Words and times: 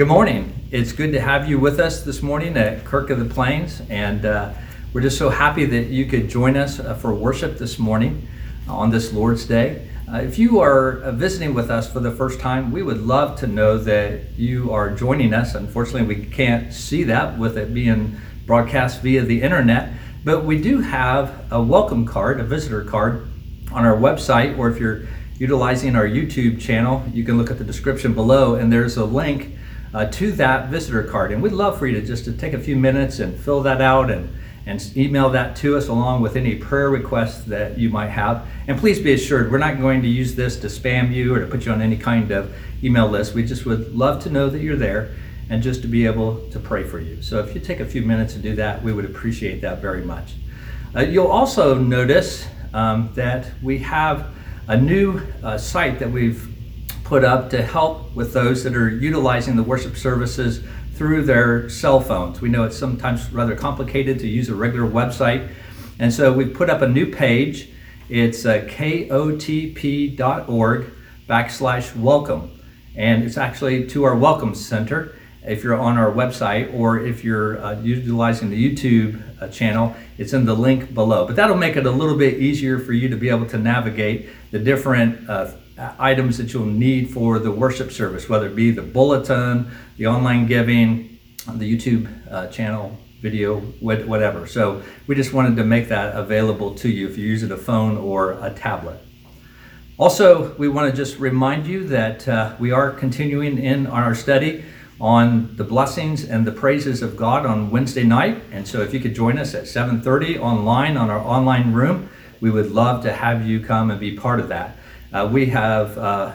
Good 0.00 0.08
morning. 0.08 0.66
It's 0.70 0.92
good 0.92 1.12
to 1.12 1.20
have 1.20 1.46
you 1.46 1.58
with 1.58 1.78
us 1.78 2.04
this 2.04 2.22
morning 2.22 2.56
at 2.56 2.86
Kirk 2.86 3.10
of 3.10 3.18
the 3.18 3.26
Plains, 3.26 3.82
and 3.90 4.24
uh, 4.24 4.54
we're 4.94 5.02
just 5.02 5.18
so 5.18 5.28
happy 5.28 5.66
that 5.66 5.88
you 5.88 6.06
could 6.06 6.30
join 6.30 6.56
us 6.56 6.80
uh, 6.80 6.94
for 6.94 7.12
worship 7.12 7.58
this 7.58 7.78
morning 7.78 8.26
on 8.66 8.88
this 8.88 9.12
Lord's 9.12 9.44
Day. 9.44 9.86
Uh, 10.10 10.16
if 10.16 10.38
you 10.38 10.58
are 10.60 11.02
uh, 11.02 11.12
visiting 11.12 11.52
with 11.52 11.70
us 11.70 11.92
for 11.92 12.00
the 12.00 12.10
first 12.10 12.40
time, 12.40 12.72
we 12.72 12.82
would 12.82 13.02
love 13.02 13.38
to 13.40 13.46
know 13.46 13.76
that 13.76 14.38
you 14.38 14.72
are 14.72 14.88
joining 14.88 15.34
us. 15.34 15.54
Unfortunately, 15.54 16.14
we 16.14 16.24
can't 16.24 16.72
see 16.72 17.04
that 17.04 17.36
with 17.36 17.58
it 17.58 17.74
being 17.74 18.18
broadcast 18.46 19.02
via 19.02 19.22
the 19.22 19.42
internet, 19.42 19.92
but 20.24 20.46
we 20.46 20.58
do 20.58 20.80
have 20.80 21.44
a 21.52 21.62
welcome 21.62 22.06
card, 22.06 22.40
a 22.40 22.44
visitor 22.44 22.84
card 22.84 23.28
on 23.70 23.84
our 23.84 23.98
website, 23.98 24.56
or 24.56 24.70
if 24.70 24.78
you're 24.78 25.02
utilizing 25.36 25.94
our 25.94 26.06
YouTube 26.06 26.58
channel, 26.58 27.04
you 27.12 27.22
can 27.22 27.36
look 27.36 27.50
at 27.50 27.58
the 27.58 27.64
description 27.64 28.14
below, 28.14 28.54
and 28.54 28.72
there's 28.72 28.96
a 28.96 29.04
link 29.04 29.58
uh, 29.92 30.06
to 30.06 30.32
that 30.32 30.68
visitor 30.68 31.02
card. 31.02 31.32
And 31.32 31.42
we'd 31.42 31.52
love 31.52 31.78
for 31.78 31.86
you 31.86 32.00
to 32.00 32.06
just 32.06 32.24
to 32.24 32.32
take 32.32 32.52
a 32.52 32.58
few 32.58 32.76
minutes 32.76 33.18
and 33.18 33.38
fill 33.38 33.62
that 33.62 33.80
out 33.80 34.10
and, 34.10 34.32
and 34.66 34.96
email 34.96 35.30
that 35.30 35.56
to 35.56 35.76
us 35.76 35.88
along 35.88 36.22
with 36.22 36.36
any 36.36 36.54
prayer 36.54 36.90
requests 36.90 37.44
that 37.44 37.78
you 37.78 37.90
might 37.90 38.10
have. 38.10 38.46
And 38.68 38.78
please 38.78 39.00
be 39.00 39.12
assured, 39.12 39.50
we're 39.50 39.58
not 39.58 39.78
going 39.78 40.02
to 40.02 40.08
use 40.08 40.34
this 40.34 40.58
to 40.60 40.68
spam 40.68 41.12
you 41.12 41.34
or 41.34 41.40
to 41.40 41.46
put 41.46 41.66
you 41.66 41.72
on 41.72 41.82
any 41.82 41.96
kind 41.96 42.30
of 42.30 42.54
email 42.82 43.08
list. 43.08 43.34
We 43.34 43.44
just 43.44 43.66
would 43.66 43.94
love 43.94 44.22
to 44.24 44.30
know 44.30 44.48
that 44.48 44.60
you're 44.60 44.76
there 44.76 45.14
and 45.48 45.62
just 45.62 45.82
to 45.82 45.88
be 45.88 46.06
able 46.06 46.48
to 46.50 46.60
pray 46.60 46.84
for 46.84 47.00
you. 47.00 47.20
So 47.22 47.40
if 47.40 47.54
you 47.54 47.60
take 47.60 47.80
a 47.80 47.86
few 47.86 48.02
minutes 48.02 48.34
to 48.34 48.38
do 48.38 48.54
that, 48.56 48.82
we 48.82 48.92
would 48.92 49.04
appreciate 49.04 49.60
that 49.62 49.80
very 49.82 50.02
much. 50.02 50.34
Uh, 50.94 51.00
you'll 51.00 51.26
also 51.26 51.76
notice 51.76 52.46
um, 52.72 53.10
that 53.14 53.50
we 53.62 53.78
have 53.78 54.28
a 54.68 54.76
new 54.76 55.20
uh, 55.42 55.58
site 55.58 55.98
that 55.98 56.10
we've 56.10 56.49
put 57.10 57.24
up 57.24 57.50
to 57.50 57.60
help 57.60 58.14
with 58.14 58.32
those 58.32 58.62
that 58.62 58.76
are 58.76 58.88
utilizing 58.88 59.56
the 59.56 59.62
worship 59.64 59.96
services 59.96 60.62
through 60.94 61.24
their 61.24 61.68
cell 61.68 62.00
phones. 62.00 62.40
We 62.40 62.48
know 62.48 62.62
it's 62.62 62.78
sometimes 62.78 63.32
rather 63.32 63.56
complicated 63.56 64.20
to 64.20 64.28
use 64.28 64.48
a 64.48 64.54
regular 64.54 64.88
website, 64.88 65.50
and 65.98 66.14
so 66.14 66.32
we've 66.32 66.54
put 66.54 66.70
up 66.70 66.82
a 66.82 66.88
new 66.88 67.12
page. 67.12 67.68
It's 68.08 68.46
uh, 68.46 68.60
kotp.org 68.68 70.12
backslash 71.28 71.96
welcome, 71.96 72.60
and 72.94 73.24
it's 73.24 73.36
actually 73.36 73.88
to 73.88 74.04
our 74.04 74.14
welcome 74.14 74.54
center 74.54 75.16
if 75.44 75.64
you're 75.64 75.80
on 75.80 75.98
our 75.98 76.12
website 76.12 76.72
or 76.72 77.00
if 77.00 77.24
you're 77.24 77.60
uh, 77.60 77.80
utilizing 77.80 78.50
the 78.50 78.76
YouTube 78.76 79.20
uh, 79.42 79.48
channel, 79.48 79.96
it's 80.16 80.32
in 80.32 80.44
the 80.44 80.54
link 80.54 80.94
below. 80.94 81.26
But 81.26 81.34
that'll 81.34 81.56
make 81.56 81.76
it 81.76 81.86
a 81.86 81.90
little 81.90 82.16
bit 82.16 82.34
easier 82.34 82.78
for 82.78 82.92
you 82.92 83.08
to 83.08 83.16
be 83.16 83.30
able 83.30 83.46
to 83.46 83.58
navigate 83.58 84.28
the 84.52 84.60
different 84.60 85.28
uh, 85.28 85.50
items 85.98 86.38
that 86.38 86.52
you'll 86.52 86.66
need 86.66 87.10
for 87.10 87.38
the 87.38 87.50
worship 87.50 87.90
service, 87.90 88.28
whether 88.28 88.46
it 88.46 88.56
be 88.56 88.70
the 88.70 88.82
bulletin, 88.82 89.70
the 89.96 90.06
online 90.06 90.46
giving, 90.46 91.18
the 91.54 91.76
YouTube 91.76 92.08
uh, 92.30 92.46
channel, 92.48 92.98
video, 93.20 93.60
whatever. 93.80 94.46
So 94.46 94.82
we 95.06 95.14
just 95.14 95.32
wanted 95.32 95.56
to 95.56 95.64
make 95.64 95.88
that 95.88 96.14
available 96.16 96.74
to 96.76 96.88
you 96.88 97.08
if 97.08 97.18
you're 97.18 97.28
using 97.28 97.50
a 97.52 97.56
phone 97.56 97.96
or 97.96 98.32
a 98.44 98.50
tablet. 98.50 99.00
Also, 99.98 100.54
we 100.54 100.68
want 100.68 100.90
to 100.90 100.96
just 100.96 101.18
remind 101.18 101.66
you 101.66 101.86
that 101.88 102.26
uh, 102.26 102.56
we 102.58 102.72
are 102.72 102.90
continuing 102.90 103.58
in 103.58 103.86
on 103.86 104.02
our 104.02 104.14
study 104.14 104.64
on 104.98 105.54
the 105.56 105.64
blessings 105.64 106.24
and 106.24 106.46
the 106.46 106.52
praises 106.52 107.02
of 107.02 107.16
God 107.16 107.46
on 107.46 107.70
Wednesday 107.70 108.04
night. 108.04 108.42
And 108.52 108.66
so 108.66 108.80
if 108.82 108.92
you 108.92 109.00
could 109.00 109.14
join 109.14 109.38
us 109.38 109.54
at 109.54 109.64
7:30 109.64 110.38
online 110.38 110.96
on 110.96 111.10
our 111.10 111.20
online 111.20 111.72
room, 111.72 112.08
we 112.40 112.50
would 112.50 112.70
love 112.70 113.02
to 113.02 113.12
have 113.12 113.46
you 113.46 113.60
come 113.60 113.90
and 113.90 114.00
be 114.00 114.16
part 114.16 114.40
of 114.40 114.48
that. 114.48 114.76
Uh, 115.12 115.28
we 115.32 115.46
have 115.46 115.98
uh, 115.98 116.32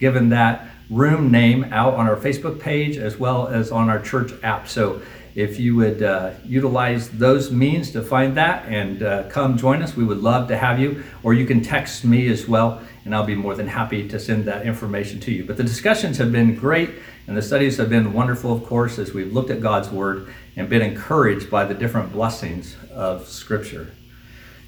given 0.00 0.28
that 0.30 0.68
room 0.90 1.30
name 1.30 1.64
out 1.72 1.94
on 1.94 2.08
our 2.08 2.16
Facebook 2.16 2.60
page 2.60 2.96
as 2.96 3.18
well 3.18 3.48
as 3.48 3.70
on 3.70 3.88
our 3.88 4.00
church 4.00 4.32
app. 4.42 4.68
So 4.68 5.00
if 5.36 5.60
you 5.60 5.76
would 5.76 6.02
uh, 6.02 6.30
utilize 6.44 7.10
those 7.10 7.50
means 7.50 7.90
to 7.90 8.02
find 8.02 8.36
that 8.36 8.64
and 8.66 9.02
uh, 9.02 9.24
come 9.28 9.58
join 9.58 9.82
us, 9.82 9.94
we 9.94 10.02
would 10.02 10.22
love 10.22 10.48
to 10.48 10.56
have 10.56 10.80
you. 10.80 11.04
Or 11.22 11.34
you 11.34 11.44
can 11.44 11.60
text 11.60 12.04
me 12.04 12.28
as 12.28 12.48
well, 12.48 12.80
and 13.04 13.14
I'll 13.14 13.26
be 13.26 13.34
more 13.34 13.54
than 13.54 13.68
happy 13.68 14.08
to 14.08 14.18
send 14.18 14.46
that 14.46 14.64
information 14.64 15.20
to 15.20 15.30
you. 15.30 15.44
But 15.44 15.58
the 15.58 15.62
discussions 15.62 16.16
have 16.18 16.32
been 16.32 16.54
great, 16.54 16.90
and 17.26 17.36
the 17.36 17.42
studies 17.42 17.76
have 17.76 17.90
been 17.90 18.12
wonderful, 18.14 18.50
of 18.50 18.64
course, 18.64 18.98
as 18.98 19.12
we've 19.12 19.32
looked 19.32 19.50
at 19.50 19.60
God's 19.60 19.90
Word 19.90 20.32
and 20.56 20.70
been 20.70 20.82
encouraged 20.82 21.50
by 21.50 21.64
the 21.66 21.74
different 21.74 22.12
blessings 22.12 22.74
of 22.90 23.28
Scripture. 23.28 23.92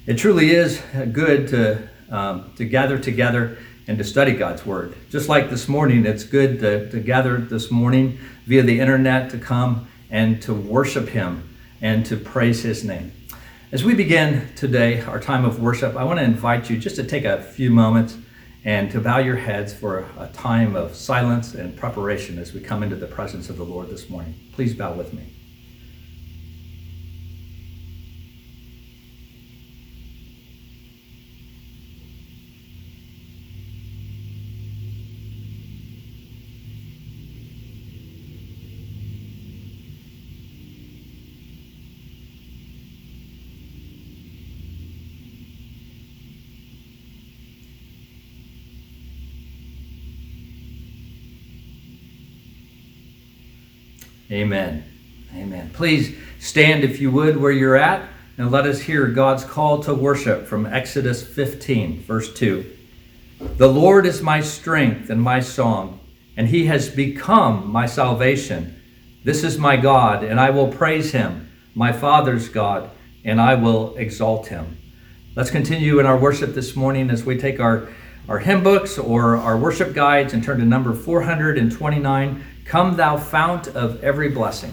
It 0.05 0.17
truly 0.17 0.51
is 0.51 0.81
good 1.11 1.47
to 1.47 1.89
um, 2.11 2.51
to 2.55 2.65
gather 2.65 2.97
together 2.97 3.57
and 3.87 3.97
to 3.97 4.03
study 4.03 4.33
God's 4.33 4.65
Word. 4.65 4.95
Just 5.09 5.29
like 5.29 5.49
this 5.49 5.67
morning, 5.67 6.05
it's 6.05 6.23
good 6.23 6.59
to, 6.59 6.89
to 6.91 6.99
gather 6.99 7.37
this 7.37 7.71
morning 7.71 8.19
via 8.45 8.61
the 8.61 8.79
internet 8.79 9.31
to 9.31 9.37
come 9.37 9.87
and 10.09 10.41
to 10.43 10.53
worship 10.53 11.09
Him 11.09 11.57
and 11.81 12.05
to 12.05 12.17
praise 12.17 12.61
His 12.61 12.83
name. 12.83 13.11
As 13.71 13.83
we 13.83 13.93
begin 13.93 14.47
today, 14.55 15.01
our 15.01 15.19
time 15.19 15.45
of 15.45 15.59
worship, 15.61 15.95
I 15.95 16.03
want 16.03 16.19
to 16.19 16.25
invite 16.25 16.69
you 16.69 16.77
just 16.77 16.95
to 16.97 17.03
take 17.03 17.25
a 17.25 17.41
few 17.41 17.69
moments 17.69 18.17
and 18.65 18.91
to 18.91 18.99
bow 18.99 19.19
your 19.19 19.37
heads 19.37 19.73
for 19.73 20.07
a 20.17 20.27
time 20.27 20.75
of 20.75 20.95
silence 20.95 21.53
and 21.53 21.75
preparation 21.75 22.37
as 22.39 22.53
we 22.53 22.59
come 22.59 22.83
into 22.83 22.95
the 22.95 23.07
presence 23.07 23.49
of 23.49 23.57
the 23.57 23.63
Lord 23.63 23.89
this 23.89 24.09
morning. 24.09 24.33
Please 24.53 24.73
bow 24.73 24.93
with 24.93 25.13
me. 25.13 25.38
Amen. 54.31 54.83
Amen. 55.35 55.71
Please 55.73 56.15
stand, 56.39 56.83
if 56.83 57.01
you 57.01 57.09
would, 57.09 57.37
where 57.37 57.51
you're 57.51 57.75
at, 57.75 58.07
and 58.37 58.51
let 58.51 58.67
us 58.67 58.81
hear 58.81 59.07
God's 59.07 59.43
call 59.43 59.81
to 59.83 59.93
worship 59.93 60.45
from 60.45 60.67
Exodus 60.67 61.25
15, 61.25 62.03
verse 62.03 62.31
2. 62.35 62.77
The 63.57 63.67
Lord 63.67 64.05
is 64.05 64.21
my 64.21 64.41
strength 64.41 65.09
and 65.09 65.19
my 65.19 65.39
song, 65.39 65.99
and 66.37 66.47
he 66.47 66.67
has 66.67 66.89
become 66.89 67.71
my 67.71 67.87
salvation. 67.87 68.79
This 69.23 69.43
is 69.43 69.57
my 69.57 69.77
God, 69.77 70.23
and 70.23 70.39
I 70.39 70.51
will 70.51 70.67
praise 70.67 71.11
him, 71.11 71.49
my 71.73 71.91
Father's 71.91 72.49
God, 72.49 72.91
and 73.25 73.41
I 73.41 73.55
will 73.55 73.97
exalt 73.97 74.47
him. 74.47 74.77
Let's 75.35 75.51
continue 75.51 75.99
in 75.99 76.05
our 76.05 76.17
worship 76.17 76.53
this 76.53 76.75
morning 76.75 77.09
as 77.09 77.25
we 77.25 77.37
take 77.37 77.59
our, 77.59 77.89
our 78.27 78.39
hymn 78.39 78.63
books 78.63 78.99
or 78.99 79.37
our 79.37 79.57
worship 79.57 79.93
guides 79.95 80.33
and 80.33 80.43
turn 80.43 80.59
to 80.59 80.65
number 80.65 80.93
429 80.93 82.43
Come, 82.69 82.97
thou 82.97 83.17
fount 83.17 83.69
of 83.69 84.03
every 84.03 84.29
blessing. 84.29 84.71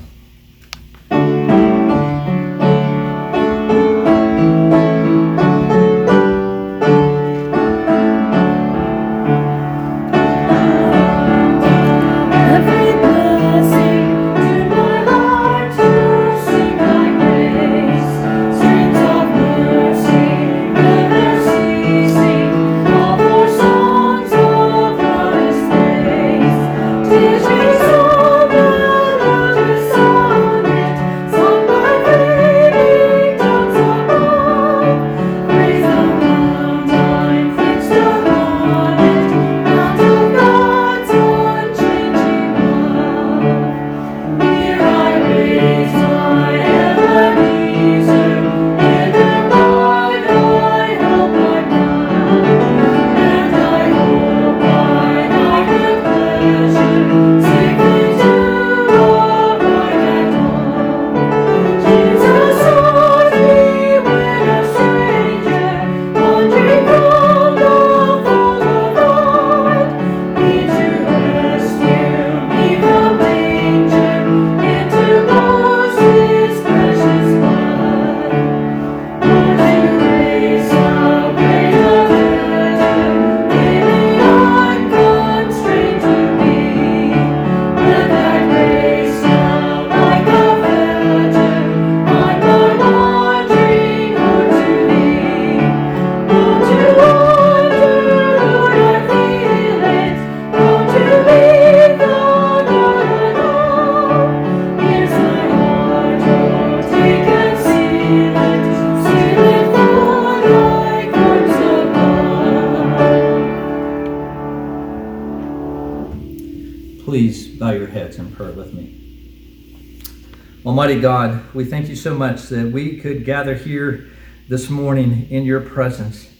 Almighty 120.87 121.03
God, 121.03 121.53
we 121.53 121.65
thank 121.65 121.89
you 121.89 121.97
so 121.97 122.15
much 122.15 122.43
that 122.45 122.71
we 122.71 123.01
could 123.01 123.25
gather 123.25 123.57
here 123.57 124.09
this 124.49 124.71
morning 124.71 125.27
in 125.31 125.45
your 125.45 125.61
presence. 125.61 126.31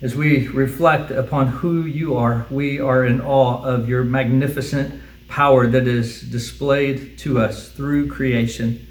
As 0.00 0.16
we 0.16 0.48
reflect 0.48 1.10
upon 1.10 1.48
who 1.48 1.82
you 1.82 2.16
are, 2.16 2.46
we 2.48 2.80
are 2.80 3.04
in 3.04 3.20
awe 3.20 3.62
of 3.62 3.86
your 3.86 4.02
magnificent 4.02 5.02
power 5.28 5.66
that 5.66 5.86
is 5.86 6.22
displayed 6.22 7.18
to 7.18 7.38
us 7.38 7.68
through 7.72 8.10
creation. 8.10 8.86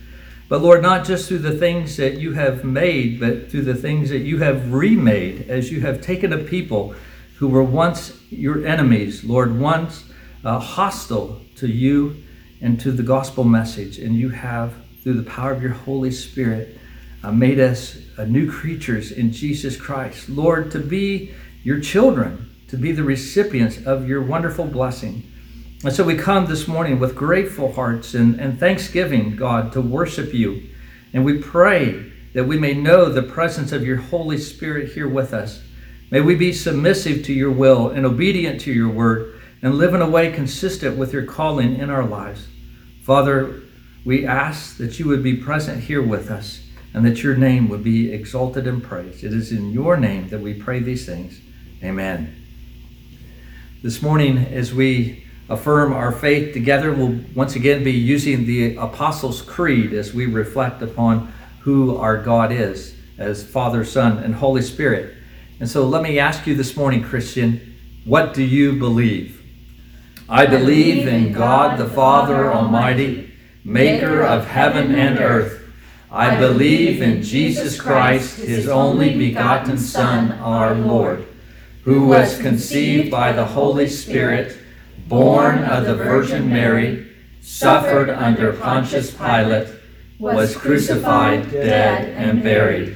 But 0.48 0.62
Lord, 0.62 0.84
not 0.84 1.08
just 1.08 1.28
through 1.28 1.40
the 1.40 1.58
things 1.58 1.98
that 1.98 2.20
you 2.20 2.34
have 2.34 2.64
made, 2.64 3.20
but 3.20 3.50
through 3.50 3.64
the 3.64 3.74
things 3.74 4.12
that 4.12 4.22
you 4.22 4.38
have 4.44 4.72
remade 4.72 5.50
as 5.50 5.72
you 5.72 5.82
have 5.82 6.02
taken 6.02 6.32
a 6.32 6.38
people 6.38 6.94
who 7.38 7.48
were 7.48 7.64
once 7.64 8.22
your 8.30 8.64
enemies, 8.68 9.24
Lord, 9.24 9.60
once 9.60 10.04
uh, 10.46 10.60
hostile 10.60 11.42
to 11.56 11.68
you 11.68 12.24
and 12.62 12.80
to 12.80 12.92
the 12.92 13.04
gospel 13.04 13.44
message. 13.44 13.98
And 14.00 14.16
you 14.16 14.30
have, 14.30 14.74
through 15.04 15.14
the 15.14 15.30
power 15.30 15.52
of 15.52 15.62
your 15.62 15.74
Holy 15.74 16.12
Spirit, 16.12 16.78
uh, 17.24 17.32
made 17.32 17.60
us 17.60 17.98
uh, 18.18 18.24
new 18.26 18.50
creatures 18.50 19.12
in 19.12 19.32
Jesus 19.32 19.76
Christ. 19.78 20.30
Lord, 20.30 20.72
to 20.72 20.80
be 20.80 21.34
your 21.64 21.80
children, 21.80 22.50
to 22.70 22.78
be 22.78 22.92
the 22.92 23.04
recipients 23.04 23.86
of 23.86 24.08
your 24.08 24.22
wonderful 24.22 24.66
blessing. 24.66 25.30
And 25.84 25.94
so 25.94 26.04
we 26.04 26.16
come 26.16 26.46
this 26.46 26.68
morning 26.68 27.00
with 27.00 27.16
grateful 27.16 27.74
hearts 27.74 28.14
and, 28.14 28.40
and 28.40 28.58
thanksgiving, 28.58 29.36
God, 29.36 29.74
to 29.74 29.82
worship 29.82 30.34
you. 30.34 30.70
And 31.14 31.26
we 31.26 31.38
pray 31.38 32.12
that 32.34 32.46
we 32.46 32.58
may 32.58 32.74
know 32.74 33.10
the 33.10 33.22
presence 33.22 33.72
of 33.72 33.86
your 33.86 33.98
Holy 33.98 34.38
Spirit 34.38 34.94
here 34.94 35.08
with 35.08 35.34
us. 35.34 35.62
May 36.10 36.22
we 36.22 36.36
be 36.36 36.54
submissive 36.54 37.26
to 37.26 37.34
your 37.34 37.52
will 37.52 37.90
and 37.90 38.06
obedient 38.06 38.62
to 38.62 38.72
your 38.72 38.90
word 38.90 39.42
and 39.62 39.76
live 39.76 39.94
in 39.94 40.02
a 40.02 40.10
way 40.10 40.32
consistent 40.32 40.98
with 40.98 41.14
your 41.14 41.26
calling 41.26 41.76
in 41.78 41.90
our 41.90 42.06
lives. 42.06 42.48
Father, 43.04 43.62
we 44.06 44.26
ask 44.26 44.78
that 44.78 45.00
you 45.00 45.08
would 45.08 45.24
be 45.24 45.36
present 45.36 45.84
here 45.84 46.02
with 46.02 46.30
us 46.30 46.66
and 46.94 47.06
that 47.06 47.24
your 47.24 47.36
name 47.36 47.70
would 47.70 47.84
be 47.84 48.12
exalted 48.12 48.68
and 48.68 48.84
praised. 48.84 49.24
It 49.24 49.34
is 49.34 49.52
in 49.52 49.72
your 49.72 49.98
name 49.98 50.30
that 50.30 50.42
we 50.42 50.54
pray 50.54 50.80
these 50.80 51.06
things. 51.06 51.40
Amen. 51.84 52.36
This 53.82 54.02
morning, 54.02 54.38
as 54.38 54.74
we 54.74 55.24
affirm 55.50 55.94
our 55.94 56.12
faith 56.12 56.54
together. 56.54 56.94
We'll 56.94 57.20
once 57.36 57.56
again 57.56 57.84
be 57.84 57.92
using 57.92 58.46
the 58.46 58.76
Apostles' 58.76 59.42
Creed 59.42 59.94
as 59.94 60.14
we 60.14 60.26
reflect 60.26 60.82
upon 60.82 61.34
who 61.60 61.98
our 61.98 62.22
God 62.22 62.52
is 62.52 62.96
as 63.18 63.48
Father, 63.48 63.86
Son, 63.86 64.18
and 64.20 64.36
Holy 64.36 64.62
Spirit. 64.62 65.16
And 65.60 65.70
so 65.70 65.86
let 65.86 66.02
me 66.02 66.20
ask 66.20 66.48
you 66.48 66.56
this 66.56 66.76
morning, 66.76 67.04
Christian, 67.04 67.76
what 68.06 68.34
do 68.34 68.44
you 68.44 68.80
believe? 68.80 69.40
I 70.28 70.46
believe 70.46 71.08
in 71.08 71.32
God 71.32 71.78
the 71.78 71.88
Father 71.88 72.52
Almighty, 72.52 73.33
maker 73.64 74.24
of 74.24 74.48
heaven 74.48 74.94
and 74.96 75.20
earth. 75.20 75.62
I 76.12 76.38
believe 76.38 77.02
in 77.02 77.24
Jesus 77.24 77.80
Christ, 77.80 78.38
his 78.38 78.68
only 78.68 79.18
begotten 79.18 79.78
Son, 79.78 80.32
our 80.34 80.76
Lord, 80.76 81.26
who 81.84 82.06
was 82.06 82.38
conceived 82.38 83.10
by 83.10 83.32
the 83.32 83.46
Holy 83.46 83.88
Spirit 83.88 84.58
born 85.08 85.64
of 85.64 85.86
the 85.86 85.96
Virgin 85.96 86.50
Mary, 86.50 87.08
suffered 87.42 88.10
under 88.10 88.54
Pontius 88.54 89.12
Pilate, 89.12 89.68
was 90.20 90.56
crucified, 90.56 91.52
dead, 91.52 92.10
and 92.16 92.44
buried. 92.44 92.96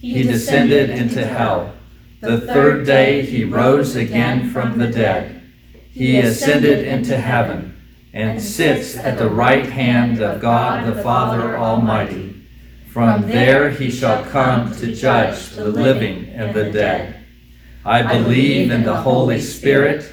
He 0.00 0.22
descended 0.22 0.90
into 0.90 1.26
hell. 1.26 1.74
The 2.20 2.42
third 2.42 2.86
day 2.86 3.22
he 3.22 3.44
rose 3.44 3.96
again 3.96 4.50
from 4.50 4.78
the 4.78 4.86
dead. 4.86 5.42
He 5.90 6.18
ascended 6.18 6.86
into 6.86 7.16
heaven 7.16 7.69
and 8.12 8.40
sits 8.40 8.96
at 8.96 9.18
the 9.18 9.28
right 9.28 9.66
hand 9.66 10.20
of 10.20 10.40
God 10.40 10.86
the 10.86 11.02
Father 11.02 11.56
Almighty. 11.56 12.42
From 12.92 13.28
there 13.28 13.70
he 13.70 13.90
shall 13.90 14.24
come 14.24 14.74
to 14.76 14.94
judge 14.94 15.50
the 15.50 15.68
living 15.68 16.28
and 16.30 16.54
the 16.54 16.70
dead. 16.70 17.24
I 17.84 18.02
believe 18.02 18.70
in 18.70 18.82
the 18.82 18.96
Holy 18.96 19.40
Spirit 19.40 20.10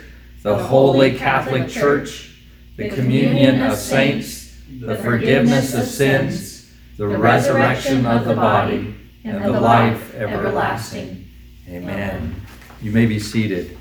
the 0.47 0.57
Holy 0.57 1.17
Catholic 1.17 1.67
Church, 1.67 2.31
the 2.77 2.89
communion 2.89 3.61
of 3.61 3.77
saints, 3.77 4.55
the 4.79 4.95
forgiveness 4.95 5.73
of 5.73 5.85
sins, 5.85 6.71
the 6.97 7.05
resurrection 7.05 8.05
of 8.05 8.23
the 8.23 8.33
body, 8.33 8.95
and 9.25 9.43
the 9.43 9.59
life 9.59 10.15
everlasting. 10.15 11.27
Amen. 11.67 12.41
You 12.81 12.91
may 12.91 13.05
be 13.05 13.19
seated. 13.19 13.76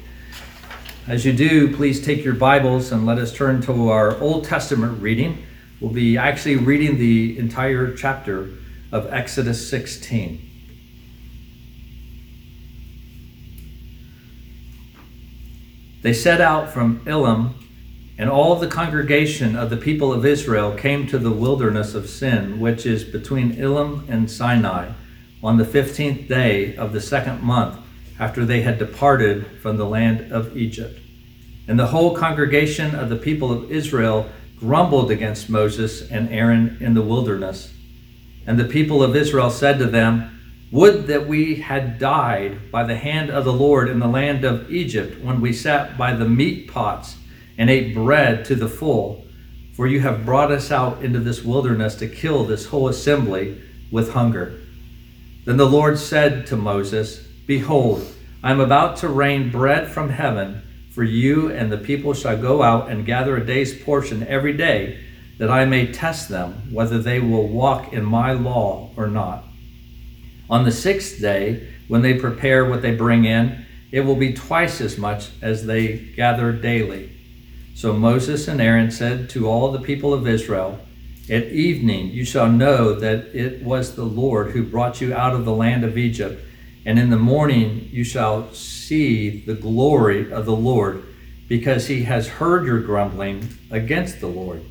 As 1.09 1.25
you 1.25 1.33
do, 1.33 1.73
please 1.73 2.05
take 2.05 2.25
your 2.25 2.35
Bibles 2.35 2.91
and 2.91 3.07
let 3.07 3.19
us 3.19 3.33
turn 3.33 3.63
to 3.63 3.91
our 3.91 4.19
Old 4.19 4.45
Testament 4.45 5.01
reading. 5.01 5.47
We'll 5.81 5.93
be 5.93 6.19
actually 6.19 6.57
reading 6.57 6.99
the 6.99 7.39
entire 7.39 7.95
chapter 7.95 8.51
of 8.91 9.07
Exodus 9.13 9.71
16. 9.71 10.51
They 16.03 16.13
set 16.13 16.41
out 16.41 16.71
from 16.71 17.01
Elim, 17.07 17.55
and 18.19 18.29
all 18.29 18.57
the 18.57 18.67
congregation 18.67 19.55
of 19.55 19.71
the 19.71 19.77
people 19.77 20.13
of 20.13 20.27
Israel 20.27 20.75
came 20.75 21.07
to 21.07 21.19
the 21.19 21.31
wilderness 21.31 21.95
of 21.95 22.11
Sin, 22.11 22.59
which 22.59 22.85
is 22.85 23.05
between 23.05 23.53
Elim 23.53 24.05
and 24.09 24.29
Sinai, 24.29 24.91
on 25.41 25.57
the 25.57 25.65
fifteenth 25.65 26.27
day 26.27 26.75
of 26.75 26.93
the 26.93 27.01
second 27.01 27.45
month 27.45 27.79
after 28.19 28.45
they 28.45 28.63
had 28.63 28.79
departed 28.79 29.47
from 29.61 29.77
the 29.77 29.87
land 29.87 30.33
of 30.33 30.57
Egypt. 30.57 30.99
And 31.69 31.79
the 31.79 31.89
whole 31.89 32.17
congregation 32.17 32.95
of 32.95 33.09
the 33.09 33.17
people 33.17 33.53
of 33.53 33.71
Israel 33.71 34.31
grumbled 34.59 35.11
against 35.11 35.51
Moses 35.51 36.11
and 36.11 36.29
Aaron 36.31 36.79
in 36.81 36.95
the 36.95 37.03
wilderness. 37.03 37.73
And 38.47 38.59
the 38.59 38.65
people 38.65 39.03
of 39.03 39.17
Israel 39.17 39.51
said 39.51 39.79
to 39.79 39.87
them, 39.87 40.33
would 40.73 41.07
that 41.07 41.27
we 41.27 41.57
had 41.57 41.99
died 41.99 42.73
by 42.73 42.85
the 42.85 42.97
hand 42.97 43.31
of 43.31 43.45
the 43.45 43.53
Lord 43.53 43.89
in 43.89 43.99
the 43.99 44.09
land 44.09 44.45
of 44.45 44.71
Egypt 44.71 45.23
when 45.23 45.41
we 45.41 45.53
sat 45.53 45.97
by 45.97 46.13
the 46.13 46.29
meat 46.29 46.69
pots 46.69 47.17
and 47.57 47.71
ate 47.71 47.95
bread 47.95 48.45
to 48.47 48.55
the 48.55 48.69
full. 48.69 49.25
For 49.75 49.87
you 49.87 50.01
have 50.01 50.25
brought 50.25 50.51
us 50.51 50.73
out 50.73 51.03
into 51.03 51.21
this 51.21 51.45
wilderness 51.45 51.95
to 51.97 52.09
kill 52.09 52.45
this 52.45 52.67
whole 52.67 52.89
assembly 52.89 53.61
with 53.91 54.13
hunger. 54.13 54.61
Then 55.45 55.57
the 55.57 55.69
Lord 55.69 55.99
said 55.99 56.47
to 56.49 56.57
Moses, 56.57 57.26
Behold, 57.47 58.07
I 58.43 58.51
am 58.51 58.61
about 58.61 58.97
to 58.99 59.09
rain 59.09 59.51
bread 59.51 59.89
from 59.89 60.11
heaven 60.11 60.63
for 60.91 61.05
you, 61.05 61.51
and 61.51 61.71
the 61.71 61.79
people 61.79 62.15
shall 62.15 62.37
go 62.37 62.63
out 62.63 62.89
and 62.89 63.07
gather 63.07 63.37
a 63.37 63.45
day's 63.45 63.79
portion 63.83 64.27
every 64.27 64.53
day, 64.53 64.99
that 65.39 65.51
I 65.51 65.65
may 65.65 65.93
test 65.93 66.29
them 66.29 66.73
whether 66.73 66.99
they 66.99 67.21
will 67.21 67.47
walk 67.47 67.93
in 67.93 68.05
my 68.05 68.33
law 68.33 68.91
or 68.97 69.07
not. 69.07 69.45
On 70.49 70.65
the 70.65 70.73
sixth 70.73 71.21
day, 71.21 71.69
when 71.89 72.03
they 72.03 72.15
prepare 72.15 72.65
what 72.65 72.83
they 72.83 72.95
bring 72.95 73.25
in, 73.27 73.65
it 73.93 74.01
will 74.01 74.17
be 74.17 74.33
twice 74.33 74.81
as 74.81 74.99
much 74.99 75.29
as 75.43 75.67
they 75.67 75.99
gather 76.17 76.53
daily. 76.53 77.13
So 77.75 77.93
Moses 77.93 78.49
and 78.49 78.61
Aaron 78.61 78.91
said 78.91 79.29
to 79.31 79.49
all 79.49 79.71
the 79.71 79.81
people 79.81 80.15
of 80.15 80.27
Israel, 80.27 80.81
At 81.29 81.45
evening 81.45 82.09
you 82.09 82.25
shall 82.25 82.51
know 82.51 82.95
that 82.95 83.35
it 83.35 83.63
was 83.63 83.95
the 83.95 84.05
Lord 84.05 84.53
who 84.53 84.65
brought 84.65 85.01
you 85.01 85.15
out 85.15 85.35
of 85.35 85.45
the 85.45 85.53
land 85.53 85.85
of 85.85 85.99
Egypt, 85.99 86.43
and 86.87 86.99
in 86.99 87.11
the 87.11 87.19
morning 87.19 87.89
you 87.93 88.05
shall 88.05 88.51
see 88.55 89.41
the 89.41 89.55
glory 89.55 90.33
of 90.33 90.47
the 90.47 90.57
Lord, 90.57 91.05
because 91.49 91.89
he 91.89 92.05
has 92.05 92.27
heard 92.29 92.65
your 92.65 92.81
grumbling 92.81 93.51
against 93.71 94.21
the 94.21 94.29
Lord. 94.29 94.65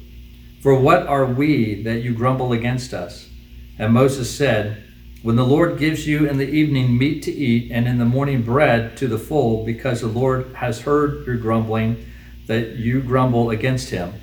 For 0.64 0.74
what 0.74 1.06
are 1.06 1.26
we 1.26 1.84
that 1.84 2.00
you 2.00 2.16
grumble 2.16 2.54
against 2.54 2.94
us? 2.94 3.30
And 3.78 3.94
Moses 3.94 4.36
said, 4.36 4.82
when 5.22 5.36
the 5.36 5.46
Lord 5.46 5.78
gives 5.78 6.08
you 6.08 6.28
in 6.28 6.38
the 6.38 6.50
evening 6.50 6.98
meat 6.98 7.24
to 7.24 7.32
eat, 7.32 7.72
and 7.72 7.88
in 7.88 7.98
the 7.98 8.06
morning 8.06 8.44
bread 8.44 8.96
to 8.98 9.08
the 9.08 9.18
full, 9.18 9.66
because 9.66 10.02
the 10.02 10.08
Lord 10.08 10.54
has 10.56 10.82
heard 10.82 11.26
your 11.26 11.38
grumbling, 11.38 12.06
that 12.48 12.76
you 12.76 13.02
grumble 13.02 13.50
against 13.50 13.90
him, 13.90 14.14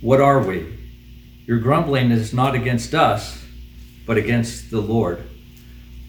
what 0.00 0.20
are 0.20 0.40
we? 0.40 0.78
Your 1.46 1.58
grumbling 1.58 2.10
is 2.10 2.32
not 2.32 2.54
against 2.54 2.94
us, 2.94 3.44
but 4.06 4.16
against 4.16 4.70
the 4.70 4.80
Lord. 4.80 5.22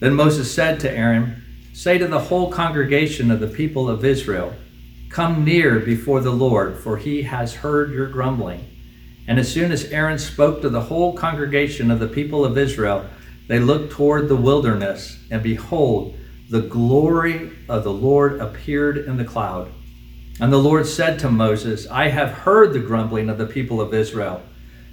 Then 0.00 0.14
Moses 0.14 0.52
said 0.52 0.80
to 0.80 0.90
Aaron, 0.90 1.42
Say 1.72 1.98
to 1.98 2.06
the 2.06 2.20
whole 2.20 2.50
congregation 2.50 3.30
of 3.30 3.40
the 3.40 3.48
people 3.48 3.88
of 3.88 4.04
Israel, 4.04 4.54
Come 5.08 5.44
near 5.44 5.80
before 5.80 6.20
the 6.20 6.32
Lord, 6.32 6.78
for 6.78 6.96
he 6.96 7.22
has 7.22 7.54
heard 7.54 7.92
your 7.92 8.08
grumbling. 8.08 8.68
And 9.26 9.38
as 9.38 9.52
soon 9.52 9.72
as 9.72 9.84
Aaron 9.86 10.18
spoke 10.18 10.60
to 10.62 10.68
the 10.68 10.82
whole 10.82 11.16
congregation 11.16 11.90
of 11.90 11.98
the 11.98 12.08
people 12.08 12.44
of 12.44 12.58
Israel, 12.58 13.06
they 13.48 13.58
looked 13.58 13.92
toward 13.92 14.28
the 14.28 14.36
wilderness, 14.36 15.18
and 15.30 15.42
behold, 15.42 16.16
the 16.50 16.62
glory 16.62 17.50
of 17.68 17.84
the 17.84 17.92
Lord 17.92 18.40
appeared 18.40 18.98
in 18.98 19.16
the 19.16 19.24
cloud. 19.24 19.70
And 20.40 20.52
the 20.52 20.58
Lord 20.58 20.86
said 20.86 21.18
to 21.20 21.30
Moses, 21.30 21.86
I 21.88 22.08
have 22.08 22.30
heard 22.30 22.72
the 22.72 22.80
grumbling 22.80 23.28
of 23.28 23.38
the 23.38 23.46
people 23.46 23.80
of 23.80 23.94
Israel. 23.94 24.42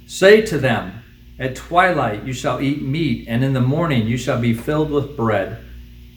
Say 0.06 0.42
to 0.42 0.58
them, 0.58 1.01
At 1.42 1.56
twilight 1.56 2.22
you 2.22 2.32
shall 2.32 2.60
eat 2.60 2.82
meat, 2.82 3.26
and 3.26 3.42
in 3.42 3.52
the 3.52 3.60
morning 3.60 4.06
you 4.06 4.16
shall 4.16 4.40
be 4.40 4.54
filled 4.54 4.92
with 4.92 5.16
bread. 5.16 5.58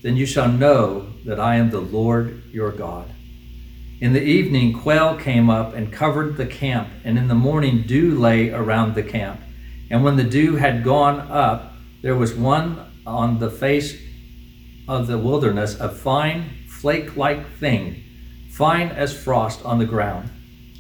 Then 0.04 0.16
you 0.16 0.28
shall 0.28 0.48
know 0.48 1.14
that 1.26 1.40
I 1.40 1.56
am 1.56 1.72
the 1.72 1.80
Lord 1.80 2.44
your 2.52 2.72
God. 2.72 3.10
In 4.00 4.14
the 4.14 4.22
evening, 4.22 4.80
quail 4.80 5.18
came 5.18 5.50
up 5.50 5.74
and 5.74 5.92
covered 5.92 6.38
the 6.38 6.46
camp, 6.46 6.90
and 7.04 7.18
in 7.18 7.28
the 7.28 7.34
morning, 7.34 7.86
dew 7.88 8.14
lay 8.14 8.52
around 8.52 8.94
the 8.94 9.02
camp. 9.02 9.42
And 9.90 10.04
when 10.04 10.16
the 10.16 10.24
dew 10.24 10.58
had 10.58 10.84
gone 10.84 11.22
up, 11.32 11.74
there 12.04 12.16
was 12.16 12.36
one 12.36 12.86
on 13.08 13.40
the 13.40 13.50
face 13.50 14.00
of 14.88 15.08
the 15.08 15.18
wilderness, 15.18 15.80
a 15.80 15.90
fine, 15.90 16.52
flake 16.68 17.18
like 17.18 17.52
thing, 17.58 18.04
fine 18.52 18.90
as 18.90 19.18
frost 19.18 19.66
on 19.66 19.80
the 19.80 19.86
ground. 19.86 20.30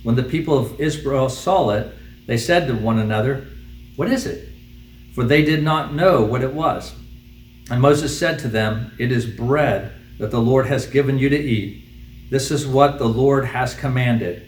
When 0.04 0.16
the 0.16 0.22
people 0.22 0.56
of 0.56 0.80
Israel 0.80 1.30
saw 1.30 1.72
it, 1.72 1.92
they 2.28 2.38
said 2.38 2.68
to 2.68 2.75
one 2.75 3.00
another, 3.00 3.48
What 3.96 4.10
is 4.10 4.25
it? 4.25 4.50
For 5.14 5.24
they 5.24 5.44
did 5.44 5.64
not 5.64 5.94
know 5.94 6.24
what 6.24 6.44
it 6.44 6.54
was. 6.54 6.94
And 7.70 7.82
Moses 7.82 8.18
said 8.18 8.40
to 8.40 8.48
them, 8.48 8.92
It 9.00 9.12
is 9.12 9.25
bread 9.25 9.94
that 10.20 10.32
the 10.32 10.42
Lord 10.42 10.68
has 10.68 10.86
given 10.86 11.18
you 11.18 11.30
to 11.30 11.40
eat. 11.40 11.84
This 12.30 12.52
is 12.52 12.68
what 12.68 13.00
the 13.00 13.08
Lord 13.08 13.46
has 13.46 13.74
commanded. 13.74 14.48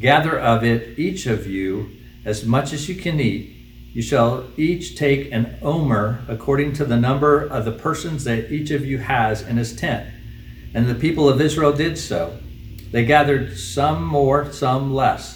Gather 0.00 0.38
of 0.38 0.64
it, 0.64 0.98
each 0.98 1.26
of 1.26 1.46
you, 1.46 1.90
as 2.24 2.44
much 2.44 2.72
as 2.72 2.88
you 2.88 2.94
can 2.94 3.20
eat. 3.20 3.54
You 3.92 4.02
shall 4.02 4.46
each 4.56 4.96
take 4.96 5.32
an 5.32 5.56
omer 5.62 6.22
according 6.28 6.74
to 6.74 6.84
the 6.84 6.98
number 6.98 7.40
of 7.40 7.64
the 7.64 7.72
persons 7.72 8.24
that 8.24 8.52
each 8.52 8.70
of 8.70 8.84
you 8.84 8.98
has 8.98 9.42
in 9.42 9.56
his 9.56 9.74
tent. 9.74 10.12
And 10.74 10.86
the 10.86 10.94
people 10.94 11.28
of 11.28 11.40
Israel 11.40 11.72
did 11.72 11.96
so. 11.96 12.38
They 12.90 13.04
gathered 13.04 13.56
some 13.56 14.04
more, 14.04 14.52
some 14.52 14.94
less. 14.94 15.35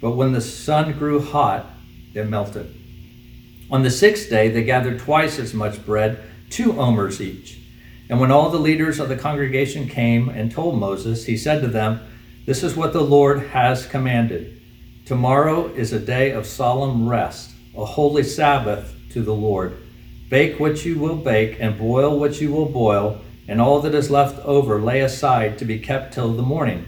But 0.00 0.12
when 0.12 0.32
the 0.32 0.40
sun 0.40 0.92
grew 0.92 1.20
hot, 1.20 1.66
it 2.14 2.24
melted. 2.24 2.74
On 3.70 3.82
the 3.82 3.90
sixth 3.90 4.28
day 4.28 4.48
they 4.48 4.64
gathered 4.64 4.98
twice 4.98 5.38
as 5.38 5.54
much 5.54 5.84
bread, 5.84 6.18
two 6.48 6.78
omers 6.80 7.20
each. 7.20 7.58
And 8.08 8.18
when 8.18 8.32
all 8.32 8.50
the 8.50 8.58
leaders 8.58 8.98
of 8.98 9.08
the 9.08 9.16
congregation 9.16 9.88
came 9.88 10.28
and 10.28 10.50
told 10.50 10.78
Moses, 10.80 11.26
he 11.26 11.36
said 11.36 11.60
to 11.60 11.68
them, 11.68 12.00
This 12.44 12.64
is 12.64 12.74
what 12.74 12.92
the 12.92 13.02
Lord 13.02 13.40
has 13.48 13.86
commanded. 13.86 14.60
Tomorrow 15.06 15.68
is 15.74 15.92
a 15.92 16.00
day 16.00 16.32
of 16.32 16.46
solemn 16.46 17.08
rest, 17.08 17.52
a 17.76 17.84
holy 17.84 18.24
Sabbath 18.24 18.94
to 19.10 19.22
the 19.22 19.34
Lord. 19.34 19.76
Bake 20.28 20.58
what 20.58 20.84
you 20.84 20.98
will 20.98 21.16
bake, 21.16 21.56
and 21.60 21.78
boil 21.78 22.18
what 22.18 22.40
you 22.40 22.52
will 22.52 22.68
boil, 22.68 23.20
and 23.46 23.60
all 23.60 23.80
that 23.80 23.94
is 23.94 24.10
left 24.10 24.38
over 24.44 24.80
lay 24.80 25.00
aside 25.00 25.58
to 25.58 25.64
be 25.64 25.78
kept 25.78 26.14
till 26.14 26.32
the 26.32 26.42
morning. 26.42 26.84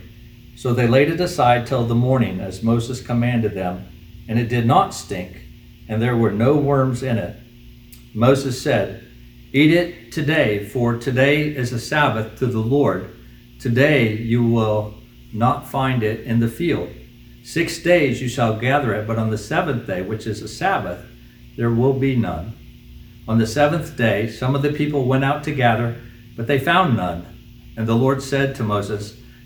So 0.57 0.73
they 0.73 0.87
laid 0.87 1.11
it 1.11 1.21
aside 1.21 1.67
till 1.67 1.87
the 1.87 1.95
morning, 1.95 2.41
as 2.41 2.63
Moses 2.63 3.01
commanded 3.01 3.55
them, 3.55 3.89
and 4.29 4.39
it 4.39 4.49
did 4.49 4.67
not 4.67 4.95
stink, 4.95 5.45
and 5.89 6.01
there 6.01 6.17
were 6.17 6.31
no 6.31 6.57
worms 6.57 7.03
in 7.03 7.19
it. 7.19 7.37
Moses 8.15 8.61
said, 8.61 9.05
Eat 9.53 9.73
it 9.73 10.13
today, 10.13 10.65
for 10.65 10.97
today 10.97 11.43
is 11.43 11.73
a 11.73 11.81
Sabbath 11.81 12.39
to 12.39 12.47
the 12.47 12.61
Lord. 12.61 13.15
Today 13.59 14.17
you 14.17 14.47
will 14.47 14.95
not 15.33 15.69
find 15.69 16.03
it 16.03 16.21
in 16.21 16.41
the 16.41 16.49
field. 16.49 16.91
Six 17.43 17.79
days 17.79 18.23
you 18.23 18.29
shall 18.29 18.59
gather 18.59 18.95
it, 18.95 19.07
but 19.07 19.19
on 19.19 19.31
the 19.31 19.39
seventh 19.39 19.87
day, 19.87 20.03
which 20.03 20.27
is 20.27 20.43
a 20.43 20.49
Sabbath, 20.49 21.05
there 21.57 21.71
will 21.71 21.93
be 21.93 22.17
none. 22.17 22.57
On 23.27 23.39
the 23.39 23.47
seventh 23.47 23.97
day, 23.97 24.29
some 24.29 24.55
of 24.55 24.63
the 24.63 24.73
people 24.73 25.07
went 25.07 25.25
out 25.25 25.45
to 25.45 25.53
gather, 25.53 26.01
but 26.37 26.47
they 26.47 26.59
found 26.59 26.97
none. 26.97 27.27
And 27.77 27.87
the 27.87 27.95
Lord 27.95 28.23
said 28.23 28.55
to 28.57 28.63
Moses, 28.63 29.17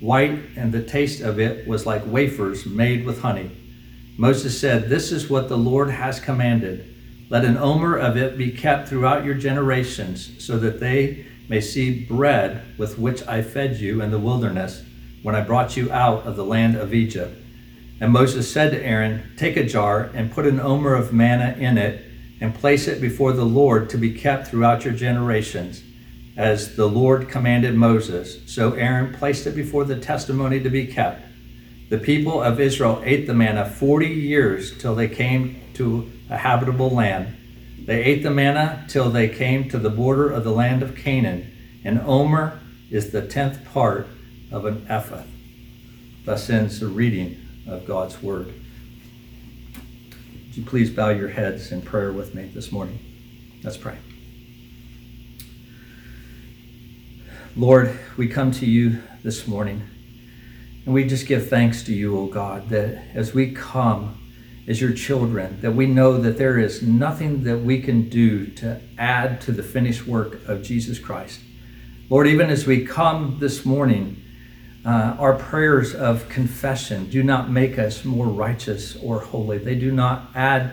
white, 0.00 0.38
and 0.56 0.72
the 0.72 0.82
taste 0.82 1.20
of 1.20 1.38
it 1.38 1.66
was 1.66 1.86
like 1.86 2.02
wafers 2.06 2.66
made 2.66 3.04
with 3.04 3.20
honey. 3.20 3.50
Moses 4.16 4.58
said, 4.58 4.88
This 4.88 5.12
is 5.12 5.30
what 5.30 5.48
the 5.48 5.58
Lord 5.58 5.90
has 5.90 6.20
commanded. 6.20 6.94
Let 7.30 7.44
an 7.44 7.56
omer 7.56 7.96
of 7.96 8.16
it 8.16 8.36
be 8.36 8.50
kept 8.50 8.88
throughout 8.88 9.24
your 9.24 9.34
generations, 9.34 10.44
so 10.44 10.58
that 10.58 10.80
they 10.80 11.26
may 11.48 11.60
see 11.60 12.04
bread 12.04 12.62
with 12.78 12.98
which 12.98 13.26
I 13.26 13.42
fed 13.42 13.76
you 13.76 14.02
in 14.02 14.10
the 14.10 14.18
wilderness 14.18 14.84
when 15.22 15.34
I 15.34 15.42
brought 15.42 15.76
you 15.76 15.92
out 15.92 16.26
of 16.26 16.36
the 16.36 16.44
land 16.44 16.76
of 16.76 16.94
Egypt. 16.94 17.36
And 18.00 18.12
Moses 18.12 18.50
said 18.50 18.70
to 18.70 18.82
Aaron, 18.82 19.32
Take 19.36 19.56
a 19.56 19.64
jar 19.64 20.10
and 20.14 20.32
put 20.32 20.46
an 20.46 20.60
omer 20.60 20.94
of 20.94 21.12
manna 21.12 21.56
in 21.58 21.76
it, 21.76 22.04
and 22.40 22.54
place 22.54 22.88
it 22.88 23.00
before 23.00 23.32
the 23.32 23.44
Lord 23.44 23.90
to 23.90 23.98
be 23.98 24.14
kept 24.14 24.48
throughout 24.48 24.84
your 24.84 24.94
generations, 24.94 25.82
as 26.40 26.74
the 26.74 26.88
Lord 26.88 27.28
commanded 27.28 27.74
Moses. 27.74 28.50
So 28.50 28.72
Aaron 28.72 29.12
placed 29.12 29.46
it 29.46 29.54
before 29.54 29.84
the 29.84 30.00
testimony 30.00 30.58
to 30.60 30.70
be 30.70 30.86
kept. 30.86 31.22
The 31.90 31.98
people 31.98 32.42
of 32.42 32.58
Israel 32.58 33.02
ate 33.04 33.26
the 33.26 33.34
manna 33.34 33.68
40 33.68 34.06
years 34.06 34.78
till 34.78 34.94
they 34.94 35.06
came 35.06 35.60
to 35.74 36.10
a 36.30 36.38
habitable 36.38 36.88
land. 36.88 37.36
They 37.84 38.02
ate 38.02 38.22
the 38.22 38.30
manna 38.30 38.86
till 38.88 39.10
they 39.10 39.28
came 39.28 39.68
to 39.68 39.78
the 39.78 39.90
border 39.90 40.30
of 40.30 40.44
the 40.44 40.50
land 40.50 40.82
of 40.82 40.96
Canaan. 40.96 41.52
An 41.84 42.00
omer 42.06 42.58
is 42.90 43.10
the 43.10 43.20
tenth 43.20 43.62
part 43.66 44.08
of 44.50 44.64
an 44.64 44.86
ephah. 44.88 45.24
Thus 46.24 46.48
ends 46.48 46.80
the 46.80 46.86
reading 46.86 47.36
of 47.68 47.86
God's 47.86 48.22
word. 48.22 48.46
Would 48.46 50.56
you 50.56 50.64
please 50.64 50.88
bow 50.88 51.10
your 51.10 51.28
heads 51.28 51.70
in 51.70 51.82
prayer 51.82 52.14
with 52.14 52.34
me 52.34 52.50
this 52.54 52.72
morning? 52.72 52.98
Let's 53.62 53.76
pray. 53.76 53.98
Lord, 57.56 57.98
we 58.16 58.28
come 58.28 58.52
to 58.52 58.66
you 58.66 59.02
this 59.24 59.48
morning 59.48 59.82
and 60.84 60.94
we 60.94 61.04
just 61.04 61.26
give 61.26 61.48
thanks 61.48 61.82
to 61.82 61.92
you, 61.92 62.16
O 62.16 62.26
God, 62.26 62.68
that 62.68 63.02
as 63.12 63.34
we 63.34 63.50
come 63.50 64.16
as 64.68 64.80
your 64.80 64.92
children, 64.92 65.60
that 65.60 65.72
we 65.72 65.86
know 65.86 66.16
that 66.18 66.38
there 66.38 66.60
is 66.60 66.80
nothing 66.80 67.42
that 67.42 67.58
we 67.58 67.80
can 67.80 68.08
do 68.08 68.46
to 68.46 68.80
add 68.96 69.40
to 69.40 69.52
the 69.52 69.64
finished 69.64 70.06
work 70.06 70.46
of 70.46 70.62
Jesus 70.62 71.00
Christ. 71.00 71.40
Lord, 72.08 72.28
even 72.28 72.50
as 72.50 72.68
we 72.68 72.84
come 72.86 73.38
this 73.40 73.64
morning, 73.64 74.22
uh, 74.86 75.16
our 75.18 75.34
prayers 75.34 75.92
of 75.92 76.28
confession 76.28 77.10
do 77.10 77.24
not 77.24 77.50
make 77.50 77.80
us 77.80 78.04
more 78.04 78.28
righteous 78.28 78.94
or 79.02 79.18
holy. 79.18 79.58
They 79.58 79.74
do 79.74 79.90
not 79.90 80.30
add 80.36 80.70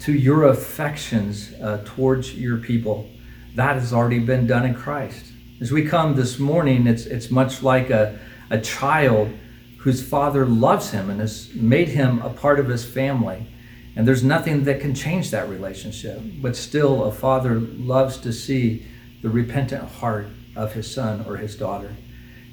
to 0.00 0.12
your 0.12 0.44
affections 0.44 1.52
uh, 1.60 1.82
towards 1.84 2.34
your 2.34 2.58
people. 2.58 3.10
That 3.56 3.74
has 3.74 3.92
already 3.92 4.20
been 4.20 4.46
done 4.46 4.64
in 4.64 4.74
Christ. 4.74 5.29
As 5.60 5.70
we 5.70 5.84
come 5.84 6.14
this 6.14 6.38
morning, 6.38 6.86
it's, 6.86 7.04
it's 7.04 7.30
much 7.30 7.62
like 7.62 7.90
a, 7.90 8.18
a 8.48 8.58
child 8.58 9.30
whose 9.76 10.02
father 10.02 10.46
loves 10.46 10.90
him 10.90 11.10
and 11.10 11.20
has 11.20 11.52
made 11.54 11.88
him 11.88 12.22
a 12.22 12.30
part 12.30 12.58
of 12.58 12.66
his 12.66 12.86
family. 12.86 13.46
And 13.94 14.08
there's 14.08 14.24
nothing 14.24 14.64
that 14.64 14.80
can 14.80 14.94
change 14.94 15.30
that 15.32 15.50
relationship. 15.50 16.18
But 16.40 16.56
still, 16.56 17.04
a 17.04 17.12
father 17.12 17.60
loves 17.60 18.16
to 18.18 18.32
see 18.32 18.86
the 19.20 19.28
repentant 19.28 19.86
heart 19.86 20.28
of 20.56 20.72
his 20.72 20.90
son 20.90 21.26
or 21.28 21.36
his 21.36 21.56
daughter. 21.56 21.94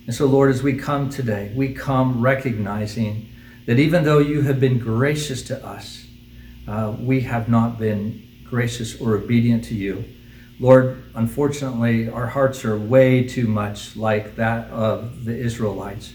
And 0.05 0.13
so, 0.13 0.25
Lord, 0.25 0.49
as 0.49 0.61
we 0.61 0.77
come 0.77 1.09
today, 1.09 1.53
we 1.55 1.73
come 1.73 2.21
recognizing 2.21 3.29
that 3.67 3.79
even 3.79 4.03
though 4.03 4.19
you 4.19 4.41
have 4.41 4.59
been 4.59 4.79
gracious 4.79 5.43
to 5.43 5.65
us, 5.65 6.05
uh, 6.67 6.93
we 6.99 7.21
have 7.21 7.47
not 7.47 7.79
been 7.79 8.27
gracious 8.43 8.99
or 8.99 9.15
obedient 9.15 9.63
to 9.65 9.75
you. 9.75 10.03
Lord, 10.59 11.03
unfortunately, 11.13 12.09
our 12.09 12.27
hearts 12.27 12.65
are 12.65 12.77
way 12.77 13.27
too 13.27 13.47
much 13.47 13.95
like 13.95 14.35
that 14.37 14.69
of 14.71 15.23
the 15.25 15.37
Israelites 15.37 16.13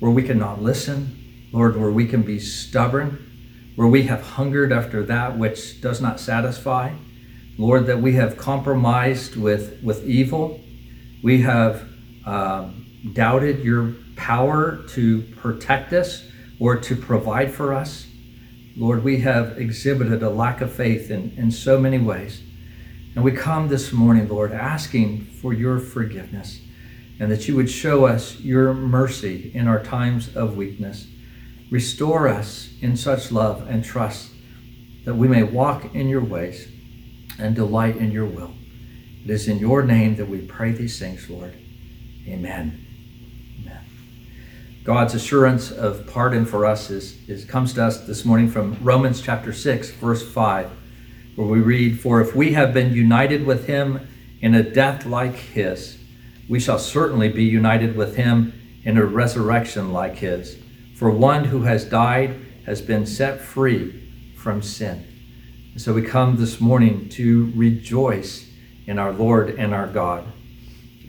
where 0.00 0.10
we 0.10 0.22
cannot 0.22 0.60
listen, 0.60 1.48
Lord, 1.52 1.76
where 1.76 1.92
we 1.92 2.06
can 2.06 2.22
be 2.22 2.40
stubborn, 2.40 3.72
where 3.76 3.86
we 3.86 4.02
have 4.02 4.20
hungered 4.20 4.72
after 4.72 5.04
that 5.04 5.38
which 5.38 5.80
does 5.80 6.00
not 6.00 6.18
satisfy. 6.18 6.92
Lord, 7.56 7.86
that 7.86 8.02
we 8.02 8.14
have 8.14 8.36
compromised 8.36 9.36
with, 9.36 9.80
with 9.80 10.04
evil. 10.04 10.60
We 11.22 11.42
have 11.42 11.88
um, 12.26 12.84
doubted 13.12 13.60
your 13.60 13.94
power 14.16 14.82
to 14.88 15.22
protect 15.36 15.92
us 15.92 16.26
or 16.58 16.76
to 16.76 16.96
provide 16.96 17.52
for 17.54 17.72
us. 17.72 18.08
Lord, 18.76 19.04
we 19.04 19.20
have 19.20 19.56
exhibited 19.56 20.24
a 20.24 20.30
lack 20.30 20.60
of 20.60 20.72
faith 20.72 21.12
in, 21.12 21.32
in 21.36 21.52
so 21.52 21.78
many 21.78 21.98
ways. 21.98 22.42
And 23.14 23.22
we 23.22 23.32
come 23.32 23.68
this 23.68 23.92
morning, 23.92 24.28
Lord, 24.28 24.52
asking 24.52 25.24
for 25.24 25.52
your 25.52 25.78
forgiveness 25.78 26.60
and 27.20 27.30
that 27.30 27.46
you 27.46 27.54
would 27.54 27.70
show 27.70 28.06
us 28.06 28.40
your 28.40 28.74
mercy 28.74 29.52
in 29.54 29.68
our 29.68 29.82
times 29.82 30.34
of 30.34 30.56
weakness. 30.56 31.06
Restore 31.70 32.26
us 32.28 32.74
in 32.80 32.96
such 32.96 33.30
love 33.30 33.68
and 33.68 33.84
trust 33.84 34.32
that 35.04 35.14
we 35.14 35.28
may 35.28 35.42
walk 35.42 35.94
in 35.94 36.08
your 36.08 36.24
ways 36.24 36.68
and 37.38 37.54
delight 37.54 37.96
in 37.96 38.10
your 38.10 38.26
will. 38.26 38.54
It 39.24 39.30
is 39.30 39.48
in 39.48 39.58
your 39.58 39.82
name 39.82 40.16
that 40.16 40.28
we 40.28 40.40
pray 40.40 40.72
these 40.72 40.98
things, 40.98 41.30
Lord. 41.30 41.54
Amen. 42.26 42.84
Amen. 43.60 43.84
God's 44.82 45.14
assurance 45.14 45.70
of 45.70 46.06
pardon 46.06 46.44
for 46.44 46.66
us 46.66 46.90
is, 46.90 47.28
is 47.28 47.44
comes 47.44 47.74
to 47.74 47.84
us 47.84 48.06
this 48.06 48.24
morning 48.24 48.50
from 48.50 48.76
Romans 48.82 49.20
chapter 49.20 49.52
6, 49.52 49.92
verse 49.92 50.28
5, 50.28 50.70
where 51.36 51.46
we 51.46 51.60
read, 51.60 52.00
For 52.00 52.20
if 52.20 52.34
we 52.34 52.52
have 52.52 52.72
been 52.72 52.92
united 52.92 53.46
with 53.46 53.66
him 53.66 54.06
in 54.40 54.54
a 54.54 54.62
death 54.62 55.06
like 55.06 55.34
his, 55.34 55.98
we 56.48 56.60
shall 56.60 56.78
certainly 56.78 57.28
be 57.28 57.44
united 57.44 57.96
with 57.96 58.16
him 58.16 58.52
in 58.84 58.98
a 58.98 59.04
resurrection 59.04 59.92
like 59.92 60.16
his. 60.16 60.58
For 60.94 61.10
one 61.10 61.44
who 61.44 61.62
has 61.62 61.84
died 61.84 62.36
has 62.66 62.80
been 62.80 63.06
set 63.06 63.40
free 63.40 64.00
from 64.36 64.62
sin. 64.62 65.06
And 65.72 65.80
so 65.80 65.92
we 65.92 66.02
come 66.02 66.36
this 66.36 66.60
morning 66.60 67.08
to 67.10 67.50
rejoice 67.56 68.48
in 68.86 68.98
our 68.98 69.12
Lord 69.12 69.50
and 69.50 69.74
our 69.74 69.86
God. 69.86 70.30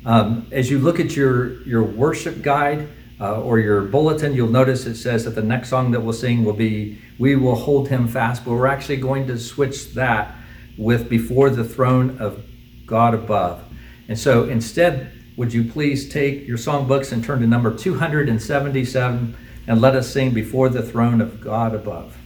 Um, 0.05 0.47
as 0.51 0.69
you 0.71 0.79
look 0.79 0.99
at 0.99 1.15
your, 1.15 1.61
your 1.63 1.83
worship 1.83 2.41
guide 2.41 2.87
uh, 3.19 3.41
or 3.41 3.59
your 3.59 3.81
bulletin, 3.81 4.33
you'll 4.33 4.47
notice 4.49 4.85
it 4.85 4.95
says 4.95 5.23
that 5.25 5.31
the 5.31 5.41
next 5.41 5.69
song 5.69 5.91
that 5.91 6.01
we'll 6.01 6.13
sing 6.13 6.43
will 6.43 6.53
be 6.53 6.97
We 7.17 7.35
Will 7.35 7.55
Hold 7.55 7.89
Him 7.89 8.07
Fast, 8.07 8.43
but 8.43 8.51
we're 8.51 8.67
actually 8.67 8.97
going 8.97 9.27
to 9.27 9.39
switch 9.39 9.93
that 9.93 10.35
with 10.77 11.09
Before 11.09 11.49
the 11.49 11.63
Throne 11.63 12.17
of 12.19 12.43
God 12.85 13.13
Above. 13.13 13.63
And 14.07 14.19
so 14.19 14.43
instead, 14.45 15.11
would 15.37 15.53
you 15.53 15.69
please 15.69 16.09
take 16.09 16.47
your 16.47 16.57
songbooks 16.57 17.11
and 17.11 17.23
turn 17.23 17.39
to 17.41 17.47
number 17.47 17.75
277 17.75 19.37
and 19.67 19.81
let 19.81 19.95
us 19.95 20.11
sing 20.11 20.31
Before 20.33 20.69
the 20.69 20.83
Throne 20.83 21.21
of 21.21 21.41
God 21.41 21.73
Above. 21.73 22.17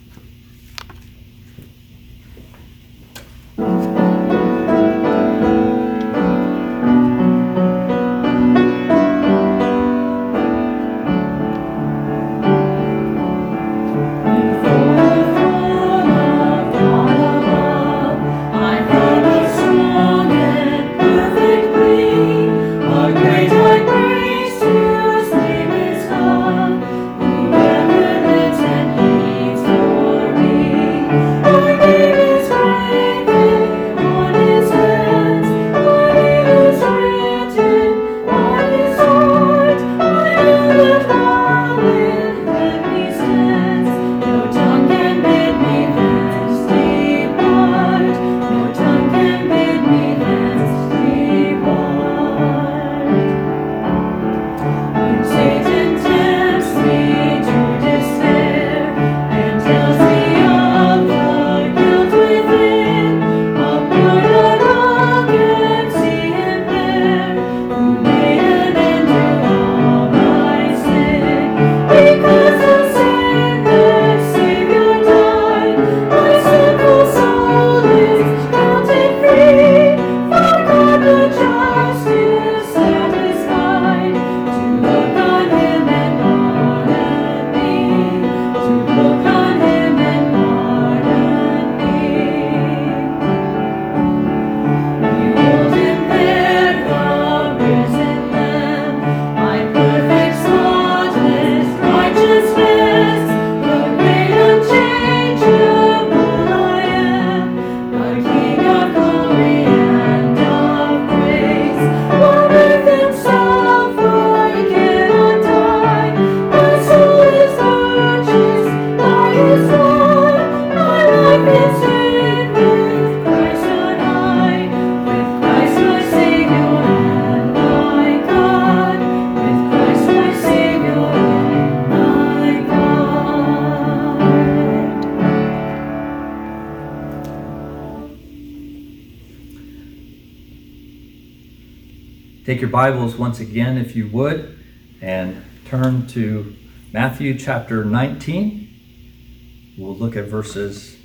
Bibles 142.80 143.18
once 143.18 143.42
again, 143.42 143.78
if 143.78 143.94
you 143.94 144.08
would, 144.08 144.58
and 145.02 145.44
turn 145.66 146.08
to 146.08 146.56
Matthew 146.94 147.38
chapter 147.38 147.84
19. 147.84 149.74
We'll 149.78 149.98
look 149.98 150.16
at 150.16 150.28
verses 150.28 150.96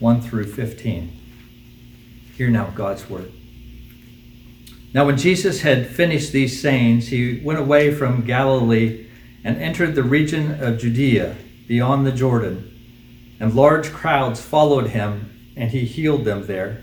1 0.00 0.20
through 0.20 0.46
15. 0.46 1.16
Hear 2.36 2.50
now 2.50 2.72
God's 2.74 3.08
word. 3.08 3.30
Now, 4.92 5.06
when 5.06 5.16
Jesus 5.16 5.60
had 5.60 5.86
finished 5.86 6.32
these 6.32 6.60
sayings, 6.60 7.06
he 7.06 7.40
went 7.40 7.60
away 7.60 7.94
from 7.94 8.24
Galilee 8.24 9.06
and 9.44 9.58
entered 9.58 9.94
the 9.94 10.02
region 10.02 10.60
of 10.60 10.80
Judea 10.80 11.36
beyond 11.68 12.04
the 12.04 12.10
Jordan. 12.10 13.36
And 13.38 13.54
large 13.54 13.92
crowds 13.92 14.42
followed 14.42 14.88
him, 14.88 15.52
and 15.56 15.70
he 15.70 15.84
healed 15.84 16.24
them 16.24 16.48
there. 16.48 16.82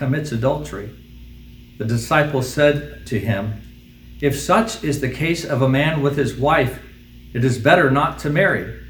commits 0.00 0.32
adultery. 0.32 0.90
The 1.78 1.84
disciples 1.84 2.52
said 2.52 3.06
to 3.06 3.20
him, 3.20 3.62
If 4.20 4.36
such 4.36 4.82
is 4.82 5.00
the 5.00 5.08
case 5.08 5.44
of 5.44 5.62
a 5.62 5.68
man 5.68 6.02
with 6.02 6.16
his 6.16 6.34
wife, 6.34 6.82
it 7.32 7.44
is 7.44 7.58
better 7.58 7.88
not 7.90 8.18
to 8.20 8.30
marry. 8.30 8.80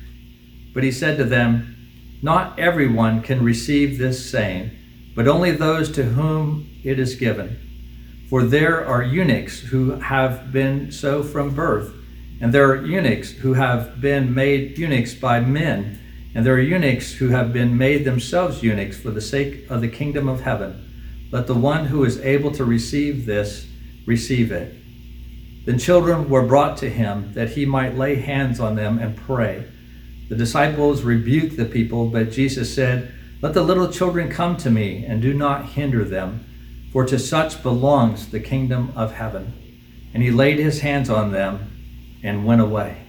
But 0.73 0.85
he 0.85 0.90
said 0.90 1.18
to 1.18 1.25
them, 1.25 1.77
Not 2.23 2.59
everyone 2.59 3.20
can 3.20 3.44
receive 3.44 3.99
this 3.99 4.31
saying, 4.31 4.70
but 5.14 5.29
only 5.29 5.51
those 5.51 5.90
to 5.96 6.05
whom 6.05 6.70
it 6.83 6.99
is 6.99 7.16
given. 7.16 7.59
For 8.31 8.44
there 8.44 8.87
are 8.87 9.03
eunuchs 9.03 9.59
who 9.61 9.96
have 9.96 10.51
been 10.53 10.90
so 10.90 11.23
from 11.23 11.55
birth 11.55 11.92
and 12.40 12.55
there 12.55 12.70
are 12.70 12.87
eunuchs 12.87 13.33
who 13.33 13.53
have 13.53 14.01
been 14.01 14.35
made 14.35 14.79
eunuchs 14.79 15.12
by 15.12 15.40
men, 15.40 15.99
and 16.35 16.46
there 16.46 16.55
are 16.55 16.61
eunuchs 16.61 17.12
who 17.12 17.29
have 17.29 17.53
been 17.53 17.77
made 17.77 18.07
themselves 18.07 18.62
eunuchs 18.62 18.96
for 18.96 19.11
the 19.11 19.20
sake 19.20 19.68
of 19.68 19.83
the 19.83 19.88
kingdom 19.88 20.27
of 20.27 20.40
heaven. 20.40 20.89
Let 21.31 21.47
the 21.47 21.55
one 21.55 21.87
who 21.87 22.05
is 22.05 22.21
able 22.21 22.51
to 22.53 22.64
receive 22.64 23.27
this 23.27 23.66
receive 24.07 24.51
it. 24.51 24.75
Then 25.64 25.79
children 25.79 26.29
were 26.29 26.47
brought 26.47 26.79
to 26.79 26.90
him 26.90 27.33
that 27.35 27.51
he 27.51 27.64
might 27.64 27.97
lay 27.97 28.16
hands 28.16 28.59
on 28.59 28.75
them 28.75 28.99
and 28.99 29.16
pray. 29.16 29.66
The 30.29 30.37
disciples 30.37 31.03
rebuked 31.03 31.57
the 31.57 31.64
people, 31.64 32.09
but 32.09 32.33
Jesus 32.33 32.75
said, 32.75 33.12
Let 33.43 33.55
the 33.55 33.62
little 33.62 33.90
children 33.90 34.31
come 34.31 34.57
to 34.59 34.71
me, 34.71 35.05
and 35.05 35.21
do 35.21 35.35
not 35.35 35.66
hinder 35.66 36.05
them, 36.05 36.47
for 36.93 37.05
to 37.07 37.19
such 37.19 37.62
belongs 37.62 38.31
the 38.31 38.40
kingdom 38.40 38.93
of 38.97 39.12
heaven. 39.12 39.53
And 40.14 40.23
he 40.23 40.31
laid 40.31 40.59
his 40.59 40.81
hands 40.81 41.11
on 41.11 41.31
them 41.33 42.19
and 42.23 42.45
went 42.45 42.61
away. 42.61 43.03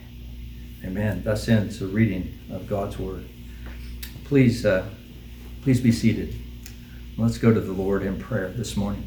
Amen. 0.84 1.24
Thus 1.24 1.48
ends 1.48 1.80
the 1.80 1.88
reading 1.88 2.40
of 2.52 2.68
God's 2.68 2.98
word. 2.98 3.28
Please, 4.26 4.66
uh, 4.66 4.86
please 5.62 5.80
be 5.80 5.92
seated. 5.92 6.41
Let's 7.22 7.38
go 7.38 7.54
to 7.54 7.60
the 7.60 7.72
Lord 7.72 8.02
in 8.02 8.18
prayer 8.18 8.50
this 8.50 8.76
morning. 8.76 9.06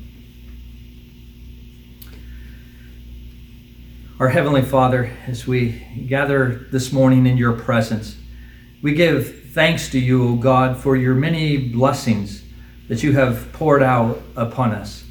Our 4.20 4.28
Heavenly 4.28 4.62
Father, 4.62 5.10
as 5.26 5.48
we 5.48 5.84
gather 6.06 6.68
this 6.70 6.92
morning 6.92 7.26
in 7.26 7.36
your 7.36 7.54
presence, 7.54 8.16
we 8.82 8.94
give 8.94 9.50
thanks 9.50 9.88
to 9.90 9.98
you, 9.98 10.28
O 10.28 10.36
God, 10.36 10.78
for 10.78 10.94
your 10.94 11.16
many 11.16 11.56
blessings 11.56 12.44
that 12.86 13.02
you 13.02 13.14
have 13.14 13.52
poured 13.52 13.82
out 13.82 14.22
upon 14.36 14.70
us. 14.70 15.02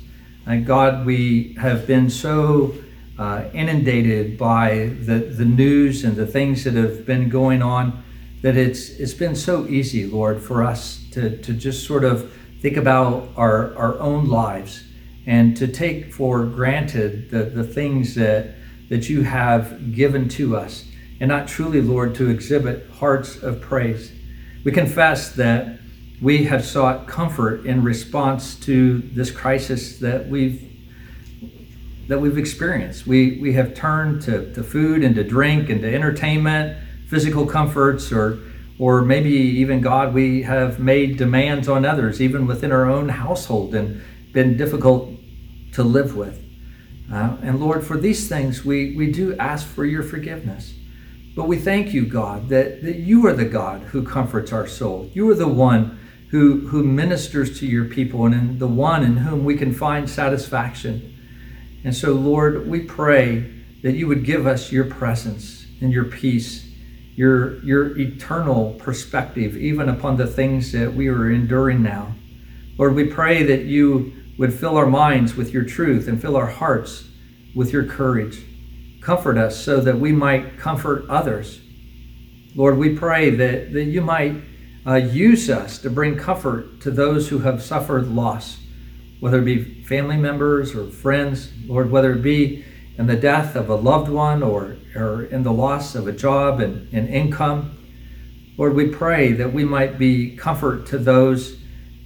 And 0.46 0.66
God, 0.66 1.06
we 1.06 1.56
have 1.60 1.86
been 1.86 2.10
so 2.10 2.74
uh, 3.20 3.50
inundated 3.54 4.38
by 4.38 4.96
the, 5.02 5.16
the 5.16 5.44
news 5.44 6.06
and 6.06 6.16
the 6.16 6.26
things 6.26 6.64
that 6.64 6.76
have 6.76 7.06
been 7.06 7.28
going 7.28 7.62
on 7.62 8.02
that 8.44 8.56
it's 8.56 8.92
it's 8.92 9.14
been 9.14 9.36
so 9.36 9.68
easy, 9.68 10.06
Lord, 10.06 10.42
for 10.42 10.64
us 10.64 11.04
to, 11.12 11.38
to 11.42 11.54
just 11.54 11.86
sort 11.86 12.06
of 12.06 12.34
think 12.64 12.78
about 12.78 13.30
our, 13.36 13.76
our 13.76 14.00
own 14.00 14.30
lives 14.30 14.86
and 15.26 15.56
to 15.58 15.68
take 15.68 16.14
for 16.14 16.46
granted 16.46 17.30
the, 17.30 17.44
the 17.44 17.64
things 17.64 18.16
that 18.16 18.56
that 18.90 19.10
you 19.10 19.22
have 19.24 19.94
given 19.94 20.30
to 20.30 20.56
us 20.56 20.86
and 21.20 21.28
not 21.28 21.48
truly, 21.48 21.82
Lord, 21.82 22.16
to 22.16 22.30
exhibit 22.30 22.90
hearts 22.90 23.42
of 23.44 23.60
praise. 23.60 24.14
We 24.64 24.72
confess 24.72 25.34
that 25.36 25.80
we 26.22 26.46
have 26.46 26.64
sought 26.64 27.06
comfort 27.06 27.66
in 27.66 27.84
response 27.84 28.56
to 28.62 29.00
this 29.00 29.30
crisis 29.30 30.00
that 30.00 30.28
we've 30.30 30.70
that 32.08 32.20
we've 32.20 32.38
experienced. 32.38 33.08
We, 33.08 33.40
we 33.42 33.54
have 33.54 33.74
turned 33.74 34.22
to, 34.24 34.54
to 34.54 34.64
food 34.64 35.04
and 35.04 35.16
to 35.16 35.24
drink 35.24 35.70
and 35.70 35.82
to 35.82 35.94
entertainment, 35.94 36.78
physical 37.08 37.46
comforts, 37.46 38.12
or, 38.12 38.40
or 38.80 39.02
maybe 39.04 39.30
even, 39.30 39.82
God, 39.82 40.14
we 40.14 40.44
have 40.44 40.80
made 40.80 41.18
demands 41.18 41.68
on 41.68 41.86
others, 41.86 42.22
even 42.22 42.48
within 42.48 42.72
our 42.72 42.90
own 42.90 43.10
household, 43.10 43.76
and 43.76 44.02
been 44.32 44.58
difficult 44.58 45.12
to 45.74 45.84
live 45.84 46.16
with. 46.16 46.44
Uh, 47.12 47.38
and 47.42 47.60
Lord, 47.60 47.86
for 47.86 47.98
these 47.98 48.28
things, 48.28 48.66
we, 48.66 48.96
we 48.96 49.12
do 49.12 49.38
ask 49.38 49.68
for 49.68 49.86
your 49.86 50.04
forgiveness. 50.04 50.74
But 51.36 51.48
we 51.48 51.58
thank 51.58 51.94
you, 51.94 52.06
God, 52.06 52.50
that, 52.50 52.84
that 52.84 52.98
you 52.98 53.26
are 53.28 53.34
the 53.34 53.46
God 53.46 53.82
who 53.82 54.04
comforts 54.04 54.52
our 54.52 54.68
soul. 54.68 55.10
You 55.14 55.30
are 55.32 55.36
the 55.36 55.48
one 55.48 56.00
who, 56.30 56.68
who 56.68 56.84
ministers 56.84 57.60
to 57.60 57.68
your 57.68 57.86
people 57.86 58.26
and 58.26 58.34
in 58.34 58.60
the 58.60 58.68
one 58.68 59.04
in 59.04 59.18
whom 59.18 59.44
we 59.44 59.56
can 59.56 59.74
find 59.74 60.10
satisfaction. 60.10 61.16
And 61.84 61.96
so, 61.96 62.14
Lord, 62.14 62.68
we 62.68 62.82
pray 62.82 63.52
that 63.84 63.94
you 63.94 64.08
would 64.08 64.24
give 64.24 64.48
us 64.48 64.72
your 64.72 64.86
presence 64.86 65.68
and 65.82 65.92
your 65.92 66.06
peace, 66.06 66.73
your, 67.16 67.64
your 67.64 67.98
eternal 67.98 68.74
perspective, 68.74 69.56
even 69.58 69.90
upon 69.90 70.18
the 70.18 70.28
things 70.28 70.72
that 70.72 70.94
we 70.94 71.08
are 71.08 71.30
enduring 71.30 71.84
now. 71.84 72.16
Lord, 72.78 72.96
we 72.96 73.06
pray 73.06 73.44
that 73.44 73.64
you 73.64 74.14
would 74.38 74.54
fill 74.54 74.78
our 74.78 74.88
minds 74.88 75.36
with 75.36 75.54
your 75.54 75.64
truth 75.64 76.08
and 76.08 76.20
fill 76.20 76.36
our 76.36 76.48
hearts 76.48 77.08
with 77.56 77.72
your 77.72 77.86
courage. 77.86 78.44
Comfort 79.02 79.38
us 79.38 79.64
so 79.64 79.80
that 79.82 80.00
we 80.00 80.12
might 80.12 80.58
comfort 80.58 81.06
others. 81.08 81.62
Lord, 82.56 82.78
we 82.78 82.96
pray 82.96 83.30
that, 83.30 83.74
that 83.74 83.84
you 83.84 84.02
might 84.02 84.36
uh, 84.86 84.96
use 84.96 85.50
us 85.50 85.78
to 85.80 85.90
bring 85.90 86.18
comfort 86.18 86.82
to 86.82 86.92
those 86.92 87.30
who 87.30 87.40
have 87.40 87.62
suffered 87.62 88.08
loss 88.08 88.58
whether 89.24 89.40
it 89.40 89.46
be 89.46 89.64
family 89.86 90.18
members 90.18 90.76
or 90.76 90.92
friends, 90.92 91.50
Lord, 91.66 91.90
whether 91.90 92.12
it 92.12 92.22
be 92.22 92.66
in 92.98 93.08
the 93.08 93.16
death 93.16 93.56
of 93.56 93.70
a 93.70 93.76
loved 93.76 94.10
one 94.10 94.44
or, 94.44 94.76
or 94.96 95.24
in 95.24 95.44
the 95.44 95.52
loss 95.52 95.96
of 95.96 96.08
a 96.08 96.12
job 96.12 96.60
and, 96.60 96.92
and 96.94 97.10
income. 97.10 97.78
Lord, 98.58 98.76
we 98.76 98.88
pray 98.88 99.32
that 99.34 99.52
we 99.52 99.64
might 99.64 99.98
be 99.98 100.36
comfort 100.36 100.86
to 100.88 100.98
those 100.98 101.58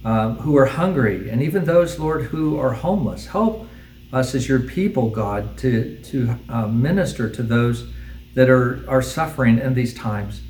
uh, 0.04 0.34
who 0.34 0.56
are 0.56 0.66
hungry 0.66 1.28
and 1.28 1.42
even 1.42 1.64
those, 1.64 1.98
Lord, 1.98 2.24
who 2.26 2.58
are 2.58 2.72
homeless. 2.72 3.26
Help 3.26 3.68
us 4.12 4.34
as 4.34 4.48
your 4.48 4.60
people, 4.60 5.10
God, 5.10 5.58
to, 5.58 5.98
to 6.04 6.34
uh, 6.48 6.66
minister 6.66 7.28
to 7.28 7.42
those 7.42 7.92
that 8.34 8.48
are, 8.48 8.88
are 8.88 9.02
suffering 9.02 9.58
in 9.58 9.74
these 9.74 9.92
times. 9.92 10.40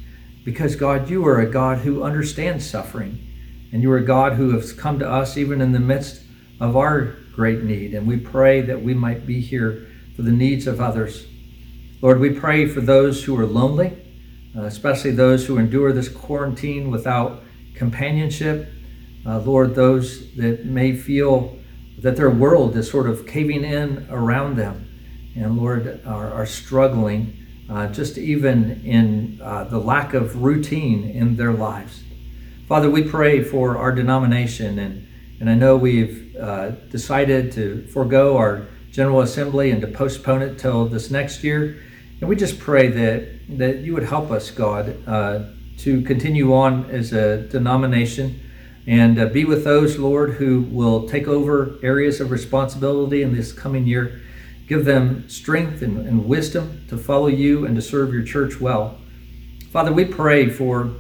Because, 0.45 0.77
God, 0.77 1.11
you 1.11 1.27
are 1.27 1.41
a 1.41 1.51
God 1.51 1.79
who 1.79 2.03
understands 2.03 2.69
suffering, 2.69 3.19
and 3.73 3.83
you 3.83 3.91
are 3.93 3.99
a 3.99 4.05
God 4.05 4.35
who 4.35 4.53
has 4.53 4.73
come 4.73 4.99
to 4.99 5.11
us 5.11 5.37
even 5.37 5.61
in 5.61 5.73
the 5.73 5.81
midst 5.81 6.23
of 6.61 6.77
our 6.77 7.17
great 7.35 7.63
need. 7.63 7.95
And 7.95 8.07
we 8.07 8.17
pray 8.17 8.61
that 8.63 8.83
we 8.83 8.95
might 8.95 9.27
be 9.27 9.41
here 9.41 9.89
for 10.17 10.23
the 10.23 10.33
needs 10.33 10.67
of 10.67 10.81
others. 10.81 11.28
Lord, 12.01 12.21
we 12.21 12.31
pray 12.31 12.67
for 12.67 12.81
those 12.81 13.25
who 13.25 13.39
are 13.39 13.47
lonely, 13.47 13.97
uh, 14.57 14.63
especially 14.63 15.11
those 15.11 15.47
who 15.47 15.59
endure 15.59 15.93
this 15.93 16.09
quarantine 16.09 16.91
without 16.91 17.43
companionship. 17.75 18.69
Uh, 19.27 19.41
Lord, 19.41 19.75
those 19.75 20.33
that 20.37 20.65
may 20.65 20.95
feel 20.95 21.59
that 21.99 22.17
their 22.17 22.31
world 22.31 22.77
is 22.77 22.89
sort 22.89 23.09
of 23.09 23.27
caving 23.27 23.65
in 23.65 24.07
around 24.11 24.57
them. 24.57 24.89
And 25.35 25.59
Lord, 25.59 26.01
are, 26.07 26.33
are 26.33 26.47
struggling 26.47 27.37
uh, 27.69 27.89
just 27.89 28.17
even 28.17 28.81
in 28.85 29.41
uh, 29.43 29.65
the 29.65 29.79
lack 29.79 30.15
of 30.15 30.43
routine 30.43 31.11
in 31.11 31.37
their 31.37 31.53
lives. 31.53 32.05
Father, 32.69 32.89
we 32.89 33.03
pray 33.03 33.43
for 33.43 33.77
our 33.77 33.93
denomination 33.93 34.79
and 34.79 35.09
and 35.41 35.49
I 35.49 35.55
know 35.55 35.77
we've 35.77 36.35
uh, 36.37 36.71
decided 36.91 37.53
to 37.53 37.87
forego 37.93 38.37
our 38.37 38.67
General 38.91 39.21
Assembly 39.21 39.71
and 39.71 39.81
to 39.83 39.87
postpone 39.87 40.43
it 40.43 40.59
till 40.59 40.87
this 40.87 41.13
next 41.13 41.45
year. 41.45 41.81
And 42.21 42.29
we 42.29 42.37
just 42.37 42.59
pray 42.59 42.89
that, 42.89 43.59
that 43.59 43.79
you 43.79 43.95
would 43.95 44.05
help 44.05 44.31
us, 44.31 44.51
God, 44.51 44.97
uh, 45.07 45.45
to 45.79 46.03
continue 46.03 46.53
on 46.53 46.91
as 46.91 47.13
a 47.13 47.43
denomination 47.43 48.41
and 48.89 49.19
uh, 49.19 49.27
be 49.27 49.45
with 49.45 49.65
those, 49.65 49.99
Lord, 49.99 50.35
who 50.35 50.63
will 50.63 51.09
take 51.09 51.29
over 51.29 51.79
areas 51.83 52.21
of 52.21 52.31
responsibility 52.31 53.23
in 53.23 53.35
this 53.35 53.53
coming 53.53 53.87
year. 53.87 54.21
Give 54.67 54.85
them 54.85 55.29
strength 55.29 55.83
and, 55.83 56.07
and 56.07 56.27
wisdom 56.27 56.85
to 56.89 56.97
follow 56.97 57.29
you 57.29 57.67
and 57.67 57.77
to 57.77 57.83
serve 57.83 58.13
your 58.13 58.23
church 58.23 58.61
well. 58.61 58.99
Father, 59.71 59.93
we 59.93 60.07
pray 60.07 60.49
for 60.49 60.91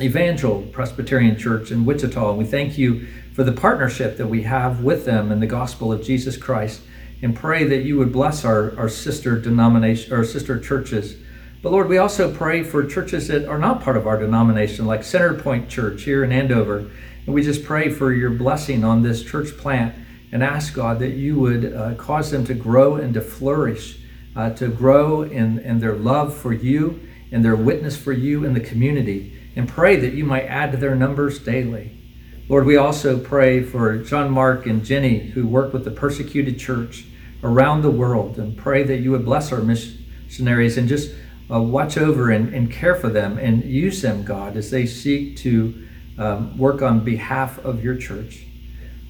Evangel 0.00 0.62
Presbyterian 0.72 1.38
Church 1.38 1.70
in 1.70 1.84
Wichita. 1.84 2.30
And 2.30 2.38
we 2.38 2.44
thank 2.44 2.76
you 2.76 3.06
for 3.34 3.44
the 3.44 3.52
partnership 3.52 4.16
that 4.16 4.26
we 4.26 4.42
have 4.42 4.82
with 4.82 5.04
them 5.04 5.32
in 5.32 5.40
the 5.40 5.46
gospel 5.46 5.92
of 5.92 6.02
Jesus 6.02 6.36
Christ 6.36 6.82
and 7.22 7.34
pray 7.34 7.64
that 7.64 7.82
you 7.82 7.96
would 7.98 8.12
bless 8.12 8.44
our, 8.44 8.76
our 8.78 8.88
sister 8.88 9.38
denomination 9.40 10.12
our 10.12 10.24
sister 10.24 10.58
churches. 10.58 11.16
But 11.62 11.72
Lord, 11.72 11.88
we 11.88 11.98
also 11.98 12.32
pray 12.32 12.62
for 12.62 12.86
churches 12.86 13.28
that 13.28 13.48
are 13.48 13.58
not 13.58 13.82
part 13.82 13.96
of 13.96 14.06
our 14.06 14.18
denomination, 14.18 14.86
like 14.86 15.02
Center 15.02 15.34
Point 15.34 15.68
Church 15.68 16.02
here 16.02 16.22
in 16.22 16.30
Andover. 16.30 16.88
And 17.26 17.34
we 17.34 17.42
just 17.42 17.64
pray 17.64 17.90
for 17.90 18.12
your 18.12 18.30
blessing 18.30 18.84
on 18.84 19.02
this 19.02 19.24
church 19.24 19.56
plant 19.56 19.94
and 20.30 20.42
ask 20.42 20.72
God 20.72 21.00
that 21.00 21.10
you 21.10 21.38
would 21.40 21.74
uh, 21.74 21.94
cause 21.96 22.30
them 22.30 22.44
to 22.46 22.54
grow 22.54 22.94
and 22.94 23.12
to 23.14 23.20
flourish, 23.20 23.98
uh, 24.36 24.50
to 24.50 24.68
grow 24.68 25.22
in, 25.22 25.58
in 25.58 25.80
their 25.80 25.96
love 25.96 26.36
for 26.36 26.52
you 26.52 27.00
and 27.32 27.44
their 27.44 27.56
witness 27.56 27.96
for 27.96 28.12
you 28.12 28.44
in 28.44 28.54
the 28.54 28.60
community. 28.60 29.36
And 29.56 29.68
pray 29.68 29.96
that 29.96 30.14
you 30.14 30.24
might 30.24 30.44
add 30.44 30.70
to 30.70 30.78
their 30.78 30.94
numbers 30.94 31.40
daily. 31.40 31.98
Lord, 32.48 32.64
we 32.64 32.76
also 32.76 33.18
pray 33.18 33.64
for 33.64 33.98
John 33.98 34.30
Mark 34.30 34.64
and 34.66 34.84
Jenny 34.84 35.18
who 35.18 35.46
work 35.46 35.72
with 35.72 35.84
the 35.84 35.90
persecuted 35.90 36.58
church 36.58 37.04
around 37.42 37.82
the 37.82 37.90
world 37.90 38.38
and 38.38 38.56
pray 38.56 38.82
that 38.82 38.98
you 38.98 39.10
would 39.10 39.24
bless 39.24 39.52
our 39.52 39.60
missionaries 39.60 40.76
and 40.76 40.88
just 40.88 41.14
uh, 41.50 41.60
watch 41.60 41.96
over 41.96 42.30
and, 42.30 42.54
and 42.54 42.70
care 42.70 42.94
for 42.94 43.08
them 43.08 43.38
and 43.38 43.64
use 43.64 44.02
them, 44.02 44.24
God, 44.24 44.56
as 44.56 44.70
they 44.70 44.86
seek 44.86 45.36
to 45.38 45.86
um, 46.18 46.58
work 46.58 46.82
on 46.82 47.04
behalf 47.04 47.58
of 47.64 47.82
your 47.82 47.96
church. 47.96 48.44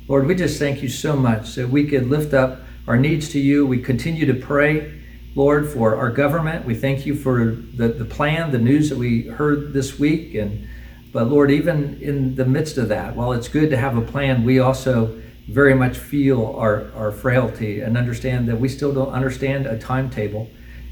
Lord, 0.07 0.27
we 0.27 0.35
just 0.35 0.59
thank 0.59 0.83
you 0.83 0.89
so 0.89 1.17
much 1.17 1.55
that 1.55 1.69
we 1.69 1.87
could 1.87 2.09
lift 2.09 2.33
up 2.35 2.61
our 2.87 2.97
needs 2.97 3.29
to 3.31 3.41
you. 3.41 3.67
We 3.67 3.83
continue 3.83 4.27
to 4.27 4.35
pray, 4.35 5.01
Lord, 5.35 5.69
for 5.69 5.97
our 5.97 6.11
government. 6.11 6.65
We 6.65 6.75
thank 6.75 7.05
you 7.05 7.15
for 7.15 7.45
the, 7.47 7.89
the 7.89 8.05
plan, 8.05 8.51
the 8.51 8.59
news 8.59 8.89
that 8.89 8.99
we 8.99 9.23
heard 9.23 9.73
this 9.73 9.99
week. 9.99 10.35
And 10.35 10.67
but 11.13 11.29
Lord, 11.29 11.51
even 11.51 12.01
in 12.01 12.35
the 12.35 12.45
midst 12.45 12.77
of 12.79 12.89
that, 12.89 13.17
while 13.17 13.33
it's 13.33 13.49
good 13.49 13.71
to 13.71 13.77
have 13.77 13.97
a 13.97 14.03
plan, 14.03 14.45
we 14.45 14.59
also 14.59 15.21
very 15.49 15.75
much 15.75 15.97
feel 15.97 16.55
our, 16.57 16.93
our 16.95 17.11
frailty 17.11 17.81
and 17.81 17.97
understand 17.97 18.47
that 18.49 18.61
we 18.61 18.69
still 18.69 18.93
don't 18.93 19.13
understand 19.13 19.67
a 19.67 19.79
timetable. 19.79 20.51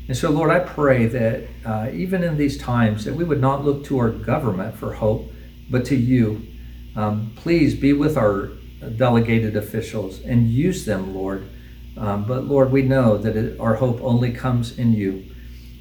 And 0.08 0.16
so, 0.16 0.30
Lord, 0.30 0.50
I 0.50 0.60
pray 0.60 1.06
that 1.06 1.48
uh, 1.64 1.90
even 1.92 2.24
in 2.24 2.36
these 2.36 2.56
times, 2.56 3.04
that 3.04 3.14
we 3.14 3.24
would 3.24 3.40
not 3.40 3.64
look 3.64 3.84
to 3.86 3.98
our 3.98 4.10
government 4.10 4.74
for 4.76 4.94
hope, 4.94 5.30
but 5.68 5.84
to 5.86 5.96
you. 5.96 6.46
Um, 6.94 7.32
please 7.36 7.74
be 7.74 7.92
with 7.92 8.16
our 8.16 8.50
delegated 8.96 9.56
officials 9.56 10.20
and 10.20 10.48
use 10.48 10.84
them, 10.84 11.14
Lord. 11.14 11.48
Um, 11.96 12.24
but 12.24 12.44
Lord, 12.44 12.70
we 12.70 12.82
know 12.82 13.18
that 13.18 13.36
it, 13.36 13.60
our 13.60 13.74
hope 13.74 14.00
only 14.00 14.32
comes 14.32 14.78
in 14.78 14.92
you. 14.92 15.24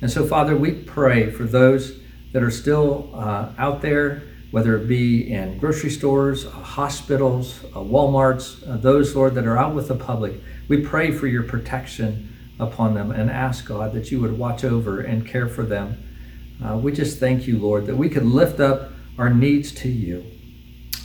And 0.02 0.12
so, 0.12 0.26
Father, 0.26 0.58
we 0.58 0.72
pray 0.72 1.30
for 1.30 1.44
those 1.44 2.00
that 2.34 2.44
are 2.44 2.52
still 2.52 3.12
uh, 3.14 3.54
out 3.58 3.82
there, 3.82 4.24
whether 4.56 4.78
it 4.78 4.88
be 4.88 5.34
in 5.34 5.58
grocery 5.58 5.90
stores, 5.90 6.46
uh, 6.46 6.50
hospitals, 6.50 7.62
uh, 7.76 7.80
Walmarts, 7.80 8.66
uh, 8.66 8.78
those, 8.78 9.14
Lord, 9.14 9.36
that 9.36 9.46
are 9.46 9.58
out 9.58 9.76
with 9.76 9.90
the 9.90 9.96
public. 9.96 10.36
We 10.70 10.78
pray 10.78 11.12
for 11.12 11.28
your 11.28 11.44
protection 11.44 12.34
upon 12.58 12.94
them 12.94 13.12
and 13.12 13.30
ask, 13.30 13.66
God, 13.66 13.92
that 13.92 14.12
you 14.12 14.22
would 14.22 14.38
watch 14.38 14.64
over 14.64 15.02
and 15.02 15.28
care 15.28 15.50
for 15.50 15.64
them. 15.64 16.02
Uh, 16.64 16.78
we 16.78 16.94
just 16.94 17.20
thank 17.20 17.48
you, 17.48 17.60
Lord, 17.60 17.86
that 17.88 17.98
we 17.98 18.08
can 18.08 18.32
lift 18.32 18.62
up 18.62 18.92
our 19.18 19.30
needs 19.30 19.74
to 19.74 19.90
you. 19.90 20.24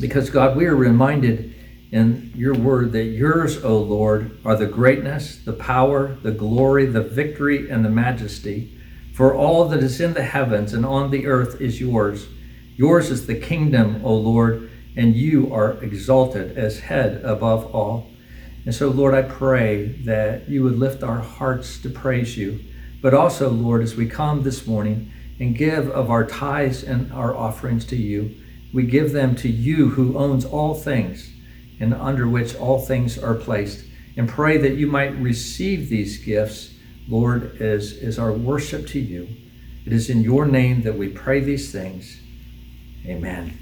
Because, 0.00 0.30
God, 0.30 0.56
we 0.56 0.66
are 0.66 0.76
reminded 0.76 1.52
in 1.90 2.32
your 2.36 2.54
word 2.54 2.92
that 2.92 3.06
yours, 3.06 3.64
O 3.64 3.78
Lord, 3.78 4.38
are 4.44 4.54
the 4.54 4.66
greatness, 4.66 5.38
the 5.44 5.54
power, 5.54 6.16
the 6.22 6.30
glory, 6.30 6.86
the 6.86 7.02
victory, 7.02 7.68
and 7.68 7.84
the 7.84 7.90
majesty. 7.90 8.78
For 9.12 9.34
all 9.34 9.68
that 9.70 9.82
is 9.82 10.00
in 10.00 10.14
the 10.14 10.22
heavens 10.22 10.72
and 10.72 10.86
on 10.86 11.10
the 11.10 11.26
earth 11.26 11.60
is 11.60 11.80
yours. 11.80 12.28
Yours 12.80 13.10
is 13.10 13.26
the 13.26 13.38
kingdom, 13.38 14.00
O 14.02 14.14
Lord, 14.14 14.70
and 14.96 15.14
you 15.14 15.52
are 15.52 15.72
exalted 15.84 16.56
as 16.56 16.80
head 16.80 17.22
above 17.22 17.74
all. 17.74 18.06
And 18.64 18.74
so, 18.74 18.88
Lord, 18.88 19.12
I 19.12 19.20
pray 19.20 19.88
that 20.06 20.48
you 20.48 20.62
would 20.62 20.78
lift 20.78 21.02
our 21.02 21.18
hearts 21.18 21.76
to 21.82 21.90
praise 21.90 22.38
you. 22.38 22.58
But 23.02 23.12
also, 23.12 23.50
Lord, 23.50 23.82
as 23.82 23.96
we 23.96 24.08
come 24.08 24.44
this 24.44 24.66
morning 24.66 25.12
and 25.38 25.54
give 25.54 25.90
of 25.90 26.10
our 26.10 26.24
tithes 26.24 26.82
and 26.82 27.12
our 27.12 27.36
offerings 27.36 27.84
to 27.84 27.96
you, 27.96 28.34
we 28.72 28.84
give 28.84 29.12
them 29.12 29.36
to 29.36 29.48
you 29.50 29.90
who 29.90 30.16
owns 30.16 30.46
all 30.46 30.72
things 30.74 31.30
and 31.80 31.92
under 31.92 32.26
which 32.26 32.56
all 32.56 32.78
things 32.78 33.18
are 33.18 33.34
placed. 33.34 33.84
And 34.16 34.26
pray 34.26 34.56
that 34.56 34.76
you 34.76 34.86
might 34.86 35.14
receive 35.18 35.90
these 35.90 36.16
gifts, 36.16 36.76
Lord, 37.06 37.60
as, 37.60 37.98
as 37.98 38.18
our 38.18 38.32
worship 38.32 38.86
to 38.86 38.98
you. 38.98 39.28
It 39.84 39.92
is 39.92 40.08
in 40.08 40.22
your 40.22 40.46
name 40.46 40.80
that 40.84 40.96
we 40.96 41.10
pray 41.10 41.40
these 41.40 41.70
things. 41.70 42.19
Amen. 43.06 43.58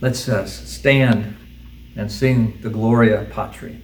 Let's 0.00 0.28
uh, 0.28 0.46
stand 0.46 1.36
and 1.96 2.12
sing 2.12 2.58
the 2.60 2.70
Gloria 2.70 3.26
Patri. 3.30 3.80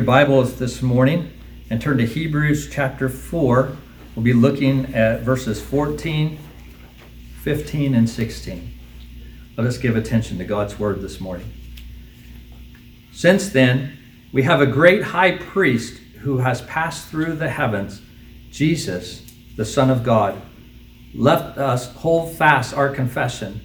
Your 0.00 0.06
Bibles 0.06 0.58
this 0.58 0.80
morning 0.80 1.30
and 1.68 1.78
turn 1.78 1.98
to 1.98 2.06
Hebrews 2.06 2.70
chapter 2.72 3.06
4, 3.06 3.76
we'll 4.16 4.24
be 4.24 4.32
looking 4.32 4.94
at 4.94 5.20
verses 5.20 5.60
14, 5.60 6.38
15, 7.42 7.94
and 7.94 8.08
16. 8.08 8.72
Let 9.58 9.66
us 9.66 9.76
give 9.76 9.96
attention 9.96 10.38
to 10.38 10.44
God's 10.44 10.78
word 10.78 11.02
this 11.02 11.20
morning. 11.20 11.52
Since 13.12 13.50
then, 13.50 13.98
we 14.32 14.44
have 14.44 14.62
a 14.62 14.66
great 14.66 15.02
high 15.02 15.36
priest 15.36 15.98
who 16.20 16.38
has 16.38 16.62
passed 16.62 17.08
through 17.08 17.34
the 17.34 17.50
heavens, 17.50 18.00
Jesus, 18.50 19.30
the 19.56 19.66
Son 19.66 19.90
of 19.90 20.02
God. 20.02 20.40
Let 21.14 21.58
us 21.58 21.94
hold 21.96 22.32
fast 22.32 22.72
our 22.72 22.88
confession, 22.88 23.60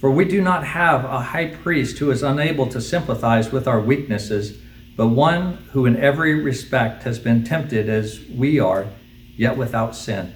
for 0.00 0.10
we 0.10 0.24
do 0.24 0.42
not 0.42 0.64
have 0.64 1.04
a 1.04 1.20
high 1.20 1.46
priest 1.46 1.98
who 1.98 2.10
is 2.10 2.24
unable 2.24 2.66
to 2.70 2.80
sympathize 2.80 3.52
with 3.52 3.68
our 3.68 3.80
weaknesses 3.80 4.60
but 4.96 5.08
one 5.08 5.54
who 5.72 5.84
in 5.84 5.96
every 5.96 6.34
respect 6.34 7.02
has 7.02 7.18
been 7.18 7.44
tempted 7.44 7.88
as 7.88 8.20
we 8.34 8.58
are, 8.58 8.86
yet 9.36 9.56
without 9.56 9.94
sin. 9.94 10.34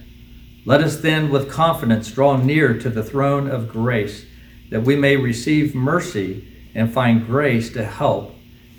Let 0.67 0.83
us 0.83 0.99
then 0.99 1.31
with 1.31 1.51
confidence 1.51 2.13
draw 2.13 2.37
near 2.37 2.79
to 2.79 2.91
the 2.91 3.03
throne 3.03 3.51
of 3.51 3.69
grace, 3.69 4.27
that 4.69 4.83
we 4.83 4.95
may 4.95 5.17
receive 5.17 5.75
mercy 5.75 6.47
and 6.75 6.93
find 6.93 7.27
grace 7.27 7.73
to 7.73 7.85
help 7.85 8.35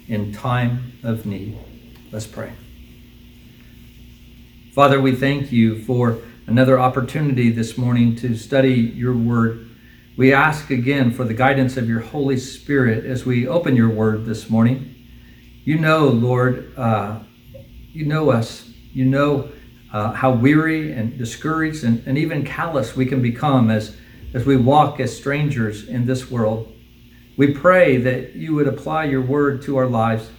in 0.07 0.31
time 0.31 0.93
of 1.03 1.25
need. 1.25 1.57
Let's 2.11 2.27
pray. 2.27 2.53
Father, 4.73 5.01
we 5.01 5.15
thank 5.15 5.51
you 5.51 5.83
for 5.83 6.19
another 6.45 6.79
opportunity 6.79 7.49
this 7.49 7.77
morning 7.77 8.15
to 8.17 8.35
study 8.35 8.73
your 8.73 9.15
word. 9.17 9.69
We 10.15 10.33
ask 10.33 10.69
again 10.69 11.11
for 11.11 11.23
the 11.23 11.33
guidance 11.33 11.77
of 11.77 11.89
your 11.89 12.01
Holy 12.01 12.37
Spirit 12.37 13.05
as 13.05 13.25
we 13.25 13.47
open 13.47 13.75
your 13.75 13.89
word 13.89 14.25
this 14.25 14.49
morning. 14.49 14.90
You 15.63 15.77
know, 15.77 16.07
Lord, 16.07 16.73
uh, 16.77 17.19
you 17.91 18.05
know 18.05 18.31
us. 18.31 18.69
You 18.93 19.05
know 19.05 19.51
uh, 19.93 20.13
how 20.13 20.31
weary 20.31 20.93
and 20.93 21.17
discouraged 21.17 21.83
and, 21.83 22.05
and 22.07 22.17
even 22.17 22.43
callous 22.43 22.95
we 22.95 23.05
can 23.05 23.21
become 23.21 23.69
as, 23.69 23.95
as 24.33 24.45
we 24.45 24.57
walk 24.57 24.99
as 24.99 25.15
strangers 25.15 25.87
in 25.87 26.05
this 26.05 26.31
world. 26.31 26.73
We 27.37 27.53
pray 27.53 27.97
that 27.97 28.35
you 28.35 28.55
would 28.55 28.67
apply 28.67 29.05
your 29.05 29.21
word 29.21 29.61
to 29.63 29.77
our 29.77 29.87
lives 29.87 30.29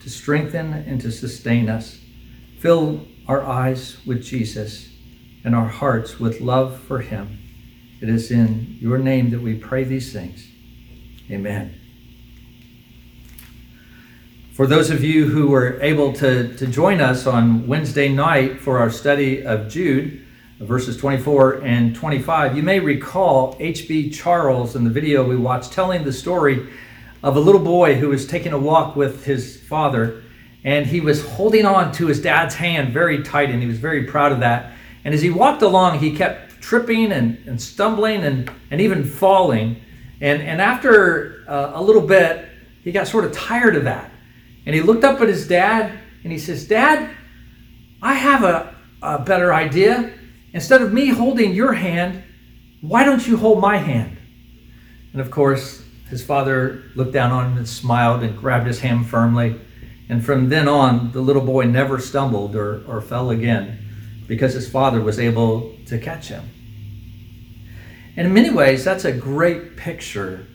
to 0.00 0.10
strengthen 0.10 0.72
and 0.72 1.00
to 1.00 1.12
sustain 1.12 1.68
us. 1.68 1.98
Fill 2.58 3.06
our 3.28 3.44
eyes 3.44 3.98
with 4.06 4.22
Jesus 4.22 4.88
and 5.44 5.54
our 5.54 5.68
hearts 5.68 6.18
with 6.18 6.40
love 6.40 6.80
for 6.82 7.00
him. 7.00 7.38
It 8.00 8.08
is 8.08 8.30
in 8.30 8.78
your 8.80 8.98
name 8.98 9.30
that 9.30 9.40
we 9.40 9.54
pray 9.54 9.84
these 9.84 10.12
things. 10.12 10.48
Amen. 11.30 11.81
For 14.52 14.66
those 14.66 14.90
of 14.90 15.02
you 15.02 15.28
who 15.28 15.48
were 15.48 15.80
able 15.80 16.12
to, 16.12 16.54
to 16.58 16.66
join 16.66 17.00
us 17.00 17.26
on 17.26 17.66
Wednesday 17.66 18.10
night 18.10 18.60
for 18.60 18.80
our 18.80 18.90
study 18.90 19.46
of 19.46 19.70
Jude, 19.70 20.26
verses 20.60 20.98
24 20.98 21.62
and 21.62 21.96
25, 21.96 22.54
you 22.54 22.62
may 22.62 22.78
recall 22.78 23.56
H.B. 23.58 24.10
Charles 24.10 24.76
in 24.76 24.84
the 24.84 24.90
video 24.90 25.26
we 25.26 25.36
watched 25.36 25.72
telling 25.72 26.04
the 26.04 26.12
story 26.12 26.68
of 27.22 27.36
a 27.36 27.40
little 27.40 27.62
boy 27.62 27.94
who 27.94 28.10
was 28.10 28.26
taking 28.26 28.52
a 28.52 28.58
walk 28.58 28.94
with 28.94 29.24
his 29.24 29.58
father, 29.58 30.22
and 30.64 30.84
he 30.84 31.00
was 31.00 31.26
holding 31.26 31.64
on 31.64 31.90
to 31.92 32.06
his 32.08 32.20
dad's 32.20 32.54
hand 32.54 32.92
very 32.92 33.22
tight, 33.22 33.48
and 33.48 33.62
he 33.62 33.66
was 33.66 33.78
very 33.78 34.04
proud 34.04 34.32
of 34.32 34.40
that. 34.40 34.74
And 35.06 35.14
as 35.14 35.22
he 35.22 35.30
walked 35.30 35.62
along, 35.62 36.00
he 36.00 36.14
kept 36.14 36.60
tripping 36.60 37.10
and, 37.10 37.38
and 37.46 37.58
stumbling 37.58 38.22
and, 38.22 38.52
and 38.70 38.82
even 38.82 39.02
falling. 39.02 39.80
And, 40.20 40.42
and 40.42 40.60
after 40.60 41.42
uh, 41.48 41.72
a 41.74 41.82
little 41.82 42.06
bit, 42.06 42.50
he 42.84 42.92
got 42.92 43.08
sort 43.08 43.24
of 43.24 43.32
tired 43.32 43.76
of 43.76 43.84
that. 43.84 44.11
And 44.66 44.74
he 44.74 44.80
looked 44.80 45.04
up 45.04 45.20
at 45.20 45.28
his 45.28 45.48
dad 45.48 45.98
and 46.22 46.32
he 46.32 46.38
says, 46.38 46.66
Dad, 46.66 47.10
I 48.00 48.14
have 48.14 48.44
a, 48.44 48.74
a 49.02 49.18
better 49.18 49.52
idea. 49.52 50.12
Instead 50.52 50.82
of 50.82 50.92
me 50.92 51.08
holding 51.08 51.52
your 51.52 51.72
hand, 51.72 52.22
why 52.80 53.04
don't 53.04 53.26
you 53.26 53.36
hold 53.36 53.60
my 53.60 53.76
hand? 53.76 54.18
And 55.12 55.20
of 55.20 55.30
course, 55.30 55.84
his 56.08 56.24
father 56.24 56.84
looked 56.94 57.12
down 57.12 57.32
on 57.32 57.52
him 57.52 57.58
and 57.58 57.68
smiled 57.68 58.22
and 58.22 58.36
grabbed 58.36 58.66
his 58.66 58.80
hand 58.80 59.06
firmly 59.08 59.58
And 60.08 60.24
from 60.24 60.50
then 60.50 60.68
on, 60.68 61.12
the 61.12 61.22
little 61.22 61.42
boy 61.42 61.64
never 61.64 61.98
stumbled 61.98 62.54
or, 62.54 62.84
or 62.86 63.00
fell 63.00 63.30
again 63.30 63.78
because 64.26 64.52
his 64.52 64.68
father 64.68 65.00
was 65.00 65.18
able 65.18 65.74
to 65.86 65.98
catch 65.98 66.28
him. 66.28 66.44
And 68.16 68.26
in 68.26 68.34
many 68.34 68.50
ways, 68.50 68.84
that's 68.84 69.06
a 69.06 69.12
great 69.12 69.76
picture 69.76 70.46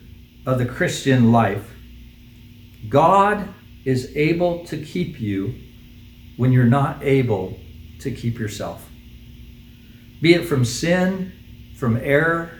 of 0.45 0.59
the 0.59 0.65
Christian 0.65 1.31
life. 1.31 1.73
God 2.87 3.51
is 3.87 4.11
able 4.17 4.65
to 4.65 4.77
keep 4.83 5.17
you 5.17 5.55
when 6.35 6.51
you're 6.51 6.65
not 6.65 7.01
able 7.01 7.57
to 8.01 8.11
keep 8.11 8.37
yourself. 8.37 8.85
Be 10.21 10.33
it 10.33 10.45
from 10.45 10.65
sin, 10.65 11.31
from 11.77 11.95
error, 11.95 12.51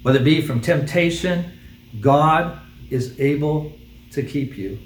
whether 0.00 0.20
it 0.20 0.24
be 0.24 0.40
from 0.40 0.62
temptation, 0.62 1.52
God 2.00 2.58
is 2.88 3.20
able 3.20 3.72
to 4.12 4.22
keep 4.22 4.56
you. 4.56 4.78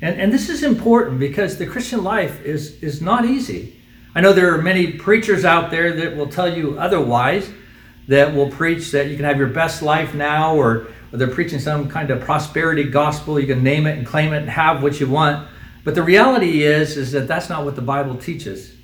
And, 0.00 0.20
and 0.20 0.32
this 0.32 0.48
is 0.48 0.62
important 0.62 1.18
because 1.18 1.58
the 1.58 1.66
Christian 1.66 2.04
life 2.04 2.44
is, 2.44 2.80
is 2.80 3.02
not 3.02 3.24
easy. 3.24 3.74
I 4.14 4.20
know 4.20 4.32
there 4.32 4.54
are 4.54 4.62
many 4.62 4.92
preachers 4.92 5.44
out 5.44 5.72
there 5.72 5.92
that 5.92 6.16
will 6.16 6.28
tell 6.28 6.56
you 6.56 6.78
otherwise, 6.78 7.50
that 8.06 8.32
will 8.32 8.48
preach 8.48 8.92
that 8.92 9.08
you 9.08 9.16
can 9.16 9.24
have 9.24 9.38
your 9.38 9.48
best 9.48 9.82
life 9.82 10.14
now, 10.14 10.54
or, 10.54 10.76
or 10.76 10.92
they're 11.12 11.28
preaching 11.28 11.58
some 11.58 11.88
kind 11.88 12.10
of 12.10 12.20
prosperity 12.20 12.84
gospel. 12.84 13.38
You 13.38 13.46
can 13.46 13.62
name 13.62 13.86
it 13.86 13.98
and 13.98 14.06
claim 14.06 14.32
it 14.32 14.38
and 14.38 14.50
have 14.50 14.82
what 14.82 15.00
you 15.00 15.08
want. 15.08 15.48
But 15.84 15.94
the 15.94 16.02
reality 16.02 16.62
is, 16.62 16.96
is 16.96 17.12
that 17.12 17.26
that's 17.26 17.48
not 17.48 17.64
what 17.64 17.74
the 17.74 17.82
Bible 17.82 18.16
teaches. 18.16 18.74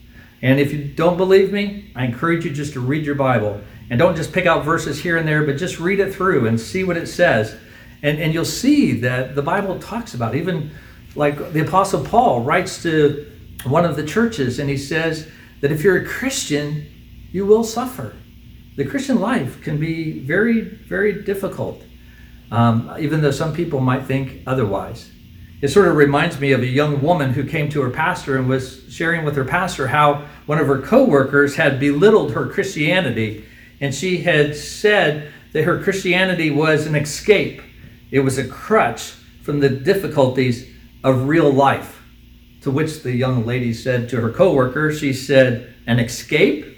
And 0.42 0.58
if 0.58 0.72
you 0.72 0.84
don't 0.84 1.16
believe 1.16 1.52
me, 1.52 1.92
I 1.94 2.04
encourage 2.04 2.44
you 2.44 2.50
just 2.50 2.72
to 2.74 2.80
read 2.80 3.04
your 3.04 3.14
Bible. 3.14 3.60
And 3.90 3.98
don't 3.98 4.16
just 4.16 4.32
pick 4.32 4.46
out 4.46 4.64
verses 4.64 5.00
here 5.00 5.16
and 5.16 5.26
there, 5.26 5.44
but 5.44 5.56
just 5.56 5.78
read 5.78 6.00
it 6.00 6.14
through 6.14 6.46
and 6.46 6.60
see 6.60 6.84
what 6.84 6.96
it 6.96 7.06
says. 7.06 7.56
And, 8.02 8.18
and 8.18 8.34
you'll 8.34 8.44
see 8.44 9.00
that 9.00 9.34
the 9.34 9.42
Bible 9.42 9.78
talks 9.78 10.14
about, 10.14 10.34
even 10.34 10.70
like 11.14 11.52
the 11.52 11.60
Apostle 11.60 12.04
Paul 12.04 12.42
writes 12.42 12.82
to 12.82 13.30
one 13.64 13.84
of 13.84 13.96
the 13.96 14.04
churches, 14.04 14.58
and 14.58 14.68
he 14.68 14.76
says 14.76 15.28
that 15.60 15.72
if 15.72 15.82
you're 15.82 16.02
a 16.02 16.04
Christian, 16.04 16.86
you 17.32 17.46
will 17.46 17.64
suffer 17.64 18.14
the 18.76 18.84
Christian 18.84 19.20
life 19.20 19.62
can 19.62 19.78
be 19.78 20.20
very, 20.20 20.60
very 20.60 21.22
difficult, 21.22 21.82
um, 22.50 22.94
even 22.98 23.20
though 23.20 23.30
some 23.30 23.52
people 23.52 23.80
might 23.80 24.04
think 24.04 24.42
otherwise. 24.46 25.10
It 25.62 25.68
sort 25.68 25.88
of 25.88 25.96
reminds 25.96 26.38
me 26.38 26.52
of 26.52 26.60
a 26.60 26.66
young 26.66 27.00
woman 27.00 27.32
who 27.32 27.44
came 27.44 27.70
to 27.70 27.80
her 27.82 27.90
pastor 27.90 28.36
and 28.36 28.48
was 28.48 28.84
sharing 28.90 29.24
with 29.24 29.36
her 29.36 29.44
pastor 29.44 29.86
how 29.86 30.26
one 30.44 30.58
of 30.58 30.66
her 30.66 30.80
coworkers 30.80 31.56
had 31.56 31.80
belittled 31.80 32.32
her 32.32 32.46
Christianity, 32.46 33.44
and 33.80 33.94
she 33.94 34.18
had 34.18 34.54
said 34.54 35.32
that 35.52 35.64
her 35.64 35.82
Christianity 35.82 36.50
was 36.50 36.86
an 36.86 36.94
escape. 36.94 37.62
It 38.10 38.20
was 38.20 38.36
a 38.36 38.46
crutch 38.46 39.14
from 39.42 39.60
the 39.60 39.70
difficulties 39.70 40.68
of 41.02 41.28
real 41.28 41.50
life. 41.50 42.02
To 42.62 42.70
which 42.70 43.02
the 43.02 43.14
young 43.14 43.46
lady 43.46 43.72
said 43.72 44.08
to 44.10 44.20
her 44.20 44.30
coworker, 44.30 44.92
she 44.92 45.12
said, 45.12 45.72
"An 45.86 45.98
escape? 45.98 46.75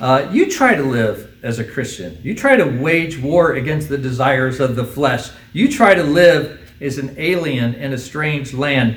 Uh, 0.00 0.28
you 0.32 0.50
try 0.50 0.74
to 0.74 0.82
live 0.82 1.34
as 1.42 1.58
a 1.58 1.64
Christian. 1.64 2.18
You 2.22 2.34
try 2.34 2.56
to 2.56 2.64
wage 2.64 3.18
war 3.18 3.54
against 3.54 3.88
the 3.88 3.98
desires 3.98 4.60
of 4.60 4.76
the 4.76 4.84
flesh. 4.84 5.30
You 5.52 5.70
try 5.70 5.94
to 5.94 6.04
live 6.04 6.72
as 6.80 6.98
an 6.98 7.16
alien 7.18 7.74
in 7.74 7.92
a 7.92 7.98
strange 7.98 8.54
land. 8.54 8.96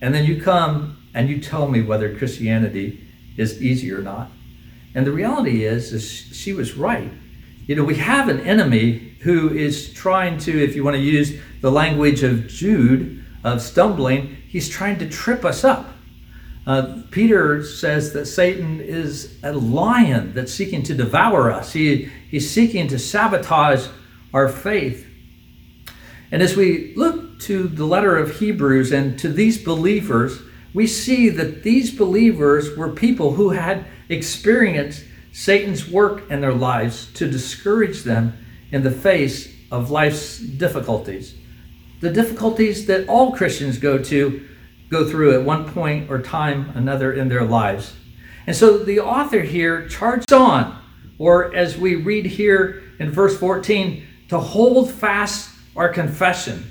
And 0.00 0.14
then 0.14 0.24
you 0.24 0.40
come 0.40 1.02
and 1.14 1.28
you 1.28 1.40
tell 1.40 1.68
me 1.68 1.82
whether 1.82 2.16
Christianity 2.16 3.04
is 3.36 3.60
easy 3.60 3.92
or 3.92 4.02
not. 4.02 4.30
And 4.94 5.06
the 5.06 5.12
reality 5.12 5.64
is, 5.64 5.92
is 5.92 6.08
she 6.08 6.52
was 6.52 6.76
right. 6.76 7.10
You 7.66 7.74
know, 7.74 7.84
we 7.84 7.96
have 7.96 8.28
an 8.28 8.40
enemy 8.40 9.14
who 9.20 9.52
is 9.52 9.92
trying 9.92 10.38
to, 10.38 10.62
if 10.62 10.76
you 10.76 10.84
want 10.84 10.94
to 10.94 11.02
use 11.02 11.40
the 11.60 11.72
language 11.72 12.22
of 12.22 12.46
Jude, 12.46 13.24
of 13.42 13.60
stumbling, 13.60 14.36
he's 14.48 14.68
trying 14.68 14.98
to 15.00 15.08
trip 15.08 15.44
us 15.44 15.64
up. 15.64 15.95
Uh, 16.66 17.02
Peter 17.12 17.62
says 17.62 18.12
that 18.12 18.26
Satan 18.26 18.80
is 18.80 19.38
a 19.44 19.52
lion 19.52 20.34
that's 20.34 20.52
seeking 20.52 20.82
to 20.82 20.94
devour 20.94 21.52
us. 21.52 21.72
He, 21.72 22.10
he's 22.28 22.50
seeking 22.50 22.88
to 22.88 22.98
sabotage 22.98 23.86
our 24.34 24.48
faith. 24.48 25.06
And 26.32 26.42
as 26.42 26.56
we 26.56 26.92
look 26.96 27.38
to 27.40 27.68
the 27.68 27.86
letter 27.86 28.16
of 28.16 28.40
Hebrews 28.40 28.90
and 28.90 29.16
to 29.20 29.28
these 29.28 29.62
believers, 29.62 30.40
we 30.74 30.88
see 30.88 31.28
that 31.28 31.62
these 31.62 31.90
believers 31.96 32.76
were 32.76 32.90
people 32.90 33.34
who 33.34 33.50
had 33.50 33.86
experienced 34.08 35.04
Satan's 35.32 35.88
work 35.88 36.28
in 36.30 36.40
their 36.40 36.52
lives 36.52 37.12
to 37.14 37.30
discourage 37.30 38.02
them 38.02 38.36
in 38.72 38.82
the 38.82 38.90
face 38.90 39.54
of 39.70 39.90
life's 39.90 40.38
difficulties. 40.38 41.36
The 42.00 42.10
difficulties 42.10 42.86
that 42.86 43.08
all 43.08 43.32
Christians 43.32 43.78
go 43.78 43.98
to 43.98 44.46
go 44.88 45.08
through 45.08 45.34
at 45.34 45.44
one 45.44 45.70
point 45.72 46.10
or 46.10 46.20
time 46.20 46.72
another 46.74 47.12
in 47.12 47.28
their 47.28 47.44
lives. 47.44 47.94
And 48.46 48.54
so 48.54 48.78
the 48.78 49.00
author 49.00 49.40
here 49.40 49.88
charges 49.88 50.32
on, 50.32 50.80
or 51.18 51.54
as 51.54 51.76
we 51.76 51.96
read 51.96 52.26
here 52.26 52.84
in 52.98 53.10
verse 53.10 53.36
14, 53.38 54.06
to 54.28 54.38
hold 54.38 54.90
fast 54.90 55.50
our 55.74 55.88
confession. 55.88 56.70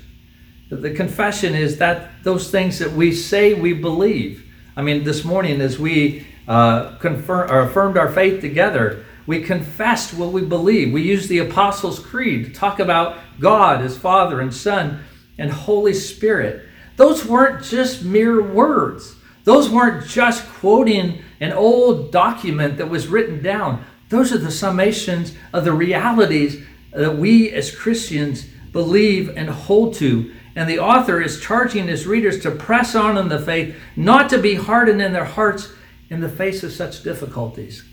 The 0.70 0.94
confession 0.94 1.54
is 1.54 1.78
that 1.78 2.22
those 2.24 2.50
things 2.50 2.78
that 2.78 2.92
we 2.92 3.12
say 3.12 3.54
we 3.54 3.72
believe. 3.72 4.44
I 4.76 4.82
mean, 4.82 5.04
this 5.04 5.24
morning 5.24 5.60
as 5.60 5.78
we 5.78 6.26
uh, 6.48 6.96
confirm, 6.96 7.50
or 7.50 7.60
affirmed 7.60 7.96
our 7.96 8.10
faith 8.10 8.40
together, 8.40 9.04
we 9.26 9.42
confessed 9.42 10.14
what 10.14 10.32
we 10.32 10.42
believe. 10.42 10.92
We 10.92 11.02
used 11.02 11.28
the 11.28 11.38
Apostles' 11.38 11.98
Creed 11.98 12.46
to 12.46 12.52
talk 12.52 12.78
about 12.78 13.18
God 13.40 13.82
as 13.82 13.96
Father 13.96 14.40
and 14.40 14.54
Son 14.54 15.04
and 15.38 15.50
Holy 15.50 15.94
Spirit. 15.94 16.66
Those 16.96 17.24
weren't 17.24 17.64
just 17.64 18.02
mere 18.02 18.42
words. 18.42 19.16
Those 19.44 19.70
weren't 19.70 20.06
just 20.06 20.48
quoting 20.48 21.22
an 21.40 21.52
old 21.52 22.10
document 22.10 22.78
that 22.78 22.90
was 22.90 23.06
written 23.06 23.42
down. 23.42 23.84
Those 24.08 24.32
are 24.32 24.38
the 24.38 24.48
summations 24.48 25.34
of 25.52 25.64
the 25.64 25.72
realities 25.72 26.64
that 26.92 27.16
we 27.16 27.50
as 27.52 27.74
Christians 27.74 28.46
believe 28.72 29.28
and 29.36 29.48
hold 29.48 29.94
to. 29.94 30.32
And 30.54 30.68
the 30.68 30.78
author 30.78 31.20
is 31.20 31.40
charging 31.40 31.86
his 31.86 32.06
readers 32.06 32.40
to 32.40 32.50
press 32.50 32.94
on 32.94 33.18
in 33.18 33.28
the 33.28 33.38
faith, 33.38 33.76
not 33.94 34.30
to 34.30 34.38
be 34.38 34.54
hardened 34.54 35.02
in 35.02 35.12
their 35.12 35.24
hearts 35.24 35.72
in 36.08 36.20
the 36.20 36.28
face 36.28 36.62
of 36.62 36.72
such 36.72 37.02
difficulties. 37.02 37.84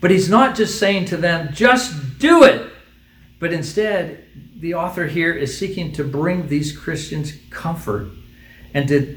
But 0.00 0.10
he's 0.10 0.28
not 0.28 0.56
just 0.56 0.78
saying 0.78 1.06
to 1.06 1.16
them, 1.16 1.52
just 1.52 2.18
do 2.18 2.42
it. 2.42 2.70
But 3.38 3.52
instead, 3.52 4.24
the 4.60 4.74
author 4.74 5.06
here 5.06 5.32
is 5.32 5.58
seeking 5.58 5.90
to 5.92 6.04
bring 6.04 6.48
these 6.48 6.76
Christians 6.76 7.32
comfort 7.48 8.08
and 8.74 8.86
to, 8.88 9.16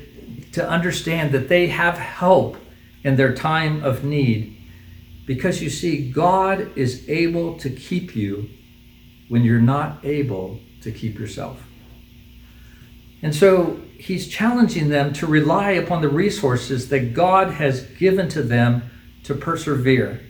to 0.54 0.68
understand 0.68 1.34
that 1.34 1.50
they 1.50 1.68
have 1.68 1.98
help 1.98 2.56
in 3.04 3.18
their 3.18 3.36
time 3.36 3.84
of 3.84 4.06
need. 4.06 4.58
Because 5.26 5.62
you 5.62 5.70
see, 5.70 6.10
God 6.10 6.72
is 6.78 7.08
able 7.10 7.58
to 7.60 7.70
keep 7.70 8.16
you 8.16 8.50
when 9.28 9.44
you're 9.44 9.60
not 9.60 10.04
able 10.06 10.60
to 10.82 10.92
keep 10.92 11.20
yourself. 11.20 11.62
And 13.22 13.36
so 13.36 13.82
he's 13.98 14.30
challenging 14.30 14.90
them 14.90 15.12
to 15.14 15.28
rely 15.28 15.72
upon 15.72 16.02
the 16.02 16.10
resources 16.10 16.88
that 16.90 17.14
God 17.14 17.52
has 17.52 17.82
given 17.82 18.30
to 18.30 18.42
them 18.42 18.90
to 19.24 19.34
persevere. 19.34 20.22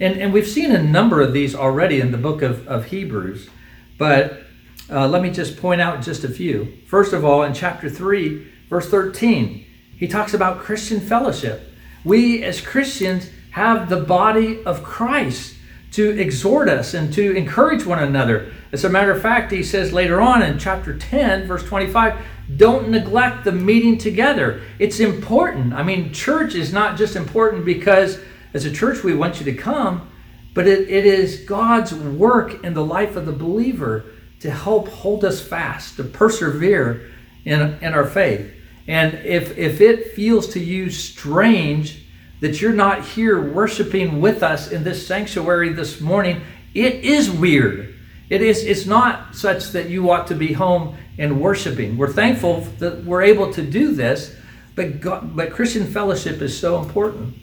And, 0.00 0.20
and 0.20 0.32
we've 0.32 0.46
seen 0.46 0.72
a 0.72 0.82
number 0.82 1.20
of 1.20 1.32
these 1.32 1.54
already 1.54 2.00
in 2.00 2.10
the 2.10 2.18
book 2.18 2.42
of, 2.42 2.66
of 2.66 2.86
Hebrews, 2.86 3.48
but 3.96 4.45
uh, 4.90 5.08
let 5.08 5.22
me 5.22 5.30
just 5.30 5.56
point 5.56 5.80
out 5.80 6.02
just 6.02 6.24
a 6.24 6.28
few. 6.28 6.78
First 6.86 7.12
of 7.12 7.24
all, 7.24 7.42
in 7.42 7.54
chapter 7.54 7.90
3, 7.90 8.46
verse 8.68 8.88
13, 8.88 9.66
he 9.96 10.06
talks 10.06 10.34
about 10.34 10.60
Christian 10.60 11.00
fellowship. 11.00 11.68
We 12.04 12.44
as 12.44 12.60
Christians 12.60 13.30
have 13.50 13.88
the 13.88 14.00
body 14.00 14.62
of 14.64 14.84
Christ 14.84 15.56
to 15.92 16.10
exhort 16.20 16.68
us 16.68 16.94
and 16.94 17.12
to 17.14 17.34
encourage 17.34 17.86
one 17.86 17.98
another. 17.98 18.52
As 18.70 18.84
a 18.84 18.88
matter 18.88 19.10
of 19.10 19.22
fact, 19.22 19.50
he 19.50 19.62
says 19.62 19.92
later 19.92 20.20
on 20.20 20.42
in 20.42 20.58
chapter 20.58 20.96
10, 20.96 21.46
verse 21.46 21.64
25, 21.64 22.20
don't 22.56 22.90
neglect 22.90 23.44
the 23.44 23.52
meeting 23.52 23.98
together. 23.98 24.60
It's 24.78 25.00
important. 25.00 25.72
I 25.72 25.82
mean, 25.82 26.12
church 26.12 26.54
is 26.54 26.72
not 26.72 26.96
just 26.96 27.16
important 27.16 27.64
because 27.64 28.20
as 28.54 28.64
a 28.64 28.70
church 28.70 29.02
we 29.02 29.14
want 29.14 29.40
you 29.40 29.44
to 29.46 29.54
come, 29.54 30.10
but 30.54 30.66
it, 30.66 30.88
it 30.88 31.06
is 31.06 31.40
God's 31.40 31.94
work 31.94 32.62
in 32.62 32.74
the 32.74 32.84
life 32.84 33.16
of 33.16 33.26
the 33.26 33.32
believer 33.32 34.04
to 34.46 34.52
help 34.52 34.86
hold 34.88 35.24
us 35.24 35.40
fast, 35.40 35.96
to 35.96 36.04
persevere 36.04 37.10
in, 37.44 37.60
in 37.80 37.94
our 37.94 38.06
faith. 38.06 38.48
And 38.86 39.14
if, 39.24 39.58
if 39.58 39.80
it 39.80 40.12
feels 40.12 40.46
to 40.54 40.60
you 40.60 40.88
strange 40.88 42.04
that 42.40 42.60
you're 42.60 42.72
not 42.72 43.04
here 43.04 43.52
worshiping 43.52 44.20
with 44.20 44.44
us 44.44 44.70
in 44.70 44.84
this 44.84 45.04
sanctuary 45.04 45.70
this 45.72 46.00
morning, 46.00 46.42
it 46.74 46.94
is 46.94 47.28
weird. 47.28 47.92
It 48.30 48.40
is, 48.40 48.62
it's 48.62 48.86
not 48.86 49.34
such 49.34 49.70
that 49.70 49.88
you 49.88 50.12
ought 50.12 50.28
to 50.28 50.36
be 50.36 50.52
home 50.52 50.96
and 51.18 51.40
worshiping. 51.40 51.96
We're 51.96 52.12
thankful 52.12 52.60
that 52.78 53.02
we're 53.02 53.22
able 53.22 53.52
to 53.52 53.62
do 53.62 53.96
this, 53.96 54.36
but, 54.76 55.00
God, 55.00 55.34
but 55.34 55.50
Christian 55.50 55.88
fellowship 55.88 56.40
is 56.40 56.56
so 56.56 56.80
important. 56.80 57.34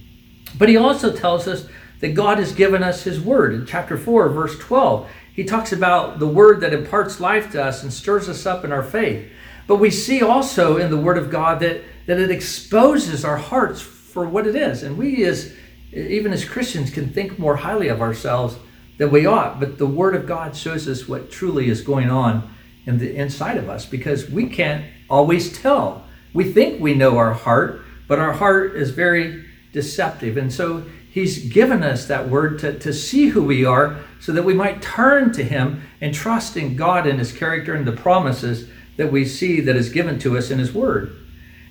But 0.58 0.70
he 0.70 0.78
also 0.78 1.14
tells 1.14 1.50
us 1.50 1.68
that 2.00 2.16
God 2.16 2.38
has 2.38 2.54
given 2.54 2.82
us 2.82 3.04
his 3.04 3.20
word. 3.20 3.54
In 3.54 3.66
chapter 3.66 3.98
4, 3.98 4.30
verse 4.30 4.58
12, 4.60 5.10
he 5.34 5.44
talks 5.44 5.74
about 5.74 6.20
the 6.20 6.28
word 6.28 6.62
that 6.62 6.74
imparts 6.74 7.20
life 7.20 7.52
to 7.52 7.64
us 7.64 7.84
and 7.84 7.92
stirs 7.92 8.30
us 8.30 8.46
up 8.46 8.64
in 8.64 8.72
our 8.72 8.84
faith. 8.84 9.30
But 9.68 9.78
we 9.78 9.90
see 9.90 10.22
also 10.22 10.78
in 10.78 10.92
the 10.92 10.98
Word 10.98 11.18
of 11.18 11.32
God 11.32 11.60
that, 11.62 11.82
that 12.06 12.20
it 12.20 12.32
exposes 12.32 13.24
our 13.24 13.38
hearts 13.38 13.82
for 13.82 14.28
what 14.28 14.46
it 14.46 14.56
is. 14.56 14.84
And 14.84 14.98
we, 14.98 15.24
as 15.26 15.54
even 15.92 16.34
as 16.34 16.46
Christians, 16.46 16.90
can 16.90 17.10
think 17.10 17.40
more 17.40 17.58
highly 17.58 17.88
of 17.88 18.02
ourselves 18.02 18.58
than 18.98 19.12
we 19.12 19.26
ought. 19.26 19.60
But 19.60 19.78
the 19.78 19.88
Word 19.88 20.16
of 20.16 20.28
God 20.28 20.56
shows 20.56 20.88
us 20.88 21.08
what 21.08 21.32
truly 21.32 21.70
is 21.70 21.82
going 21.82 22.10
on 22.10 22.50
in 22.86 22.98
the 22.98 23.16
inside 23.16 23.58
of 23.58 23.70
us 23.70 23.86
because 23.86 24.30
we 24.30 24.48
can't 24.48 24.86
always 25.10 25.58
tell. 25.58 26.06
We 26.34 26.52
think 26.52 26.82
we 26.82 26.94
know 26.94 27.18
our 27.18 27.34
heart, 27.34 27.82
but 28.08 28.20
our 28.20 28.34
heart 28.34 28.76
is 28.76 28.90
very 28.90 29.46
deceptive. 29.72 30.36
And 30.36 30.52
so 30.52 30.84
He's 31.14 31.46
given 31.46 31.84
us 31.84 32.08
that 32.08 32.28
word 32.28 32.58
to, 32.60 32.80
to 32.80 32.92
see 32.92 33.28
who 33.28 33.44
we 33.44 33.64
are 33.64 34.00
so 34.20 34.32
that 34.32 34.46
we 34.46 34.56
might 34.56 34.82
turn 34.82 35.32
to 35.34 35.44
Him 35.44 35.84
and 36.02 36.12
trust 36.12 36.58
in 36.58 36.76
God 36.76 37.06
and 37.06 37.20
His 37.20 37.32
character 37.32 37.76
and 37.76 37.86
the 37.86 37.92
promises 37.92 38.68
that 38.98 39.12
we 39.12 39.24
see 39.24 39.62
that 39.62 39.76
is 39.76 39.92
given 39.92 40.18
to 40.18 40.36
us 40.36 40.50
in 40.50 40.58
His 40.58 40.74
Word. 40.74 41.16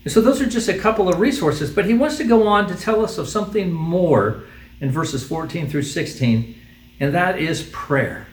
And 0.05 0.13
so 0.13 0.21
those 0.21 0.41
are 0.41 0.47
just 0.47 0.69
a 0.69 0.79
couple 0.79 1.09
of 1.09 1.19
resources, 1.19 1.73
but 1.73 1.87
He 1.87 1.95
wants 1.95 2.19
to 2.19 2.25
go 2.25 2.47
on 2.47 2.69
to 2.69 2.77
tell 2.77 3.05
us 3.05 3.19
of 3.19 3.29
something 3.29 3.73
more 3.73 4.45
in 4.81 4.93
verses 4.93 5.27
14 5.27 5.69
through 5.69 5.83
16, 5.83 6.55
and 7.01 7.13
that 7.13 7.37
is 7.37 7.69
prayer. 7.73 8.29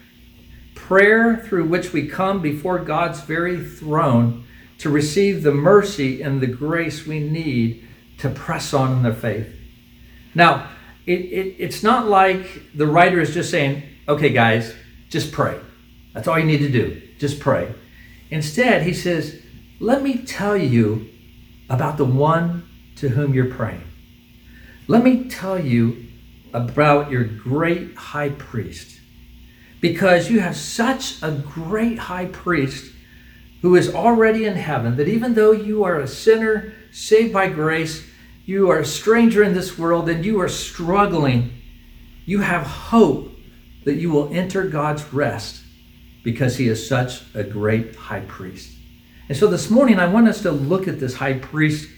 Prayer 0.76 1.38
through 1.38 1.66
which 1.66 1.91
we 1.91 2.07
come 2.07 2.39
before 2.39 2.78
God's 2.78 3.22
very 3.22 3.60
throne 3.66 4.45
to 4.78 4.91
receive 4.91 5.41
the 5.41 5.51
mercy 5.51 6.22
and 6.22 6.39
the 6.39 6.45
grace 6.45 7.07
we 7.07 7.20
need 7.20 7.88
to 8.20 8.30
press 8.30 8.76
on 8.76 8.91
in 8.91 9.01
the 9.01 9.12
faith. 9.12 9.55
Now, 10.36 10.70
it, 11.05 11.19
it, 11.19 11.55
it's 11.57 11.83
not 11.83 12.07
like 12.07 12.75
the 12.75 12.87
writer 12.87 13.19
is 13.19 13.33
just 13.33 13.49
saying, 13.49 13.83
okay, 14.07 14.29
guys, 14.29 14.73
just 15.09 15.31
pray. 15.31 15.59
That's 16.13 16.27
all 16.27 16.37
you 16.37 16.45
need 16.45 16.59
to 16.59 16.69
do. 16.69 17.01
Just 17.17 17.39
pray. 17.39 17.73
Instead, 18.29 18.83
he 18.83 18.93
says, 18.93 19.41
let 19.79 20.01
me 20.03 20.17
tell 20.19 20.57
you 20.57 21.09
about 21.69 21.97
the 21.97 22.05
one 22.05 22.67
to 22.97 23.09
whom 23.09 23.33
you're 23.33 23.53
praying. 23.53 23.83
Let 24.87 25.03
me 25.03 25.29
tell 25.29 25.59
you 25.59 26.07
about 26.53 27.11
your 27.11 27.23
great 27.23 27.95
high 27.95 28.29
priest. 28.29 28.99
Because 29.81 30.29
you 30.29 30.39
have 30.41 30.57
such 30.57 31.21
a 31.21 31.31
great 31.31 31.97
high 31.99 32.25
priest 32.25 32.93
who 33.61 33.75
is 33.75 33.93
already 33.93 34.45
in 34.45 34.55
heaven 34.55 34.97
that 34.97 35.07
even 35.07 35.33
though 35.33 35.51
you 35.51 35.83
are 35.83 35.99
a 35.99 36.07
sinner 36.07 36.73
saved 36.91 37.33
by 37.33 37.47
grace, 37.49 38.05
you 38.49 38.71
are 38.71 38.79
a 38.79 38.85
stranger 38.85 39.43
in 39.43 39.53
this 39.53 39.77
world 39.77 40.09
and 40.09 40.25
you 40.25 40.41
are 40.41 40.49
struggling, 40.49 41.53
you 42.25 42.41
have 42.41 42.65
hope 42.65 43.31
that 43.83 43.97
you 43.97 44.09
will 44.09 44.33
enter 44.33 44.67
God's 44.67 45.13
rest 45.13 45.61
because 46.23 46.57
he 46.57 46.67
is 46.67 46.89
such 46.89 47.21
a 47.35 47.43
great 47.43 47.95
high 47.95 48.21
priest. 48.21 48.75
And 49.29 49.37
so 49.37 49.45
this 49.45 49.69
morning, 49.69 49.99
I 49.99 50.07
want 50.07 50.27
us 50.27 50.41
to 50.41 50.51
look 50.51 50.87
at 50.87 50.99
this 50.99 51.13
high 51.13 51.37
priest 51.37 51.91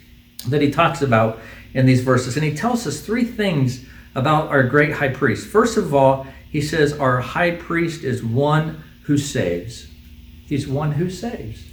that 0.49 0.61
he 0.61 0.71
talks 0.71 1.01
about 1.01 1.39
in 1.73 1.85
these 1.85 2.03
verses. 2.03 2.35
And 2.35 2.43
he 2.43 2.53
tells 2.53 2.85
us 2.85 2.99
three 2.99 3.23
things 3.23 3.85
about 4.13 4.49
our 4.49 4.63
great 4.63 4.91
high 4.91 5.07
priest. 5.07 5.47
First 5.47 5.77
of 5.77 5.95
all, 5.95 6.27
he 6.49 6.59
says, 6.59 6.91
Our 6.91 7.21
high 7.21 7.51
priest 7.51 8.03
is 8.03 8.21
one 8.21 8.83
who 9.03 9.17
saves. 9.17 9.87
He's 10.47 10.67
one 10.67 10.91
who 10.91 11.09
saves. 11.09 11.63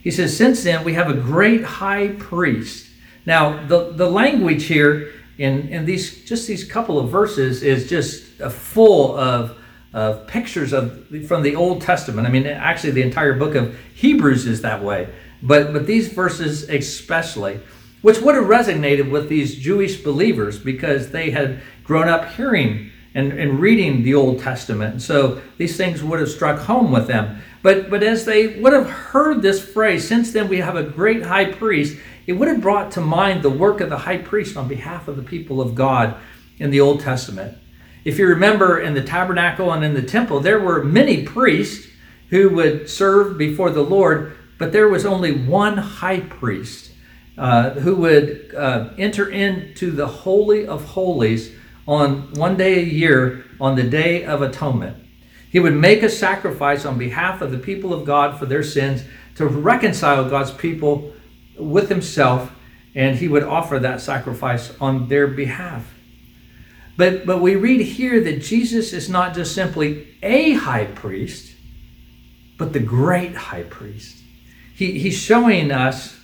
He 0.00 0.12
says, 0.12 0.36
Since 0.36 0.62
then, 0.62 0.84
we 0.84 0.94
have 0.94 1.10
a 1.10 1.14
great 1.14 1.64
high 1.64 2.14
priest 2.20 2.90
now, 3.24 3.64
the, 3.66 3.92
the 3.92 4.08
language 4.10 4.64
here 4.64 5.12
in, 5.38 5.68
in 5.68 5.84
these 5.84 6.24
just 6.24 6.46
these 6.46 6.64
couple 6.64 6.98
of 6.98 7.10
verses 7.10 7.62
is 7.62 7.88
just 7.88 8.24
full 8.50 9.16
of, 9.16 9.56
of 9.92 10.26
pictures 10.26 10.72
of 10.72 11.06
from 11.26 11.42
the 11.42 11.56
Old 11.56 11.82
Testament. 11.82 12.26
I 12.26 12.30
mean, 12.30 12.46
actually, 12.46 12.92
the 12.92 13.02
entire 13.02 13.34
book 13.34 13.54
of 13.54 13.76
Hebrews 13.94 14.46
is 14.46 14.62
that 14.62 14.82
way, 14.82 15.08
but 15.42 15.72
but 15.72 15.86
these 15.86 16.08
verses 16.08 16.68
especially, 16.68 17.60
which 18.02 18.20
would 18.20 18.34
have 18.34 18.44
resonated 18.44 19.10
with 19.10 19.28
these 19.28 19.56
Jewish 19.56 20.02
believers 20.02 20.58
because 20.58 21.10
they 21.10 21.30
had 21.30 21.62
grown 21.84 22.08
up 22.08 22.32
hearing 22.32 22.90
and, 23.14 23.32
and 23.32 23.60
reading 23.60 24.02
the 24.02 24.14
Old 24.14 24.40
Testament. 24.40 25.02
So 25.02 25.40
these 25.58 25.76
things 25.76 26.02
would 26.02 26.20
have 26.20 26.30
struck 26.30 26.58
home 26.58 26.90
with 26.90 27.06
them. 27.06 27.42
But 27.62 27.90
but 27.90 28.02
as 28.02 28.24
they 28.24 28.60
would 28.60 28.72
have 28.72 28.90
heard 28.90 29.42
this 29.42 29.64
phrase, 29.64 30.06
since 30.06 30.32
then 30.32 30.48
we 30.48 30.58
have 30.58 30.76
a 30.76 30.82
great 30.82 31.24
high 31.24 31.52
priest 31.52 31.96
it 32.26 32.34
would 32.34 32.48
have 32.48 32.60
brought 32.60 32.92
to 32.92 33.00
mind 33.00 33.42
the 33.42 33.50
work 33.50 33.80
of 33.80 33.90
the 33.90 33.98
high 33.98 34.18
priest 34.18 34.56
on 34.56 34.68
behalf 34.68 35.08
of 35.08 35.16
the 35.16 35.22
people 35.22 35.60
of 35.60 35.74
God 35.74 36.16
in 36.58 36.70
the 36.70 36.80
Old 36.80 37.00
Testament. 37.00 37.58
If 38.04 38.18
you 38.18 38.26
remember 38.26 38.80
in 38.80 38.94
the 38.94 39.02
tabernacle 39.02 39.72
and 39.72 39.84
in 39.84 39.94
the 39.94 40.02
temple, 40.02 40.40
there 40.40 40.60
were 40.60 40.84
many 40.84 41.24
priests 41.24 41.88
who 42.30 42.50
would 42.50 42.88
serve 42.88 43.38
before 43.38 43.70
the 43.70 43.82
Lord, 43.82 44.36
but 44.58 44.72
there 44.72 44.88
was 44.88 45.04
only 45.04 45.32
one 45.32 45.76
high 45.76 46.20
priest 46.20 46.92
uh, 47.38 47.70
who 47.70 47.96
would 47.96 48.54
uh, 48.54 48.90
enter 48.98 49.28
into 49.28 49.90
the 49.90 50.06
Holy 50.06 50.66
of 50.66 50.84
Holies 50.84 51.54
on 51.86 52.32
one 52.34 52.56
day 52.56 52.80
a 52.80 52.84
year 52.84 53.44
on 53.60 53.76
the 53.76 53.82
Day 53.82 54.24
of 54.24 54.42
Atonement. 54.42 54.96
He 55.50 55.60
would 55.60 55.74
make 55.74 56.02
a 56.02 56.08
sacrifice 56.08 56.84
on 56.84 56.98
behalf 56.98 57.42
of 57.42 57.50
the 57.50 57.58
people 57.58 57.92
of 57.92 58.06
God 58.06 58.38
for 58.38 58.46
their 58.46 58.62
sins 58.62 59.04
to 59.36 59.46
reconcile 59.46 60.28
God's 60.28 60.50
people 60.50 61.12
with 61.58 61.88
himself 61.88 62.52
and 62.94 63.16
he 63.16 63.28
would 63.28 63.42
offer 63.42 63.78
that 63.78 64.00
sacrifice 64.00 64.72
on 64.80 65.08
their 65.08 65.26
behalf. 65.26 65.86
But, 66.96 67.24
but 67.24 67.40
we 67.40 67.56
read 67.56 67.80
here 67.80 68.20
that 68.20 68.42
Jesus 68.42 68.92
is 68.92 69.08
not 69.08 69.34
just 69.34 69.54
simply 69.54 70.08
a 70.22 70.52
high 70.52 70.84
priest, 70.84 71.54
but 72.58 72.72
the 72.72 72.80
great 72.80 73.34
high 73.34 73.62
priest. 73.62 74.22
He, 74.74 74.98
he's 74.98 75.16
showing 75.16 75.72
us 75.72 76.18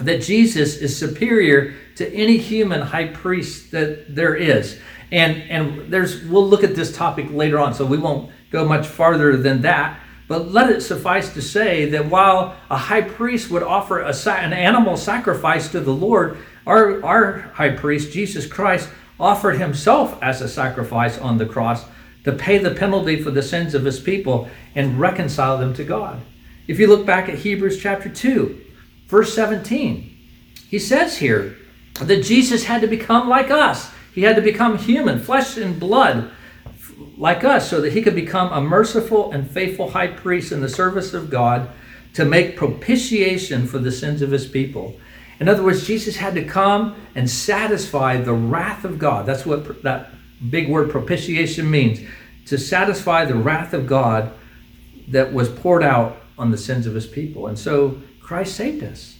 that 0.00 0.22
Jesus 0.22 0.76
is 0.76 0.96
superior 0.96 1.74
to 1.96 2.12
any 2.14 2.38
human 2.38 2.80
high 2.80 3.08
priest 3.08 3.70
that 3.72 4.14
there 4.14 4.34
is. 4.34 4.78
And, 5.12 5.42
and 5.50 5.92
there's 5.92 6.24
we'll 6.24 6.46
look 6.46 6.64
at 6.64 6.74
this 6.74 6.94
topic 6.96 7.30
later 7.30 7.58
on, 7.58 7.74
so 7.74 7.86
we 7.86 7.98
won't 7.98 8.30
go 8.50 8.64
much 8.64 8.86
farther 8.86 9.36
than 9.36 9.62
that. 9.62 10.00
But 10.28 10.52
let 10.52 10.70
it 10.70 10.80
suffice 10.80 11.32
to 11.34 11.42
say 11.42 11.88
that 11.90 12.06
while 12.06 12.56
a 12.68 12.76
high 12.76 13.02
priest 13.02 13.50
would 13.50 13.62
offer 13.62 14.00
an 14.00 14.52
animal 14.52 14.96
sacrifice 14.96 15.68
to 15.70 15.80
the 15.80 15.92
Lord, 15.92 16.38
our, 16.66 17.04
our 17.04 17.38
high 17.54 17.70
priest, 17.70 18.12
Jesus 18.12 18.46
Christ, 18.46 18.88
offered 19.20 19.58
himself 19.58 20.20
as 20.22 20.40
a 20.40 20.48
sacrifice 20.48 21.16
on 21.18 21.38
the 21.38 21.46
cross 21.46 21.84
to 22.24 22.32
pay 22.32 22.58
the 22.58 22.74
penalty 22.74 23.22
for 23.22 23.30
the 23.30 23.42
sins 23.42 23.74
of 23.74 23.84
his 23.84 24.00
people 24.00 24.50
and 24.74 24.98
reconcile 24.98 25.58
them 25.58 25.72
to 25.74 25.84
God. 25.84 26.20
If 26.66 26.80
you 26.80 26.88
look 26.88 27.06
back 27.06 27.28
at 27.28 27.38
Hebrews 27.38 27.80
chapter 27.80 28.08
2, 28.08 28.60
verse 29.06 29.32
17, 29.32 30.12
he 30.68 30.78
says 30.80 31.18
here 31.18 31.56
that 32.00 32.24
Jesus 32.24 32.64
had 32.64 32.80
to 32.80 32.88
become 32.88 33.28
like 33.28 33.50
us. 33.50 33.92
He 34.12 34.22
had 34.22 34.36
to 34.36 34.42
become 34.42 34.76
human, 34.76 35.20
flesh 35.20 35.56
and 35.56 35.78
blood, 35.78 36.32
like 37.16 37.44
us 37.44 37.70
so 37.70 37.80
that 37.80 37.92
he 37.92 38.02
could 38.02 38.14
become 38.14 38.52
a 38.52 38.60
merciful 38.60 39.32
and 39.32 39.50
faithful 39.50 39.90
high 39.90 40.08
priest 40.08 40.52
in 40.52 40.60
the 40.60 40.68
service 40.68 41.14
of 41.14 41.30
God 41.30 41.70
to 42.14 42.24
make 42.24 42.56
propitiation 42.56 43.66
for 43.66 43.78
the 43.78 43.92
sins 43.92 44.22
of 44.22 44.30
his 44.30 44.46
people. 44.46 44.98
In 45.38 45.48
other 45.48 45.62
words, 45.62 45.86
Jesus 45.86 46.16
had 46.16 46.34
to 46.34 46.44
come 46.44 46.94
and 47.14 47.28
satisfy 47.28 48.16
the 48.16 48.32
wrath 48.32 48.84
of 48.84 48.98
God. 48.98 49.26
That's 49.26 49.44
what 49.44 49.82
that 49.82 50.10
big 50.50 50.68
word 50.68 50.90
propitiation 50.90 51.70
means 51.70 52.00
to 52.46 52.58
satisfy 52.58 53.24
the 53.24 53.34
wrath 53.34 53.74
of 53.74 53.86
God 53.86 54.32
that 55.08 55.32
was 55.32 55.48
poured 55.48 55.82
out 55.82 56.22
on 56.38 56.50
the 56.50 56.58
sins 56.58 56.86
of 56.86 56.94
his 56.94 57.06
people. 57.06 57.46
And 57.46 57.58
so 57.58 58.00
Christ 58.20 58.56
saved 58.56 58.82
us. 58.82 59.18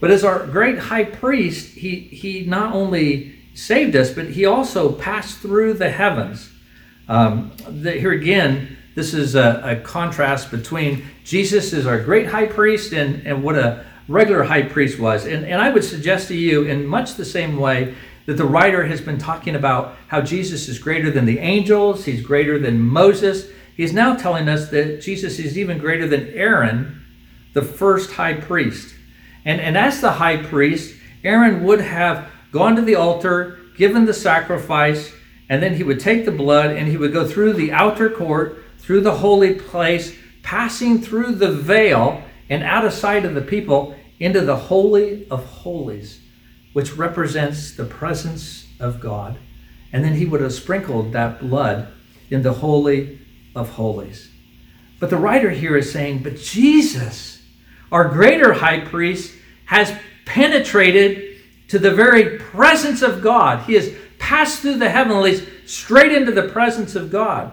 But 0.00 0.10
as 0.10 0.24
our 0.24 0.46
great 0.46 0.78
high 0.78 1.04
priest, 1.04 1.74
he, 1.74 1.96
he 1.96 2.44
not 2.44 2.74
only 2.74 3.34
saved 3.54 3.96
us, 3.96 4.12
but 4.12 4.30
he 4.30 4.44
also 4.44 4.92
passed 4.92 5.38
through 5.38 5.74
the 5.74 5.90
heavens 5.90 6.53
um, 7.08 7.52
the, 7.68 7.92
here 7.92 8.12
again, 8.12 8.76
this 8.94 9.12
is 9.12 9.34
a, 9.34 9.60
a, 9.64 9.76
contrast 9.76 10.50
between 10.50 11.04
Jesus 11.24 11.72
is 11.72 11.86
our 11.86 12.00
great 12.00 12.26
high 12.26 12.46
priest 12.46 12.92
and, 12.92 13.26
and 13.26 13.42
what 13.42 13.56
a 13.56 13.84
regular 14.08 14.44
high 14.44 14.62
priest 14.62 14.98
was. 14.98 15.26
And, 15.26 15.44
and 15.44 15.60
I 15.60 15.70
would 15.70 15.84
suggest 15.84 16.28
to 16.28 16.36
you, 16.36 16.64
in 16.64 16.86
much 16.86 17.14
the 17.14 17.24
same 17.24 17.58
way, 17.58 17.94
that 18.26 18.34
the 18.34 18.44
writer 18.44 18.84
has 18.84 19.00
been 19.00 19.18
talking 19.18 19.54
about 19.54 19.96
how 20.08 20.20
Jesus 20.20 20.68
is 20.68 20.78
greater 20.78 21.10
than 21.10 21.26
the 21.26 21.40
angels, 21.40 22.04
he's 22.04 22.22
greater 22.22 22.58
than 22.58 22.80
Moses. 22.80 23.50
He's 23.76 23.92
now 23.92 24.14
telling 24.14 24.48
us 24.48 24.68
that 24.70 25.00
Jesus 25.00 25.40
is 25.40 25.58
even 25.58 25.78
greater 25.78 26.06
than 26.06 26.28
Aaron, 26.28 27.04
the 27.54 27.62
first 27.62 28.12
high 28.12 28.34
priest. 28.34 28.94
And, 29.44 29.60
and 29.60 29.76
as 29.76 30.00
the 30.00 30.12
high 30.12 30.36
priest, 30.36 30.94
Aaron 31.24 31.64
would 31.64 31.80
have 31.80 32.30
gone 32.52 32.76
to 32.76 32.82
the 32.82 32.94
altar, 32.94 33.58
given 33.76 34.04
the 34.04 34.14
sacrifice, 34.14 35.12
and 35.48 35.62
then 35.62 35.74
he 35.74 35.82
would 35.82 36.00
take 36.00 36.24
the 36.24 36.32
blood 36.32 36.70
and 36.70 36.88
he 36.88 36.96
would 36.96 37.12
go 37.12 37.26
through 37.26 37.52
the 37.52 37.72
outer 37.72 38.08
court, 38.08 38.64
through 38.78 39.00
the 39.00 39.16
holy 39.16 39.54
place, 39.54 40.16
passing 40.42 41.00
through 41.00 41.32
the 41.32 41.50
veil 41.50 42.22
and 42.48 42.62
out 42.62 42.84
of 42.84 42.92
sight 42.92 43.24
of 43.24 43.34
the 43.34 43.40
people 43.40 43.96
into 44.20 44.40
the 44.40 44.56
Holy 44.56 45.28
of 45.28 45.44
Holies, 45.44 46.20
which 46.72 46.94
represents 46.96 47.72
the 47.74 47.84
presence 47.84 48.68
of 48.80 49.00
God. 49.00 49.38
And 49.92 50.04
then 50.04 50.14
he 50.14 50.26
would 50.26 50.40
have 50.40 50.52
sprinkled 50.52 51.12
that 51.12 51.40
blood 51.40 51.88
in 52.30 52.42
the 52.42 52.52
Holy 52.52 53.20
of 53.54 53.70
Holies. 53.70 54.30
But 55.00 55.10
the 55.10 55.16
writer 55.16 55.50
here 55.50 55.76
is 55.76 55.92
saying, 55.92 56.22
but 56.22 56.36
Jesus, 56.36 57.42
our 57.92 58.08
greater 58.08 58.52
high 58.52 58.80
priest 58.80 59.34
has 59.66 59.96
penetrated 60.24 61.38
to 61.68 61.78
the 61.78 61.90
very 61.90 62.38
presence 62.38 63.02
of 63.02 63.22
God. 63.22 63.64
He 63.64 63.74
has 63.74 63.94
passed 64.24 64.60
through 64.60 64.78
the 64.78 64.88
heavenlies 64.88 65.46
straight 65.66 66.10
into 66.10 66.32
the 66.32 66.48
presence 66.48 66.96
of 66.96 67.10
God. 67.10 67.52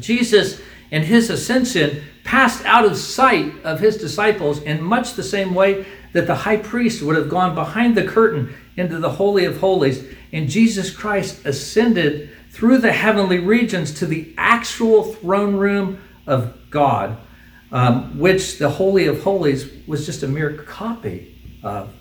Jesus, 0.00 0.60
in 0.90 1.04
his 1.04 1.30
ascension, 1.30 2.02
passed 2.24 2.64
out 2.64 2.84
of 2.84 2.96
sight 2.96 3.52
of 3.62 3.78
his 3.78 3.98
disciples 3.98 4.60
in 4.62 4.82
much 4.82 5.14
the 5.14 5.22
same 5.22 5.54
way 5.54 5.86
that 6.12 6.26
the 6.26 6.34
high 6.34 6.56
priest 6.56 7.02
would 7.02 7.14
have 7.14 7.28
gone 7.28 7.54
behind 7.54 7.96
the 7.96 8.02
curtain 8.02 8.52
into 8.76 8.98
the 8.98 9.10
Holy 9.10 9.44
of 9.44 9.58
Holies. 9.58 10.04
And 10.32 10.48
Jesus 10.48 10.90
Christ 10.90 11.46
ascended 11.46 12.30
through 12.50 12.78
the 12.78 12.92
heavenly 12.92 13.38
regions 13.38 13.94
to 14.00 14.06
the 14.06 14.34
actual 14.36 15.04
throne 15.04 15.54
room 15.54 16.02
of 16.26 16.68
God, 16.68 17.16
um, 17.70 18.18
which 18.18 18.58
the 18.58 18.70
Holy 18.70 19.06
of 19.06 19.22
Holies 19.22 19.70
was 19.86 20.04
just 20.04 20.24
a 20.24 20.28
mere 20.28 20.64
copy 20.64 21.32
of. 21.62 21.94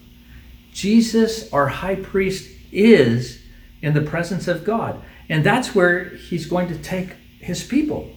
Jesus, 0.74 1.54
our 1.54 1.68
high 1.68 1.97
priest, 1.97 2.49
is 2.72 3.41
in 3.82 3.93
the 3.93 4.01
presence 4.01 4.47
of 4.47 4.63
God. 4.63 5.01
And 5.29 5.43
that's 5.43 5.73
where 5.73 6.05
he's 6.05 6.45
going 6.45 6.67
to 6.67 6.77
take 6.77 7.13
his 7.39 7.63
people. 7.63 8.11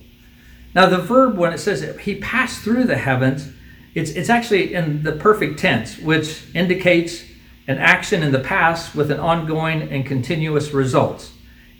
Now, 0.74 0.86
the 0.86 0.98
verb, 0.98 1.36
when 1.36 1.52
it 1.52 1.58
says 1.58 1.80
that 1.82 2.00
he 2.00 2.16
passed 2.16 2.62
through 2.62 2.84
the 2.84 2.98
heavens, 2.98 3.50
it's, 3.94 4.10
it's 4.10 4.28
actually 4.28 4.74
in 4.74 5.04
the 5.04 5.12
perfect 5.12 5.58
tense, 5.58 5.98
which 5.98 6.44
indicates 6.54 7.24
an 7.66 7.78
action 7.78 8.22
in 8.22 8.32
the 8.32 8.40
past 8.40 8.94
with 8.94 9.10
an 9.10 9.20
ongoing 9.20 9.82
and 9.82 10.04
continuous 10.04 10.72
result. 10.72 11.30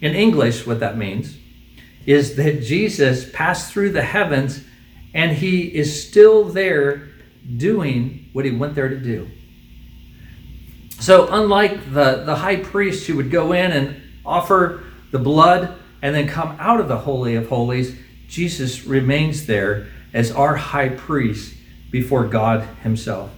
In 0.01 0.15
English, 0.15 0.67
what 0.67 0.81
that 0.81 0.97
means 0.97 1.37
is 2.07 2.37
that 2.37 2.63
Jesus 2.63 3.31
passed 3.33 3.73
through 3.73 3.91
the 3.91 4.03
heavens 4.03 4.65
and 5.13 5.33
he 5.33 5.63
is 5.63 6.07
still 6.07 6.45
there 6.45 7.09
doing 7.57 8.29
what 8.33 8.45
he 8.45 8.51
went 8.51 8.75
there 8.75 8.89
to 8.89 8.99
do. 8.99 9.31
So, 11.05 11.29
unlike 11.31 11.93
the, 11.93 12.23
the 12.25 12.37
high 12.37 12.57
priest 12.57 13.07
who 13.07 13.17
would 13.17 13.31
go 13.31 13.53
in 13.53 13.73
and 13.73 14.01
offer 14.25 14.85
the 15.11 15.19
blood 15.19 15.75
and 16.01 16.15
then 16.15 16.27
come 16.27 16.57
out 16.59 16.81
of 16.81 16.89
the 16.89 16.97
Holy 16.97 17.35
of 17.35 17.51
Holies, 17.51 17.95
Jesus 18.27 18.87
remains 18.87 19.45
there 19.45 19.89
as 20.15 20.33
our 20.33 20.57
high 20.57 20.89
priest 20.89 21.57
before 21.91 22.27
God 22.27 22.63
Himself. 22.83 23.31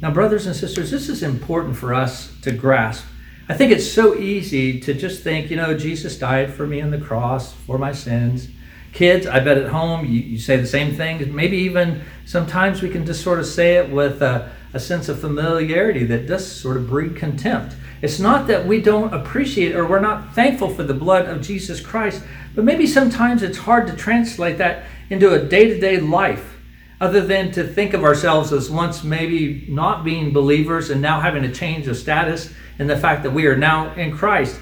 Now, 0.00 0.12
brothers 0.12 0.46
and 0.46 0.54
sisters, 0.54 0.92
this 0.92 1.08
is 1.08 1.24
important 1.24 1.76
for 1.76 1.92
us 1.92 2.32
to 2.42 2.52
grasp. 2.52 3.04
I 3.48 3.54
think 3.54 3.72
it's 3.72 3.90
so 3.90 4.14
easy 4.14 4.78
to 4.78 4.94
just 4.94 5.24
think, 5.24 5.50
you 5.50 5.56
know, 5.56 5.76
Jesus 5.76 6.16
died 6.16 6.54
for 6.54 6.64
me 6.64 6.80
on 6.80 6.92
the 6.92 6.98
cross 6.98 7.54
for 7.54 7.76
my 7.76 7.90
sins. 7.90 8.46
Kids, 8.92 9.26
I 9.26 9.40
bet 9.40 9.58
at 9.58 9.70
home 9.70 10.06
you, 10.06 10.20
you 10.20 10.38
say 10.38 10.58
the 10.58 10.66
same 10.68 10.94
thing. 10.94 11.34
Maybe 11.34 11.56
even 11.56 12.02
sometimes 12.24 12.82
we 12.82 12.88
can 12.88 13.04
just 13.04 13.24
sort 13.24 13.40
of 13.40 13.46
say 13.46 13.78
it 13.78 13.90
with 13.90 14.22
a, 14.22 14.52
a 14.74 14.80
sense 14.80 15.08
of 15.08 15.20
familiarity 15.20 16.04
that 16.04 16.26
does 16.26 16.50
sort 16.50 16.76
of 16.76 16.88
breed 16.88 17.16
contempt. 17.16 17.74
It's 18.02 18.18
not 18.18 18.48
that 18.48 18.66
we 18.66 18.82
don't 18.82 19.14
appreciate 19.14 19.74
or 19.74 19.86
we're 19.86 20.00
not 20.00 20.34
thankful 20.34 20.68
for 20.68 20.82
the 20.82 20.92
blood 20.92 21.26
of 21.26 21.40
Jesus 21.40 21.80
Christ, 21.80 22.22
but 22.54 22.64
maybe 22.64 22.86
sometimes 22.86 23.42
it's 23.42 23.58
hard 23.58 23.86
to 23.86 23.96
translate 23.96 24.58
that 24.58 24.84
into 25.08 25.32
a 25.32 25.42
day 25.42 25.68
to 25.68 25.80
day 25.80 25.98
life 26.00 26.58
other 27.00 27.20
than 27.20 27.50
to 27.52 27.66
think 27.66 27.94
of 27.94 28.04
ourselves 28.04 28.52
as 28.52 28.70
once 28.70 29.02
maybe 29.02 29.64
not 29.68 30.04
being 30.04 30.32
believers 30.32 30.90
and 30.90 31.00
now 31.00 31.20
having 31.20 31.44
a 31.44 31.52
change 31.52 31.86
of 31.86 31.96
status 31.96 32.52
and 32.78 32.90
the 32.90 32.96
fact 32.96 33.22
that 33.22 33.32
we 33.32 33.46
are 33.46 33.56
now 33.56 33.92
in 33.94 34.16
Christ. 34.16 34.60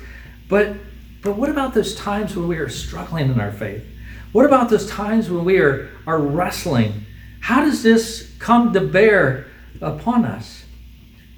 But 0.49 0.77
but 1.23 1.37
what 1.37 1.49
about 1.49 1.73
those 1.73 1.95
times 1.95 2.37
when 2.37 2.49
we 2.49 2.59
are 2.59 2.69
struggling 2.69 3.31
in 3.31 3.41
our 3.41 3.53
faith? 3.53 3.87
What 4.33 4.45
about 4.45 4.71
those 4.71 4.91
times 4.91 5.31
when 5.31 5.45
we 5.45 5.59
are, 5.59 5.91
are 6.05 6.19
wrestling? 6.19 7.07
How 7.41 7.65
does 7.65 7.83
this 7.83 8.35
come 8.41 8.73
to 8.73 8.81
bear 8.81 9.47
upon 9.83 10.25
us? 10.25 10.65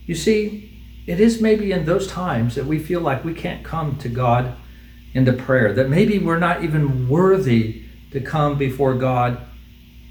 You 0.07 0.15
see, 0.15 0.71
it 1.07 1.21
is 1.21 1.41
maybe 1.41 1.73
in 1.73 1.85
those 1.85 2.07
times 2.07 2.55
that 2.55 2.67
we 2.67 2.79
feel 2.79 3.01
like 3.01 3.25
we 3.25 3.35
can't 3.35 3.65
come 3.65 3.97
to 3.99 4.09
God 4.09 4.55
into 5.13 5.33
prayer, 5.33 5.73
that 5.73 5.89
maybe 5.89 6.19
we're 6.19 6.39
not 6.39 6.65
even 6.65 7.09
worthy 7.09 7.83
to 8.11 8.21
come 8.21 8.57
before 8.59 8.95
God 8.95 9.39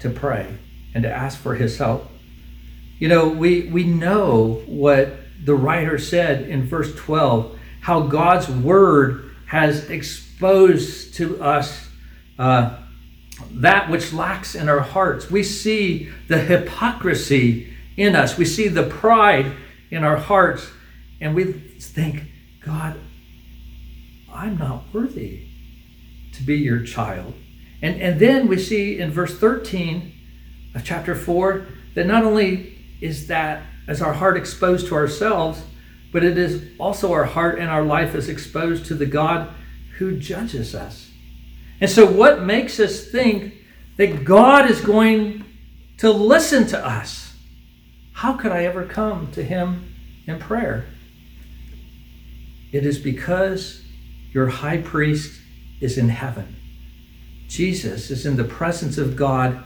to 0.00 0.10
pray 0.10 0.56
and 0.94 1.02
to 1.02 1.10
ask 1.10 1.38
for 1.38 1.54
his 1.54 1.78
help. 1.78 2.10
You 2.98 3.08
know, 3.08 3.28
we, 3.28 3.62
we 3.68 3.84
know 3.84 4.62
what 4.66 5.16
the 5.44 5.54
writer 5.54 5.98
said 5.98 6.48
in 6.48 6.66
verse 6.66 6.94
12 6.94 7.58
how 7.80 8.00
God's 8.00 8.48
word 8.48 9.34
has 9.46 9.90
exposed 9.90 11.14
to 11.14 11.42
us 11.42 11.90
uh, 12.38 12.78
that 13.50 13.90
which 13.90 14.12
lacks 14.12 14.54
in 14.54 14.70
our 14.70 14.80
hearts. 14.80 15.30
We 15.30 15.42
see 15.42 16.10
the 16.28 16.38
hypocrisy 16.38 17.73
in 17.96 18.16
us, 18.16 18.36
we 18.36 18.44
see 18.44 18.68
the 18.68 18.82
pride 18.82 19.52
in 19.90 20.04
our 20.04 20.16
hearts, 20.16 20.70
and 21.20 21.34
we 21.34 21.44
think, 21.44 22.22
God, 22.60 22.98
I'm 24.32 24.58
not 24.58 24.84
worthy 24.92 25.46
to 26.32 26.42
be 26.42 26.56
your 26.56 26.82
child. 26.82 27.34
And, 27.82 28.00
and 28.00 28.18
then 28.18 28.48
we 28.48 28.58
see 28.58 28.98
in 28.98 29.10
verse 29.10 29.38
13 29.38 30.12
of 30.74 30.84
chapter 30.84 31.14
4 31.14 31.66
that 31.94 32.06
not 32.06 32.24
only 32.24 32.78
is 33.00 33.28
that 33.28 33.62
as 33.86 34.02
our 34.02 34.14
heart 34.14 34.36
exposed 34.36 34.88
to 34.88 34.94
ourselves, 34.94 35.62
but 36.12 36.24
it 36.24 36.38
is 36.38 36.64
also 36.78 37.12
our 37.12 37.24
heart 37.24 37.58
and 37.58 37.68
our 37.68 37.82
life 37.82 38.14
is 38.14 38.28
exposed 38.28 38.86
to 38.86 38.94
the 38.94 39.06
God 39.06 39.50
who 39.98 40.16
judges 40.16 40.74
us. 40.74 41.10
And 41.80 41.90
so, 41.90 42.06
what 42.06 42.42
makes 42.42 42.80
us 42.80 43.08
think 43.08 43.54
that 43.96 44.24
God 44.24 44.70
is 44.70 44.80
going 44.80 45.44
to 45.98 46.10
listen 46.10 46.66
to 46.68 46.86
us? 46.86 47.23
How 48.24 48.32
could 48.32 48.52
I 48.52 48.64
ever 48.64 48.86
come 48.86 49.30
to 49.32 49.42
Him 49.44 49.94
in 50.26 50.38
prayer? 50.38 50.86
It 52.72 52.86
is 52.86 52.98
because 52.98 53.84
your 54.32 54.46
high 54.46 54.78
priest 54.78 55.42
is 55.78 55.98
in 55.98 56.08
heaven. 56.08 56.56
Jesus 57.48 58.10
is 58.10 58.24
in 58.24 58.36
the 58.36 58.44
presence 58.44 58.96
of 58.96 59.14
God 59.14 59.62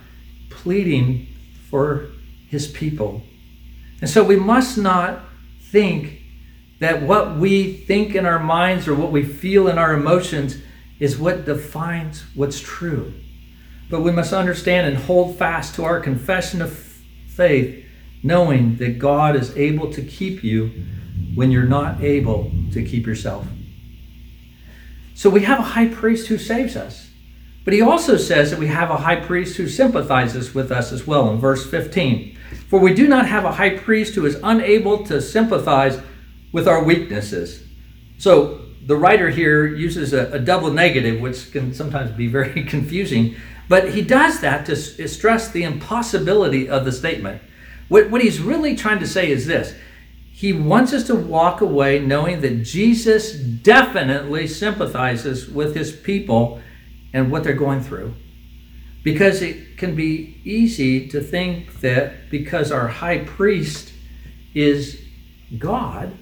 pleading 0.50 1.28
for 1.70 2.08
his 2.48 2.66
people. 2.66 3.22
And 4.00 4.10
so 4.10 4.24
we 4.24 4.34
must 4.34 4.76
not 4.76 5.20
think 5.60 6.20
that 6.80 7.02
what 7.02 7.36
we 7.36 7.74
think 7.74 8.16
in 8.16 8.26
our 8.26 8.40
minds 8.40 8.88
or 8.88 8.96
what 8.96 9.12
we 9.12 9.22
feel 9.22 9.68
in 9.68 9.78
our 9.78 9.94
emotions 9.94 10.56
is 10.98 11.16
what 11.16 11.44
defines 11.44 12.24
what's 12.34 12.58
true. 12.58 13.14
But 13.88 14.00
we 14.00 14.10
must 14.10 14.32
understand 14.32 14.88
and 14.88 14.96
hold 14.96 15.38
fast 15.38 15.76
to 15.76 15.84
our 15.84 16.00
confession 16.00 16.60
of 16.60 16.76
faith, 16.76 17.84
knowing 18.22 18.76
that 18.76 18.98
God 18.98 19.36
is 19.36 19.56
able 19.56 19.92
to 19.92 20.02
keep 20.02 20.42
you 20.42 20.70
when 21.34 21.50
you're 21.50 21.64
not 21.64 22.02
able 22.02 22.50
to 22.72 22.84
keep 22.84 23.06
yourself. 23.06 23.46
So 25.14 25.30
we 25.30 25.42
have 25.42 25.58
a 25.58 25.62
high 25.62 25.88
priest 25.88 26.28
who 26.28 26.38
saves 26.38 26.76
us. 26.76 27.10
But 27.64 27.74
he 27.74 27.82
also 27.82 28.16
says 28.16 28.50
that 28.50 28.58
we 28.58 28.68
have 28.68 28.90
a 28.90 28.96
high 28.96 29.20
priest 29.20 29.56
who 29.56 29.68
sympathizes 29.68 30.54
with 30.54 30.72
us 30.72 30.90
as 30.90 31.06
well 31.06 31.30
in 31.30 31.38
verse 31.38 31.68
15. 31.68 32.36
For 32.68 32.80
we 32.80 32.94
do 32.94 33.06
not 33.06 33.26
have 33.26 33.44
a 33.44 33.52
high 33.52 33.76
priest 33.76 34.14
who 34.14 34.24
is 34.24 34.38
unable 34.42 35.04
to 35.04 35.20
sympathize 35.20 36.00
with 36.52 36.66
our 36.66 36.82
weaknesses. 36.82 37.62
So 38.16 38.62
the 38.86 38.96
writer 38.96 39.28
here 39.28 39.66
uses 39.66 40.14
a, 40.14 40.32
a 40.32 40.38
double 40.38 40.70
negative, 40.70 41.20
which 41.20 41.52
can 41.52 41.74
sometimes 41.74 42.10
be 42.12 42.26
very 42.26 42.64
confusing, 42.64 43.36
but 43.68 43.90
he 43.90 44.02
does 44.02 44.40
that 44.40 44.64
to 44.66 44.76
stress 44.76 45.50
the 45.50 45.64
impossibility 45.64 46.68
of 46.68 46.86
the 46.86 46.92
statement. 46.92 47.42
What, 47.88 48.10
what 48.10 48.22
he's 48.22 48.40
really 48.40 48.76
trying 48.76 48.98
to 49.00 49.06
say 49.06 49.30
is 49.30 49.46
this 49.46 49.74
he 50.38 50.52
wants 50.52 50.92
us 50.92 51.04
to 51.08 51.16
walk 51.16 51.60
away 51.60 51.98
knowing 51.98 52.42
that 52.42 52.62
Jesus 52.62 53.32
definitely 53.32 54.46
sympathizes 54.46 55.48
with 55.48 55.74
his 55.74 55.90
people 55.90 56.60
and 57.12 57.32
what 57.32 57.42
they're 57.42 57.54
going 57.54 57.80
through. 57.80 58.14
Because 59.02 59.42
it 59.42 59.78
can 59.78 59.96
be 59.96 60.40
easy 60.44 61.08
to 61.08 61.20
think 61.20 61.80
that 61.80 62.30
because 62.30 62.70
our 62.70 62.86
high 62.86 63.18
priest 63.18 63.92
is 64.54 65.02
God, 65.58 66.16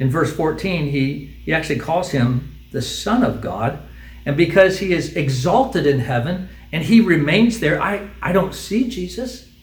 in 0.00 0.10
verse 0.10 0.34
14, 0.34 0.90
he, 0.90 1.36
he 1.44 1.52
actually 1.52 1.78
calls 1.78 2.10
him 2.10 2.56
the 2.72 2.82
Son 2.82 3.22
of 3.22 3.40
God. 3.40 3.78
And 4.26 4.36
because 4.36 4.80
he 4.80 4.92
is 4.92 5.14
exalted 5.14 5.86
in 5.86 6.00
heaven 6.00 6.48
and 6.72 6.82
he 6.82 7.00
remains 7.00 7.60
there, 7.60 7.80
I, 7.80 8.10
I 8.20 8.32
don't 8.32 8.52
see 8.52 8.88
Jesus 8.88 9.53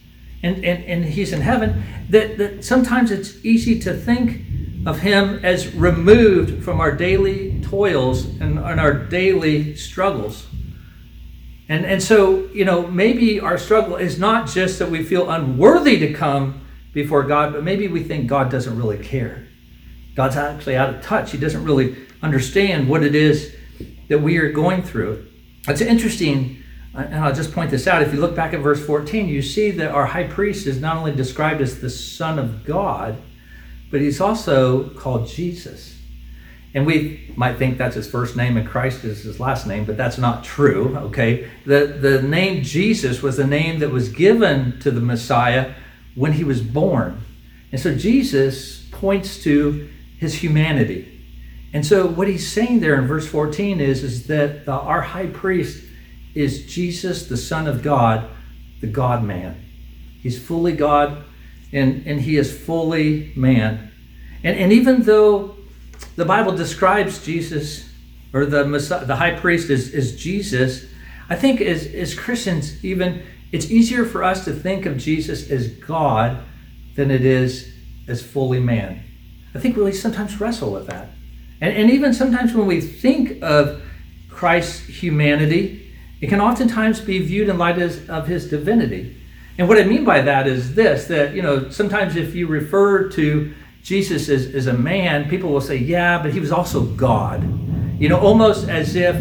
and, 0.43 0.63
and, 0.65 0.83
and 0.85 1.05
he's 1.05 1.33
in 1.33 1.41
heaven, 1.41 1.83
that, 2.09 2.37
that 2.37 2.63
sometimes 2.63 3.11
it's 3.11 3.43
easy 3.45 3.79
to 3.81 3.93
think 3.93 4.41
of 4.85 4.99
him 4.99 5.39
as 5.43 5.73
removed 5.75 6.63
from 6.63 6.79
our 6.79 6.91
daily 6.91 7.61
toils 7.61 8.25
and, 8.25 8.57
and 8.57 8.79
our 8.79 8.93
daily 8.93 9.75
struggles. 9.75 10.47
And, 11.69 11.85
and 11.85 12.01
so, 12.01 12.47
you 12.47 12.65
know, 12.65 12.87
maybe 12.87 13.39
our 13.39 13.57
struggle 13.57 13.95
is 13.95 14.19
not 14.19 14.49
just 14.49 14.79
that 14.79 14.89
we 14.89 15.03
feel 15.03 15.29
unworthy 15.29 15.99
to 15.99 16.13
come 16.13 16.61
before 16.93 17.23
God, 17.23 17.53
but 17.53 17.63
maybe 17.63 17.87
we 17.87 18.03
think 18.03 18.27
God 18.27 18.49
doesn't 18.51 18.77
really 18.77 18.97
care. 18.97 19.47
God's 20.15 20.35
actually 20.35 20.75
out 20.75 20.93
of 20.93 21.01
touch. 21.01 21.31
He 21.31 21.37
doesn't 21.37 21.63
really 21.63 21.95
understand 22.21 22.89
what 22.89 23.03
it 23.03 23.15
is 23.15 23.55
that 24.09 24.19
we 24.19 24.37
are 24.37 24.51
going 24.51 24.83
through. 24.83 25.27
It's 25.67 25.79
interesting 25.79 26.60
and 26.93 27.15
I'll 27.15 27.33
just 27.33 27.53
point 27.53 27.71
this 27.71 27.87
out. 27.87 28.01
If 28.01 28.13
you 28.13 28.19
look 28.19 28.35
back 28.35 28.53
at 28.53 28.59
verse 28.59 28.85
14, 28.85 29.27
you 29.27 29.41
see 29.41 29.71
that 29.71 29.91
our 29.91 30.05
high 30.05 30.27
priest 30.27 30.67
is 30.67 30.81
not 30.81 30.97
only 30.97 31.15
described 31.15 31.61
as 31.61 31.79
the 31.79 31.89
Son 31.89 32.37
of 32.37 32.65
God, 32.65 33.17
but 33.89 34.01
he's 34.01 34.19
also 34.19 34.89
called 34.89 35.27
Jesus. 35.27 35.97
And 36.73 36.85
we 36.85 37.33
might 37.35 37.57
think 37.57 37.77
that's 37.77 37.95
his 37.95 38.09
first 38.09 38.37
name 38.37 38.55
and 38.55 38.67
Christ 38.67 39.03
is 39.03 39.23
his 39.23 39.39
last 39.39 39.67
name, 39.67 39.85
but 39.85 39.97
that's 39.97 40.17
not 40.17 40.43
true, 40.43 40.95
okay? 40.97 41.49
The, 41.65 41.97
the 41.99 42.21
name 42.21 42.63
Jesus 42.63 43.21
was 43.21 43.37
the 43.37 43.47
name 43.47 43.79
that 43.79 43.89
was 43.89 44.09
given 44.09 44.79
to 44.79 44.91
the 44.91 45.01
Messiah 45.01 45.73
when 46.15 46.33
he 46.33 46.43
was 46.43 46.61
born. 46.61 47.21
And 47.71 47.79
so 47.79 47.95
Jesus 47.95 48.87
points 48.91 49.41
to 49.43 49.89
his 50.17 50.35
humanity. 50.35 51.07
And 51.73 51.85
so 51.85 52.05
what 52.07 52.27
he's 52.27 52.49
saying 52.51 52.79
there 52.79 52.95
in 52.95 53.07
verse 53.07 53.27
14 53.27 53.79
is, 53.79 54.03
is 54.03 54.27
that 54.27 54.65
the, 54.65 54.73
our 54.73 55.01
high 55.01 55.27
priest 55.27 55.83
is 56.35 56.65
Jesus, 56.65 57.27
the 57.27 57.37
Son 57.37 57.67
of 57.67 57.81
God, 57.81 58.29
the 58.79 58.87
God 58.87 59.23
man. 59.23 59.63
He's 60.21 60.41
fully 60.41 60.73
God 60.73 61.23
and, 61.73 62.05
and 62.05 62.21
he 62.21 62.37
is 62.37 62.57
fully 62.57 63.31
man. 63.35 63.91
And, 64.43 64.57
and 64.57 64.71
even 64.71 65.03
though 65.03 65.55
the 66.15 66.25
Bible 66.25 66.55
describes 66.55 67.23
Jesus 67.23 67.89
or 68.33 68.45
the 68.45 68.65
Messiah, 68.65 69.05
the 69.05 69.15
high 69.15 69.37
priest 69.39 69.69
is, 69.69 69.93
is 69.93 70.15
Jesus, 70.15 70.85
I 71.29 71.35
think 71.35 71.61
as, 71.61 71.85
as 71.87 72.13
Christians, 72.13 72.83
even 72.83 73.23
it's 73.51 73.69
easier 73.69 74.05
for 74.05 74.23
us 74.23 74.45
to 74.45 74.53
think 74.53 74.85
of 74.85 74.97
Jesus 74.97 75.49
as 75.49 75.67
God 75.67 76.43
than 76.95 77.11
it 77.11 77.25
is 77.25 77.73
as 78.07 78.21
fully 78.21 78.59
man. 78.59 79.03
I 79.53 79.59
think 79.59 79.75
we 79.75 79.91
sometimes 79.91 80.39
wrestle 80.39 80.71
with 80.71 80.87
that. 80.87 81.09
And, 81.59 81.75
and 81.75 81.89
even 81.89 82.13
sometimes 82.13 82.53
when 82.53 82.65
we 82.65 82.81
think 82.81 83.41
of 83.41 83.81
Christ's 84.29 84.79
humanity, 84.87 85.80
it 86.21 86.29
can 86.29 86.39
oftentimes 86.39 87.01
be 87.01 87.19
viewed 87.19 87.49
in 87.49 87.57
light 87.57 87.81
of, 87.81 88.27
his 88.27 88.49
divinity. 88.49 89.17
And 89.57 89.67
what 89.67 89.79
I 89.79 89.83
mean 89.83 90.05
by 90.05 90.21
that 90.21 90.47
is 90.47 90.75
this 90.75 91.05
that, 91.07 91.33
you 91.33 91.41
know, 91.41 91.69
sometimes 91.69 92.15
if 92.15 92.35
you 92.35 92.47
refer 92.47 93.09
to 93.09 93.53
Jesus 93.83 94.29
as, 94.29 94.45
as 94.53 94.67
a 94.67 94.73
man, 94.73 95.27
people 95.27 95.49
will 95.49 95.61
say, 95.61 95.77
yeah, 95.77 96.21
but 96.21 96.31
he 96.31 96.39
was 96.39 96.51
also 96.51 96.83
God. 96.83 97.41
You 97.99 98.07
know, 98.07 98.19
almost 98.19 98.69
as 98.69 98.95
if 98.95 99.15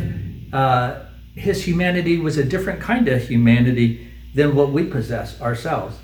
uh, 0.53 1.01
his 1.34 1.64
humanity 1.64 2.18
was 2.18 2.36
a 2.36 2.44
different 2.44 2.80
kind 2.80 3.09
of 3.09 3.26
humanity 3.26 4.09
than 4.34 4.55
what 4.55 4.70
we 4.70 4.84
possess 4.84 5.40
ourselves. 5.40 5.96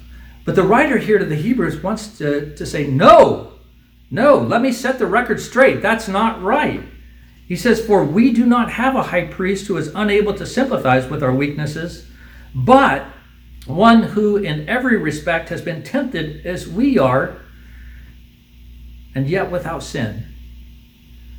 But 0.46 0.54
the 0.54 0.62
writer 0.62 0.96
here 0.96 1.18
to 1.18 1.24
the 1.24 1.36
Hebrews 1.36 1.82
wants 1.82 2.18
to, 2.18 2.54
to 2.54 2.64
say, 2.64 2.86
no, 2.86 3.52
no, 4.10 4.38
let 4.38 4.62
me 4.62 4.72
set 4.72 4.98
the 4.98 5.06
record 5.06 5.40
straight. 5.40 5.82
That's 5.82 6.08
not 6.08 6.42
right. 6.42 6.82
He 7.46 7.56
says, 7.56 7.84
For 7.84 8.04
we 8.04 8.32
do 8.32 8.44
not 8.44 8.72
have 8.72 8.96
a 8.96 9.04
high 9.04 9.26
priest 9.26 9.66
who 9.66 9.76
is 9.76 9.92
unable 9.94 10.34
to 10.34 10.46
sympathize 10.46 11.08
with 11.08 11.22
our 11.22 11.32
weaknesses, 11.32 12.08
but 12.54 13.06
one 13.66 14.02
who 14.02 14.36
in 14.36 14.68
every 14.68 14.96
respect 14.96 15.48
has 15.48 15.60
been 15.60 15.82
tempted 15.82 16.44
as 16.46 16.68
we 16.68 16.98
are, 16.98 17.40
and 19.14 19.28
yet 19.28 19.50
without 19.50 19.82
sin. 19.82 20.26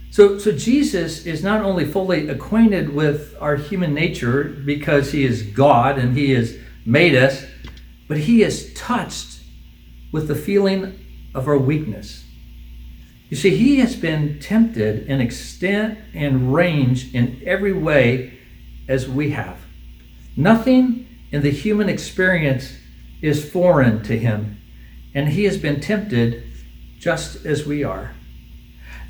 So, 0.10 0.40
so 0.40 0.52
Jesus 0.52 1.26
is 1.26 1.44
not 1.44 1.62
only 1.62 1.86
fully 1.86 2.30
acquainted 2.30 2.94
with 2.94 3.36
our 3.40 3.56
human 3.56 3.94
nature 3.94 4.44
because 4.44 5.12
he 5.12 5.26
is 5.26 5.44
God 5.44 5.98
and 5.98 6.18
he 6.18 6.32
has 6.32 6.58
made 6.86 7.14
us, 7.14 7.46
but 8.08 8.18
he 8.18 8.42
is 8.42 8.74
touched 8.74 9.42
with 10.12 10.28
the 10.28 10.36
feeling 10.36 10.98
of 11.36 11.48
our 11.48 11.58
weakness. 11.58 12.24
You 13.30 13.36
see, 13.36 13.58
he 13.58 13.80
has 13.80 13.96
been 13.96 14.40
tempted 14.40 15.08
in 15.08 15.20
extent 15.20 16.00
and 16.14 16.54
range 16.54 17.14
in 17.14 17.42
every 17.46 17.74
way 17.74 18.40
as 18.88 19.08
we 19.08 19.32
have. 19.32 19.58
Nothing 20.38 21.08
in 21.32 21.42
the 21.42 21.52
human 21.52 21.90
experience 21.90 22.78
is 23.22 23.50
foreign 23.50 24.02
to 24.04 24.18
him, 24.18 24.62
and 25.14 25.28
he 25.30 25.44
has 25.44 25.58
been 25.58 25.82
tempted 25.82 26.44
just 27.00 27.46
as 27.46 27.66
we 27.66 27.84
are. 27.84 28.12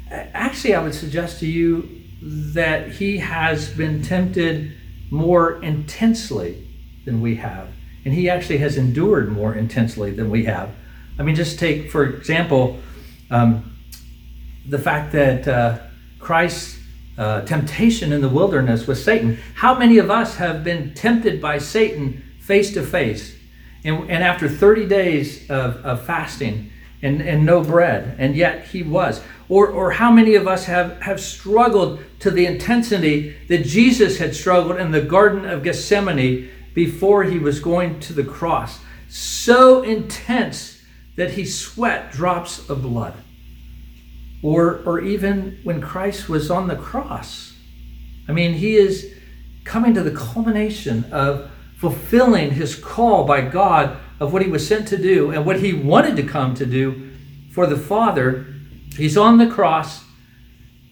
Actually, 0.10 0.74
I 0.74 0.82
would 0.82 0.96
suggest 0.96 1.40
to 1.42 1.46
you 1.46 2.02
that 2.22 2.94
he 2.94 3.18
has 3.18 3.70
been 3.70 4.02
tempted 4.02 4.74
more 5.12 5.62
intensely 5.62 6.66
than 7.06 7.22
we 7.22 7.36
have, 7.36 7.70
and 8.04 8.14
he 8.14 8.30
actually 8.30 8.58
has 8.58 8.78
endured 8.78 9.32
more 9.32 9.54
intensely 9.54 10.12
than 10.12 10.32
we 10.32 10.46
have. 10.46 10.72
I 11.20 11.24
mean, 11.24 11.36
just 11.36 11.60
take, 11.60 11.92
for 11.92 12.06
example, 12.06 12.80
um, 13.30 13.77
the 14.70 14.80
fact 14.80 15.12
that 15.14 15.48
uh, 15.48 15.80
Christ's 16.20 16.78
uh, 17.18 17.42
temptation 17.42 18.14
in 18.14 18.22
the 18.22 18.30
wilderness 18.30 18.86
with 18.86 19.00
Satan. 19.00 19.40
How 19.56 19.78
many 19.78 19.98
of 19.98 20.12
us 20.12 20.36
have 20.36 20.64
been 20.64 20.94
tempted 20.94 21.42
by 21.42 21.58
Satan 21.58 22.24
face 22.40 22.74
to 22.74 22.84
face? 22.84 23.36
And, 23.84 24.10
and 24.10 24.24
after 24.24 24.48
30 24.48 24.88
days 24.88 25.50
of, 25.50 25.78
of 25.78 26.06
fasting 26.06 26.72
and, 27.02 27.22
and 27.22 27.46
no 27.46 27.64
bread, 27.64 28.16
and 28.20 28.36
yet 28.36 28.66
he 28.66 28.84
was. 28.84 29.22
Or, 29.50 29.68
or 29.68 29.92
how 29.92 30.12
many 30.12 30.36
of 30.36 30.48
us 30.48 30.66
have, 30.66 31.02
have 31.02 31.20
struggled 31.20 32.00
to 32.20 32.30
the 32.30 32.46
intensity 32.46 33.36
that 33.48 33.64
Jesus 33.64 34.18
had 34.18 34.36
struggled 34.36 34.78
in 34.78 34.92
the 34.92 35.02
Garden 35.02 35.46
of 35.46 35.64
Gethsemane 35.64 36.50
before 36.74 37.24
he 37.24 37.40
was 37.40 37.60
going 37.60 38.00
to 38.02 38.14
the 38.14 38.24
cross? 38.24 38.80
So 39.10 39.84
intense 39.84 40.84
that 41.16 41.32
he 41.32 41.46
sweat 41.46 42.12
drops 42.12 42.70
of 42.70 42.82
blood 42.82 43.16
or, 44.42 44.82
or 44.86 45.00
even 45.00 45.60
when 45.64 45.82
Christ 45.82 46.30
was 46.30 46.52
on 46.52 46.68
the 46.68 46.76
cross. 46.76 47.54
I 48.28 48.32
mean, 48.32 48.54
he 48.54 48.76
is 48.76 49.14
coming 49.64 49.94
to 49.94 50.04
the 50.04 50.12
culmination 50.12 51.06
of 51.12 51.50
fulfilling 51.78 52.52
his 52.52 52.76
call 52.76 53.26
by 53.26 53.42
God 53.42 53.98
of 54.20 54.34
what 54.34 54.42
he 54.42 54.50
was 54.50 54.68
sent 54.68 54.88
to 54.90 54.98
do 54.98 55.32
and 55.32 55.46
what 55.46 55.60
he 55.60 55.74
wanted 55.74 56.16
to 56.16 56.24
come 56.24 56.56
to 56.56 56.66
do 56.66 57.12
for 57.52 57.68
the 57.68 57.78
Father. 57.78 58.48
He's 58.96 59.18
on 59.18 59.38
the 59.38 59.48
cross, 59.48 60.04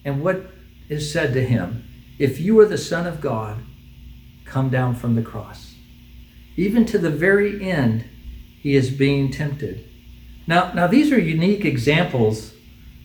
and 0.04 0.22
what 0.22 0.50
is 0.88 1.10
said 1.12 1.32
to 1.34 1.44
him? 1.44 1.84
If 2.18 2.40
you 2.40 2.58
are 2.60 2.66
the 2.66 2.78
Son 2.78 3.06
of 3.06 3.20
God, 3.20 3.62
come 4.44 4.70
down 4.70 4.94
from 4.94 5.16
the 5.16 5.22
cross. 5.22 5.74
Even 6.56 6.86
to 6.86 6.98
the 6.98 7.10
very 7.10 7.62
end, 7.62 8.04
he 8.60 8.74
is 8.74 8.90
being 8.90 9.30
tempted. 9.30 9.88
Now, 10.46 10.72
now 10.72 10.86
these 10.86 11.12
are 11.12 11.18
unique 11.18 11.64
examples 11.64 12.54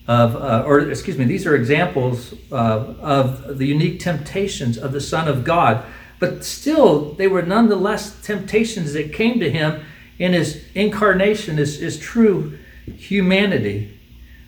of, 0.06 0.34
uh, 0.36 0.64
or 0.66 0.80
excuse 0.90 1.16
me, 1.16 1.24
these 1.24 1.46
are 1.46 1.54
examples 1.54 2.34
uh, 2.50 2.94
of 3.00 3.58
the 3.58 3.66
unique 3.66 4.00
temptations 4.00 4.76
of 4.76 4.92
the 4.92 5.00
Son 5.00 5.28
of 5.28 5.44
God. 5.44 5.84
But 6.18 6.44
still, 6.44 7.14
they 7.14 7.28
were 7.28 7.42
nonetheless 7.42 8.20
temptations 8.22 8.92
that 8.92 9.12
came 9.12 9.40
to 9.40 9.50
him 9.50 9.84
in 10.18 10.32
his 10.32 10.64
incarnation, 10.74 11.56
his, 11.56 11.80
his 11.80 11.98
true 11.98 12.58
humanity. 12.96 13.98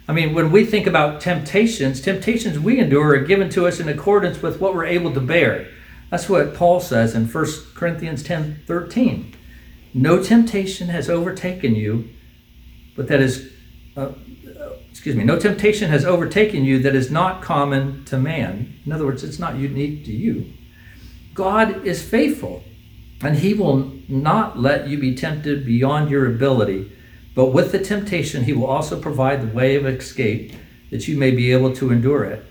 I 0.07 0.13
mean, 0.13 0.35
when 0.35 0.53
we 0.53 0.65
think 0.67 0.87
about 0.87 1.21
temptations, 1.21 2.01
temptations 2.01 2.59
we 2.59 2.79
endure 2.79 3.15
are 3.15 3.25
given 3.25 3.49
to 3.51 3.67
us 3.67 3.81
in 3.81 3.89
accordance 3.89 4.43
with 4.43 4.61
what 4.61 4.75
we're 4.75 4.85
able 4.85 5.13
to 5.15 5.21
bear. 5.21 5.69
That's 6.11 6.29
what 6.29 6.55
Paul 6.55 6.81
says 6.81 7.15
in 7.15 7.27
1 7.27 7.47
Corinthians 7.75 8.23
10 8.23 8.63
13. 8.67 9.35
No 9.95 10.23
temptation 10.23 10.89
has 10.89 11.09
overtaken 11.09 11.75
you, 11.75 12.11
but 12.97 13.09
that 13.09 13.21
is 13.21 13.53
uh, 13.97 14.13
excuse 15.05 15.17
me, 15.17 15.25
no 15.25 15.39
temptation 15.39 15.91
has 15.91 16.07
overtaken 16.07 16.65
you 16.65 16.79
that 16.79 16.95
is 16.95 17.11
not 17.11 17.43
common 17.43 18.03
to 18.07 18.17
man. 18.17 18.75
In 18.87 18.93
other 18.93 19.05
words, 19.05 19.23
it's 19.23 19.39
not 19.39 19.57
unique 19.57 20.03
to 20.07 20.11
you. 20.11 20.51
God 21.35 21.85
is 21.85 22.03
faithful, 22.03 22.65
and 23.21 23.37
he 23.37 23.53
will 23.53 23.93
not 24.09 24.59
let 24.59 24.89
you 24.89 24.97
be 24.97 25.15
tempted 25.15 25.67
beyond 25.67 26.09
your 26.09 26.27
ability, 26.27 26.91
but 27.35 27.53
with 27.53 27.71
the 27.71 27.81
temptation, 27.81 28.45
he 28.45 28.55
will 28.55 28.65
also 28.65 28.99
provide 28.99 29.43
the 29.43 29.55
way 29.55 29.77
of 29.77 29.85
escape 29.85 30.55
that 30.91 31.07
you 31.07 31.19
may 31.19 31.33
be 31.33 31.53
able 31.53 31.77
to 31.77 31.93
endure 31.93 32.25
it. 32.25 32.43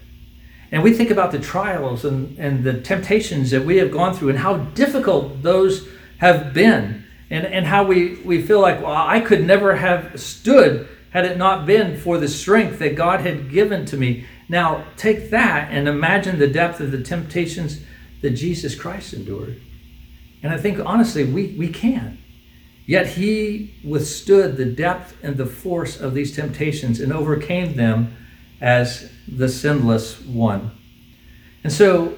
And 0.71 0.83
we 0.83 0.93
think 0.93 1.09
about 1.09 1.31
the 1.31 1.39
trials 1.39 2.05
and, 2.05 2.37
and 2.37 2.63
the 2.63 2.79
temptations 2.81 3.49
that 3.49 3.65
we 3.65 3.77
have 3.77 3.89
gone 3.89 4.13
through 4.13 4.29
and 4.29 4.37
how 4.37 4.57
difficult 4.57 5.41
those 5.41 5.87
have 6.19 6.53
been, 6.53 7.03
and, 7.31 7.47
and 7.47 7.65
how 7.65 7.83
we, 7.83 8.17
we 8.17 8.43
feel 8.43 8.61
like, 8.61 8.79
well, 8.79 8.93
I 8.95 9.21
could 9.21 9.43
never 9.43 9.75
have 9.75 10.21
stood 10.21 10.87
had 11.13 11.25
it 11.25 11.37
not 11.37 11.67
been 11.67 11.95
for 11.95 12.17
the 12.17 12.27
strength 12.27 12.79
that 12.79 12.95
God 12.95 13.21
had 13.21 13.51
given 13.51 13.85
to 13.85 13.95
me. 13.95 14.25
Now, 14.49 14.83
take 14.97 15.29
that 15.29 15.71
and 15.71 15.87
imagine 15.87 16.39
the 16.39 16.47
depth 16.47 16.79
of 16.79 16.91
the 16.91 17.03
temptations 17.03 17.81
that 18.21 18.31
Jesus 18.31 18.73
Christ 18.73 19.13
endured. 19.13 19.61
And 20.41 20.51
I 20.51 20.57
think, 20.57 20.79
honestly, 20.83 21.23
we, 21.23 21.55
we 21.57 21.69
can. 21.69 22.17
Yet 22.87 23.05
he 23.05 23.75
withstood 23.83 24.57
the 24.57 24.65
depth 24.65 25.15
and 25.21 25.37
the 25.37 25.45
force 25.45 26.01
of 26.01 26.15
these 26.15 26.35
temptations 26.35 26.99
and 26.99 27.13
overcame 27.13 27.75
them 27.75 28.17
as 28.59 29.11
the 29.27 29.47
sinless 29.47 30.19
one. 30.19 30.71
And 31.63 31.71
so, 31.71 32.17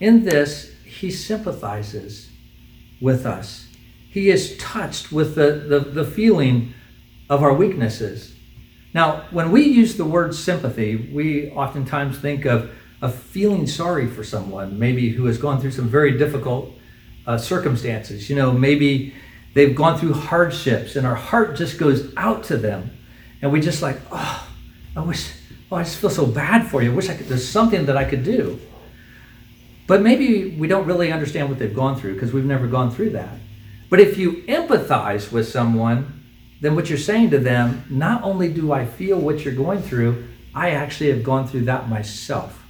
in 0.00 0.24
this, 0.24 0.72
he 0.84 1.10
sympathizes 1.10 2.30
with 3.02 3.26
us. 3.26 3.68
He 4.08 4.30
is 4.30 4.56
touched 4.56 5.12
with 5.12 5.34
the, 5.34 5.52
the, 5.52 5.80
the 5.80 6.04
feeling 6.04 6.72
of 7.28 7.42
our 7.42 7.54
weaknesses. 7.54 8.34
Now, 8.92 9.24
when 9.30 9.50
we 9.50 9.62
use 9.62 9.96
the 9.96 10.04
word 10.04 10.34
sympathy, 10.34 10.96
we 11.12 11.50
oftentimes 11.50 12.18
think 12.18 12.44
of, 12.44 12.70
of 13.02 13.14
feeling 13.14 13.66
sorry 13.66 14.06
for 14.06 14.22
someone, 14.22 14.78
maybe 14.78 15.10
who 15.10 15.26
has 15.26 15.36
gone 15.36 15.60
through 15.60 15.72
some 15.72 15.88
very 15.88 16.16
difficult 16.16 16.72
uh, 17.26 17.38
circumstances. 17.38 18.30
You 18.30 18.36
know, 18.36 18.52
maybe 18.52 19.14
they've 19.54 19.74
gone 19.74 19.98
through 19.98 20.12
hardships 20.12 20.94
and 20.96 21.06
our 21.06 21.16
heart 21.16 21.56
just 21.56 21.78
goes 21.78 22.12
out 22.16 22.44
to 22.44 22.56
them. 22.56 22.96
And 23.42 23.52
we 23.52 23.60
just 23.60 23.82
like, 23.82 23.98
oh, 24.12 24.48
I 24.96 25.00
wish, 25.00 25.32
oh, 25.72 25.76
I 25.76 25.82
just 25.82 25.98
feel 25.98 26.10
so 26.10 26.26
bad 26.26 26.68
for 26.68 26.82
you. 26.82 26.92
I 26.92 26.94
wish 26.94 27.08
I 27.08 27.14
could, 27.14 27.26
there's 27.26 27.48
something 27.48 27.86
that 27.86 27.96
I 27.96 28.04
could 28.04 28.24
do. 28.24 28.60
But 29.86 30.02
maybe 30.02 30.56
we 30.56 30.66
don't 30.66 30.86
really 30.86 31.12
understand 31.12 31.50
what 31.50 31.58
they've 31.58 31.74
gone 31.74 31.98
through 31.98 32.14
because 32.14 32.32
we've 32.32 32.44
never 32.44 32.66
gone 32.66 32.90
through 32.90 33.10
that. 33.10 33.36
But 33.90 34.00
if 34.00 34.16
you 34.16 34.44
empathize 34.48 35.30
with 35.30 35.48
someone, 35.48 36.23
then 36.60 36.74
what 36.74 36.88
you're 36.88 36.98
saying 36.98 37.30
to 37.30 37.38
them, 37.38 37.84
not 37.90 38.22
only 38.22 38.52
do 38.52 38.72
I 38.72 38.86
feel 38.86 39.18
what 39.18 39.44
you're 39.44 39.54
going 39.54 39.82
through, 39.82 40.28
I 40.54 40.70
actually 40.70 41.10
have 41.10 41.24
gone 41.24 41.46
through 41.46 41.64
that 41.64 41.88
myself. 41.88 42.62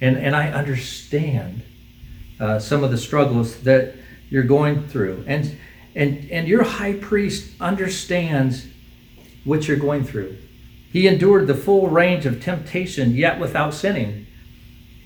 And, 0.00 0.16
and 0.16 0.34
I 0.34 0.50
understand 0.50 1.62
uh, 2.40 2.58
some 2.58 2.82
of 2.82 2.90
the 2.90 2.98
struggles 2.98 3.60
that 3.62 3.94
you're 4.30 4.42
going 4.42 4.88
through. 4.88 5.24
And, 5.26 5.58
and, 5.94 6.30
and 6.30 6.48
your 6.48 6.62
high 6.62 6.94
priest 6.94 7.52
understands 7.60 8.66
what 9.44 9.68
you're 9.68 9.76
going 9.76 10.04
through. 10.04 10.38
He 10.92 11.06
endured 11.06 11.46
the 11.46 11.54
full 11.54 11.88
range 11.88 12.26
of 12.26 12.42
temptation, 12.42 13.14
yet 13.14 13.40
without 13.40 13.74
sinning. 13.74 14.26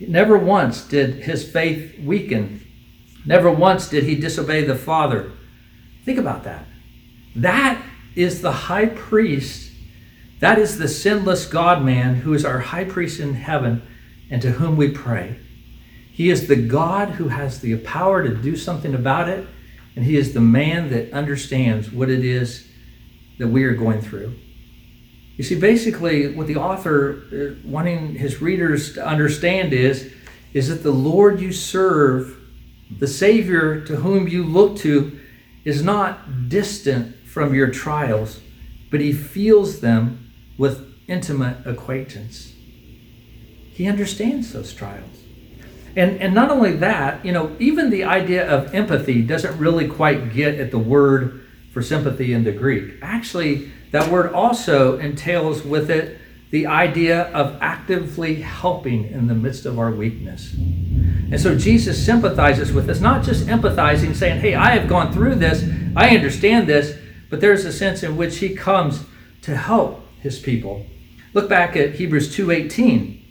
Never 0.01 0.37
once 0.37 0.83
did 0.83 1.25
his 1.25 1.49
faith 1.51 1.99
weaken. 2.01 2.67
Never 3.25 3.51
once 3.51 3.89
did 3.89 4.05
he 4.05 4.15
disobey 4.15 4.65
the 4.65 4.75
Father. 4.75 5.33
Think 6.05 6.19
about 6.19 6.45
that. 6.45 6.67
That 7.37 7.83
is 8.15 8.41
the 8.41 8.53
high 8.53 8.87
priest. 8.87 9.73
That 10.41 10.59
is 10.59 10.79
the 10.79 10.89
sinless 10.89 11.47
God 11.47 11.85
man 11.85 12.17
who 12.17 12.33
is 12.35 12.45
our 12.45 12.59
high 12.59 12.85
priest 12.85 13.21
in 13.21 13.35
heaven 13.35 13.83
and 14.31 14.41
to 14.43 14.53
whom 14.53 14.77
we 14.77 14.91
pray. 14.91 15.39
He 16.13 16.31
is 16.31 16.49
the 16.49 16.57
God 16.57 17.11
who 17.11 17.29
has 17.29 17.61
the 17.61 17.77
power 17.79 18.23
to 18.23 18.35
do 18.35 18.57
something 18.57 18.95
about 18.95 19.29
it, 19.29 19.47
and 19.95 20.05
He 20.05 20.17
is 20.17 20.33
the 20.33 20.41
man 20.41 20.91
that 20.91 21.13
understands 21.13 21.93
what 21.93 22.09
it 22.09 22.25
is 22.25 22.67
that 23.39 23.49
we 23.49 23.65
are 23.65 23.75
going 23.75 24.01
through. 24.01 24.35
You 25.37 25.45
see, 25.45 25.61
basically, 25.61 26.33
what 26.33 26.47
the 26.47 26.57
author 26.57 27.23
uh, 27.31 27.69
wanting 27.69 28.15
his 28.15 28.41
readers 28.41 28.95
to 28.95 29.07
understand 29.07 29.75
is, 29.75 30.11
is 30.55 30.69
that 30.69 30.83
the 30.83 30.91
Lord 30.91 31.41
you 31.41 31.53
serve, 31.53 32.39
the 32.99 33.07
Savior 33.07 33.85
to 33.85 33.97
whom 33.97 34.27
you 34.27 34.43
look 34.43 34.79
to, 34.79 35.21
is 35.67 35.83
not 35.83 36.49
distant 36.49 37.16
from 37.37 37.53
your 37.53 37.71
trials, 37.71 38.41
but 38.91 38.99
He 38.99 39.13
feels 39.13 39.81
them 39.81 40.33
with 40.57 40.91
intimate 41.07 41.67
acquaintance. 41.67 42.55
He 43.75 43.87
understands 43.87 44.55
those 44.55 44.73
trials. 44.73 45.19
And, 45.95 46.19
and 46.19 46.35
not 46.35 46.51
only 46.51 46.73
that, 46.77 47.23
you 47.27 47.33
know, 47.33 47.55
even 47.59 47.91
the 47.91 48.05
idea 48.05 48.49
of 48.49 48.75
empathy 48.75 49.21
doesn't 49.21 49.59
really 49.59 49.87
quite 49.87 50.33
get 50.33 50.55
at 50.55 50.71
the 50.71 50.79
word 50.79 51.47
for 51.75 51.83
sympathy 51.83 52.33
in 52.33 52.45
the 52.45 52.53
Greek. 52.53 52.95
Actually, 53.03 53.71
that 53.91 54.11
word 54.11 54.33
also 54.33 54.99
entails 54.99 55.63
with 55.63 55.91
it 55.91 56.19
the 56.53 56.67
idea 56.67 57.25
of 57.35 57.59
actively 57.61 58.37
helping 58.37 59.09
in 59.09 59.27
the 59.27 59.35
midst 59.35 59.67
of 59.67 59.79
our 59.79 59.91
weakness. 59.91 60.55
And 60.55 61.39
so 61.39 61.55
Jesus 61.55 62.03
sympathizes 62.03 62.73
with 62.73 62.89
us, 62.89 63.03
not 63.03 63.23
just 63.23 63.47
empathizing, 63.47 64.15
saying, 64.15 64.41
Hey, 64.41 64.55
I 64.55 64.71
have 64.71 64.89
gone 64.89 65.13
through 65.13 65.35
this, 65.35 65.69
I 65.95 66.17
understand 66.17 66.67
this, 66.67 66.97
but 67.31 67.41
there's 67.41 67.65
a 67.65 67.73
sense 67.73 68.03
in 68.03 68.17
which 68.17 68.39
he 68.39 68.55
comes 68.55 69.05
to 69.43 69.57
help 69.57 70.07
his 70.21 70.39
people. 70.39 70.87
Look 71.35 71.49
back 71.49 71.77
at 71.77 71.95
Hebrews 71.97 72.35
2:18. 72.35 73.23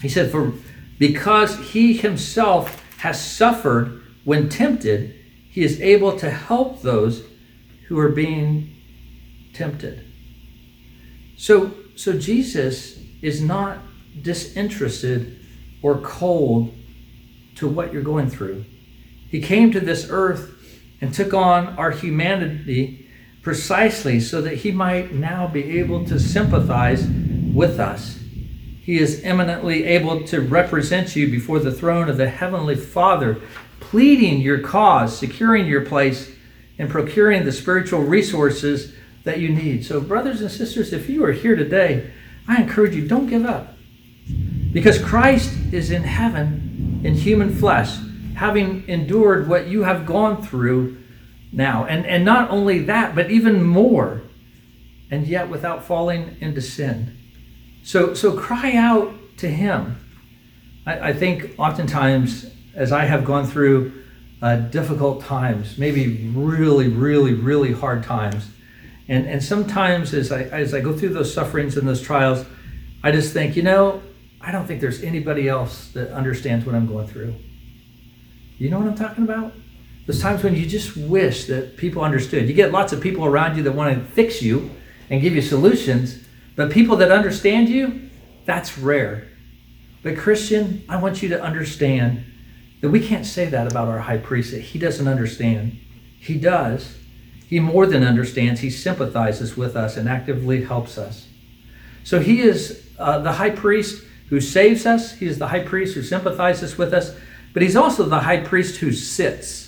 He 0.00 0.08
said, 0.08 0.30
For 0.30 0.52
because 0.98 1.58
he 1.70 1.94
himself 1.94 2.82
has 2.98 3.24
suffered 3.24 4.02
when 4.24 4.48
tempted, 4.48 5.14
he 5.48 5.62
is 5.62 5.80
able 5.80 6.18
to 6.18 6.30
help 6.30 6.82
those 6.82 7.24
who 7.88 7.98
are 7.98 8.08
being 8.08 8.74
tempted. 9.52 10.04
So, 11.36 11.74
so 11.96 12.18
Jesus 12.18 12.98
is 13.20 13.42
not 13.42 13.78
disinterested 14.20 15.38
or 15.82 15.98
cold 15.98 16.74
to 17.56 17.68
what 17.68 17.92
you're 17.92 18.02
going 18.02 18.30
through. 18.30 18.64
He 19.28 19.40
came 19.40 19.72
to 19.72 19.80
this 19.80 20.06
earth 20.10 20.52
and 21.00 21.12
took 21.12 21.34
on 21.34 21.76
our 21.78 21.90
humanity 21.90 23.01
precisely 23.42 24.20
so 24.20 24.40
that 24.40 24.58
he 24.58 24.70
might 24.70 25.12
now 25.12 25.46
be 25.48 25.78
able 25.78 26.04
to 26.06 26.18
sympathize 26.18 27.06
with 27.52 27.78
us. 27.78 28.18
He 28.80 28.98
is 28.98 29.22
eminently 29.22 29.84
able 29.84 30.24
to 30.24 30.40
represent 30.40 31.14
you 31.14 31.28
before 31.28 31.58
the 31.58 31.72
throne 31.72 32.08
of 32.08 32.16
the 32.16 32.28
Heavenly 32.28 32.76
Father, 32.76 33.40
pleading 33.80 34.40
your 34.40 34.60
cause, 34.60 35.16
securing 35.16 35.66
your 35.66 35.84
place, 35.84 36.32
and 36.78 36.88
procuring 36.88 37.44
the 37.44 37.52
spiritual 37.52 38.00
resources 38.00 38.94
that 39.24 39.38
you 39.38 39.50
need. 39.50 39.84
So, 39.84 40.00
brothers 40.00 40.40
and 40.40 40.50
sisters, 40.50 40.92
if 40.92 41.08
you 41.08 41.24
are 41.24 41.32
here 41.32 41.54
today, 41.54 42.10
I 42.48 42.60
encourage 42.60 42.94
you 42.94 43.06
don't 43.06 43.28
give 43.28 43.46
up. 43.46 43.76
Because 44.72 45.02
Christ 45.02 45.52
is 45.72 45.90
in 45.90 46.02
heaven 46.02 47.00
in 47.04 47.14
human 47.14 47.54
flesh, 47.54 47.96
having 48.34 48.88
endured 48.88 49.48
what 49.48 49.66
you 49.66 49.82
have 49.82 50.06
gone 50.06 50.42
through 50.42 51.01
now. 51.52 51.84
And, 51.84 52.06
and 52.06 52.24
not 52.24 52.50
only 52.50 52.80
that, 52.80 53.14
but 53.14 53.30
even 53.30 53.62
more, 53.62 54.22
and 55.10 55.26
yet 55.26 55.48
without 55.48 55.84
falling 55.84 56.36
into 56.40 56.62
sin. 56.62 57.16
So, 57.84 58.14
so 58.14 58.36
cry 58.36 58.74
out 58.74 59.12
to 59.38 59.48
Him. 59.48 59.98
I, 60.86 61.10
I 61.10 61.12
think 61.12 61.54
oftentimes, 61.58 62.50
as 62.74 62.90
I 62.90 63.04
have 63.04 63.24
gone 63.24 63.46
through 63.46 63.92
uh, 64.40 64.56
difficult 64.56 65.22
times, 65.22 65.78
maybe 65.78 66.30
really, 66.34 66.88
really, 66.88 67.34
really 67.34 67.72
hard 67.72 68.02
times, 68.02 68.48
and, 69.08 69.26
and 69.26 69.42
sometimes 69.42 70.14
as 70.14 70.32
I, 70.32 70.44
as 70.44 70.72
I 70.72 70.80
go 70.80 70.96
through 70.96 71.10
those 71.10 71.32
sufferings 71.32 71.76
and 71.76 71.86
those 71.86 72.00
trials, 72.00 72.46
I 73.02 73.12
just 73.12 73.32
think, 73.32 73.56
you 73.56 73.62
know, 73.62 74.02
I 74.40 74.52
don't 74.52 74.66
think 74.66 74.80
there's 74.80 75.02
anybody 75.02 75.48
else 75.48 75.88
that 75.92 76.10
understands 76.12 76.64
what 76.64 76.74
I'm 76.74 76.86
going 76.86 77.06
through. 77.06 77.34
You 78.58 78.70
know 78.70 78.78
what 78.78 78.88
I'm 78.88 78.96
talking 78.96 79.24
about? 79.24 79.52
Those 80.06 80.20
times 80.20 80.42
when 80.42 80.56
you 80.56 80.66
just 80.66 80.96
wish 80.96 81.46
that 81.46 81.76
people 81.76 82.02
understood. 82.02 82.48
You 82.48 82.54
get 82.54 82.72
lots 82.72 82.92
of 82.92 83.00
people 83.00 83.24
around 83.24 83.56
you 83.56 83.62
that 83.62 83.72
want 83.72 83.96
to 83.96 84.04
fix 84.12 84.42
you 84.42 84.70
and 85.10 85.20
give 85.20 85.34
you 85.34 85.42
solutions, 85.42 86.24
but 86.56 86.70
people 86.72 86.96
that 86.96 87.12
understand 87.12 87.68
you, 87.68 88.10
that's 88.44 88.76
rare. 88.78 89.28
But 90.02 90.16
Christian, 90.16 90.84
I 90.88 90.96
want 90.96 91.22
you 91.22 91.28
to 91.30 91.40
understand 91.40 92.24
that 92.80 92.90
we 92.90 93.06
can't 93.06 93.24
say 93.24 93.46
that 93.46 93.70
about 93.70 93.86
our 93.88 94.00
high 94.00 94.18
priest, 94.18 94.50
that 94.50 94.60
he 94.60 94.78
doesn't 94.78 95.06
understand. 95.06 95.78
He 96.18 96.36
does. 96.36 96.96
He 97.46 97.60
more 97.60 97.86
than 97.86 98.02
understands. 98.02 98.60
He 98.60 98.70
sympathizes 98.70 99.56
with 99.56 99.76
us 99.76 99.96
and 99.96 100.08
actively 100.08 100.64
helps 100.64 100.98
us. 100.98 101.28
So 102.02 102.18
he 102.18 102.40
is 102.40 102.88
uh, 102.98 103.20
the 103.20 103.32
high 103.32 103.50
priest 103.50 104.04
who 104.28 104.40
saves 104.40 104.86
us. 104.86 105.12
He 105.18 105.26
is 105.26 105.38
the 105.38 105.48
high 105.48 105.62
priest 105.62 105.94
who 105.94 106.02
sympathizes 106.02 106.76
with 106.76 106.92
us. 106.92 107.14
But 107.52 107.62
he's 107.62 107.76
also 107.76 108.04
the 108.04 108.20
high 108.20 108.40
priest 108.40 108.80
who 108.80 108.92
sits. 108.92 109.61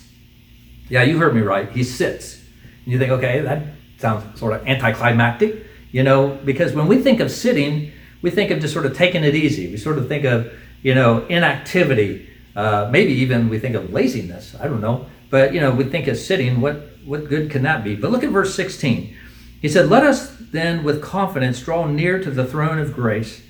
Yeah, 0.88 1.02
you 1.02 1.18
heard 1.18 1.34
me 1.34 1.40
right. 1.40 1.70
He 1.70 1.82
sits. 1.82 2.42
And 2.84 2.92
you 2.92 2.98
think, 2.98 3.10
okay, 3.12 3.40
that 3.40 3.62
sounds 3.98 4.38
sort 4.38 4.54
of 4.54 4.66
anticlimactic, 4.66 5.66
you 5.92 6.02
know, 6.02 6.38
because 6.44 6.72
when 6.72 6.86
we 6.86 7.00
think 7.00 7.20
of 7.20 7.30
sitting, 7.30 7.92
we 8.22 8.30
think 8.30 8.50
of 8.50 8.60
just 8.60 8.72
sort 8.72 8.86
of 8.86 8.96
taking 8.96 9.24
it 9.24 9.34
easy. 9.34 9.70
We 9.70 9.76
sort 9.76 9.98
of 9.98 10.08
think 10.08 10.24
of, 10.24 10.52
you 10.82 10.94
know, 10.94 11.26
inactivity. 11.26 12.28
Uh, 12.54 12.88
maybe 12.90 13.12
even 13.12 13.48
we 13.48 13.58
think 13.58 13.74
of 13.74 13.92
laziness. 13.92 14.54
I 14.60 14.68
don't 14.68 14.80
know. 14.80 15.06
But, 15.30 15.54
you 15.54 15.60
know, 15.60 15.72
we 15.72 15.84
think 15.84 16.06
of 16.06 16.16
sitting. 16.16 16.60
What, 16.60 16.88
what 17.04 17.28
good 17.28 17.50
can 17.50 17.62
that 17.62 17.82
be? 17.82 17.96
But 17.96 18.10
look 18.10 18.22
at 18.22 18.30
verse 18.30 18.54
16. 18.54 19.16
He 19.60 19.68
said, 19.68 19.88
Let 19.88 20.04
us 20.04 20.36
then 20.38 20.84
with 20.84 21.02
confidence 21.02 21.60
draw 21.60 21.86
near 21.86 22.22
to 22.22 22.30
the 22.30 22.44
throne 22.44 22.78
of 22.78 22.92
grace, 22.92 23.42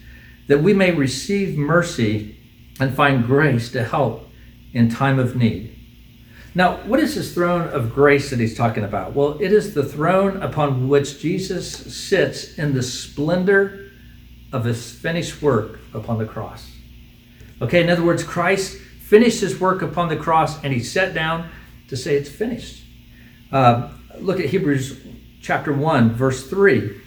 that 0.46 0.62
we 0.62 0.72
may 0.72 0.92
receive 0.92 1.58
mercy 1.58 2.36
and 2.80 2.94
find 2.94 3.26
grace 3.26 3.70
to 3.72 3.84
help 3.84 4.28
in 4.72 4.88
time 4.88 5.18
of 5.18 5.36
need. 5.36 5.73
Now, 6.56 6.76
what 6.84 7.00
is 7.00 7.16
this 7.16 7.34
throne 7.34 7.68
of 7.68 7.92
grace 7.92 8.30
that 8.30 8.38
he's 8.38 8.56
talking 8.56 8.84
about? 8.84 9.12
Well, 9.12 9.38
it 9.40 9.52
is 9.52 9.74
the 9.74 9.84
throne 9.84 10.40
upon 10.40 10.88
which 10.88 11.18
Jesus 11.20 11.68
sits 11.68 12.56
in 12.58 12.74
the 12.74 12.82
splendor 12.82 13.90
of 14.52 14.64
his 14.64 14.92
finished 14.92 15.42
work 15.42 15.80
upon 15.92 16.18
the 16.18 16.26
cross. 16.26 16.70
Okay, 17.60 17.82
in 17.82 17.90
other 17.90 18.04
words, 18.04 18.22
Christ 18.22 18.76
finished 18.76 19.40
his 19.40 19.58
work 19.58 19.82
upon 19.82 20.08
the 20.08 20.16
cross 20.16 20.62
and 20.62 20.72
he 20.72 20.80
sat 20.80 21.12
down 21.12 21.48
to 21.88 21.96
say 21.96 22.14
it's 22.14 22.28
finished. 22.28 22.84
Uh, 23.50 23.90
look 24.20 24.38
at 24.38 24.46
Hebrews 24.46 25.00
chapter 25.42 25.72
1, 25.72 26.14
verse 26.14 26.48
3. 26.48 27.00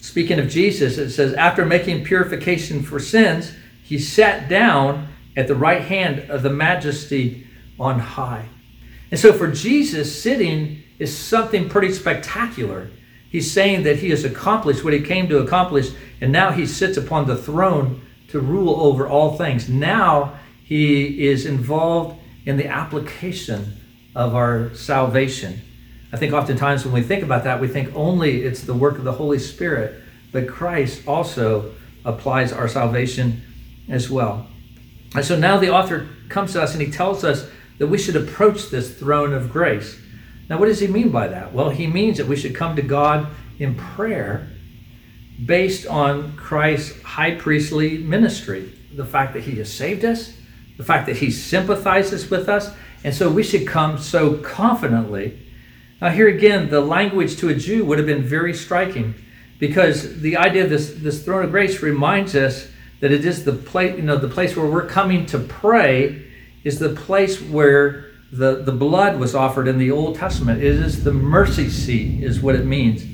Speaking 0.00 0.38
of 0.38 0.50
Jesus, 0.50 0.98
it 0.98 1.10
says, 1.10 1.32
After 1.34 1.64
making 1.64 2.04
purification 2.04 2.82
for 2.82 2.98
sins, 2.98 3.52
he 3.82 3.98
sat 3.98 4.48
down 4.48 5.08
at 5.36 5.48
the 5.48 5.54
right 5.54 5.82
hand 5.82 6.30
of 6.30 6.42
the 6.42 6.50
majesty 6.50 7.46
on 7.82 7.98
high. 7.98 8.48
And 9.10 9.18
so 9.18 9.32
for 9.32 9.50
Jesus, 9.50 10.22
sitting 10.22 10.82
is 10.98 11.16
something 11.16 11.68
pretty 11.68 11.92
spectacular. 11.92 12.90
He's 13.28 13.50
saying 13.50 13.82
that 13.82 13.96
he 13.96 14.10
has 14.10 14.24
accomplished 14.24 14.84
what 14.84 14.92
he 14.92 15.00
came 15.00 15.28
to 15.28 15.38
accomplish, 15.38 15.90
and 16.20 16.30
now 16.30 16.52
he 16.52 16.64
sits 16.64 16.96
upon 16.96 17.26
the 17.26 17.36
throne 17.36 18.00
to 18.28 18.40
rule 18.40 18.80
over 18.80 19.06
all 19.08 19.36
things. 19.36 19.68
Now 19.68 20.38
he 20.64 21.26
is 21.26 21.44
involved 21.44 22.18
in 22.46 22.56
the 22.56 22.68
application 22.68 23.76
of 24.14 24.34
our 24.34 24.74
salvation. 24.74 25.60
I 26.12 26.16
think 26.18 26.32
oftentimes 26.32 26.84
when 26.84 26.94
we 26.94 27.02
think 27.02 27.22
about 27.22 27.44
that, 27.44 27.60
we 27.60 27.68
think 27.68 27.94
only 27.96 28.42
it's 28.42 28.62
the 28.62 28.74
work 28.74 28.98
of 28.98 29.04
the 29.04 29.12
Holy 29.12 29.38
Spirit, 29.38 30.00
but 30.30 30.46
Christ 30.46 31.06
also 31.06 31.74
applies 32.04 32.52
our 32.52 32.68
salvation 32.68 33.42
as 33.88 34.08
well. 34.10 34.46
And 35.14 35.24
so 35.24 35.36
now 35.36 35.58
the 35.58 35.70
author 35.70 36.08
comes 36.28 36.52
to 36.52 36.62
us 36.62 36.72
and 36.72 36.82
he 36.82 36.90
tells 36.90 37.24
us 37.24 37.50
that 37.78 37.86
we 37.86 37.98
should 37.98 38.16
approach 38.16 38.70
this 38.70 38.96
throne 38.96 39.32
of 39.32 39.52
grace. 39.52 39.98
Now, 40.48 40.58
what 40.58 40.66
does 40.66 40.80
he 40.80 40.86
mean 40.86 41.10
by 41.10 41.28
that? 41.28 41.52
Well, 41.52 41.70
he 41.70 41.86
means 41.86 42.18
that 42.18 42.26
we 42.26 42.36
should 42.36 42.54
come 42.54 42.76
to 42.76 42.82
God 42.82 43.28
in 43.58 43.74
prayer 43.74 44.48
based 45.44 45.86
on 45.86 46.36
Christ's 46.36 47.00
high 47.02 47.34
priestly 47.34 47.98
ministry. 47.98 48.72
The 48.94 49.04
fact 49.04 49.32
that 49.34 49.44
he 49.44 49.56
has 49.56 49.72
saved 49.72 50.04
us, 50.04 50.34
the 50.76 50.84
fact 50.84 51.06
that 51.06 51.16
he 51.16 51.30
sympathizes 51.30 52.30
with 52.30 52.48
us, 52.48 52.74
and 53.04 53.14
so 53.14 53.30
we 53.30 53.42
should 53.42 53.66
come 53.66 53.98
so 53.98 54.34
confidently. 54.38 55.38
Now, 56.00 56.10
here 56.10 56.28
again, 56.28 56.68
the 56.68 56.80
language 56.80 57.36
to 57.38 57.48
a 57.48 57.54
Jew 57.54 57.84
would 57.84 57.98
have 57.98 58.06
been 58.06 58.22
very 58.22 58.54
striking 58.54 59.14
because 59.58 60.20
the 60.20 60.36
idea 60.36 60.64
of 60.64 60.70
this, 60.70 60.92
this 60.94 61.24
throne 61.24 61.44
of 61.44 61.50
grace 61.50 61.80
reminds 61.82 62.34
us 62.34 62.68
that 63.00 63.12
it 63.12 63.24
is 63.24 63.44
the 63.44 63.52
place, 63.52 63.96
you 63.96 64.02
know, 64.02 64.16
the 64.16 64.28
place 64.28 64.56
where 64.56 64.66
we're 64.66 64.86
coming 64.86 65.26
to 65.26 65.38
pray 65.38 66.24
is 66.64 66.78
the 66.78 66.90
place 66.90 67.40
where 67.40 68.06
the, 68.30 68.62
the 68.62 68.72
blood 68.72 69.18
was 69.18 69.34
offered 69.34 69.68
in 69.68 69.78
the 69.78 69.90
Old 69.90 70.16
Testament. 70.16 70.62
It 70.62 70.74
is 70.74 71.04
the 71.04 71.12
mercy 71.12 71.68
seat, 71.68 72.22
is 72.22 72.40
what 72.40 72.54
it 72.54 72.64
means. 72.64 73.04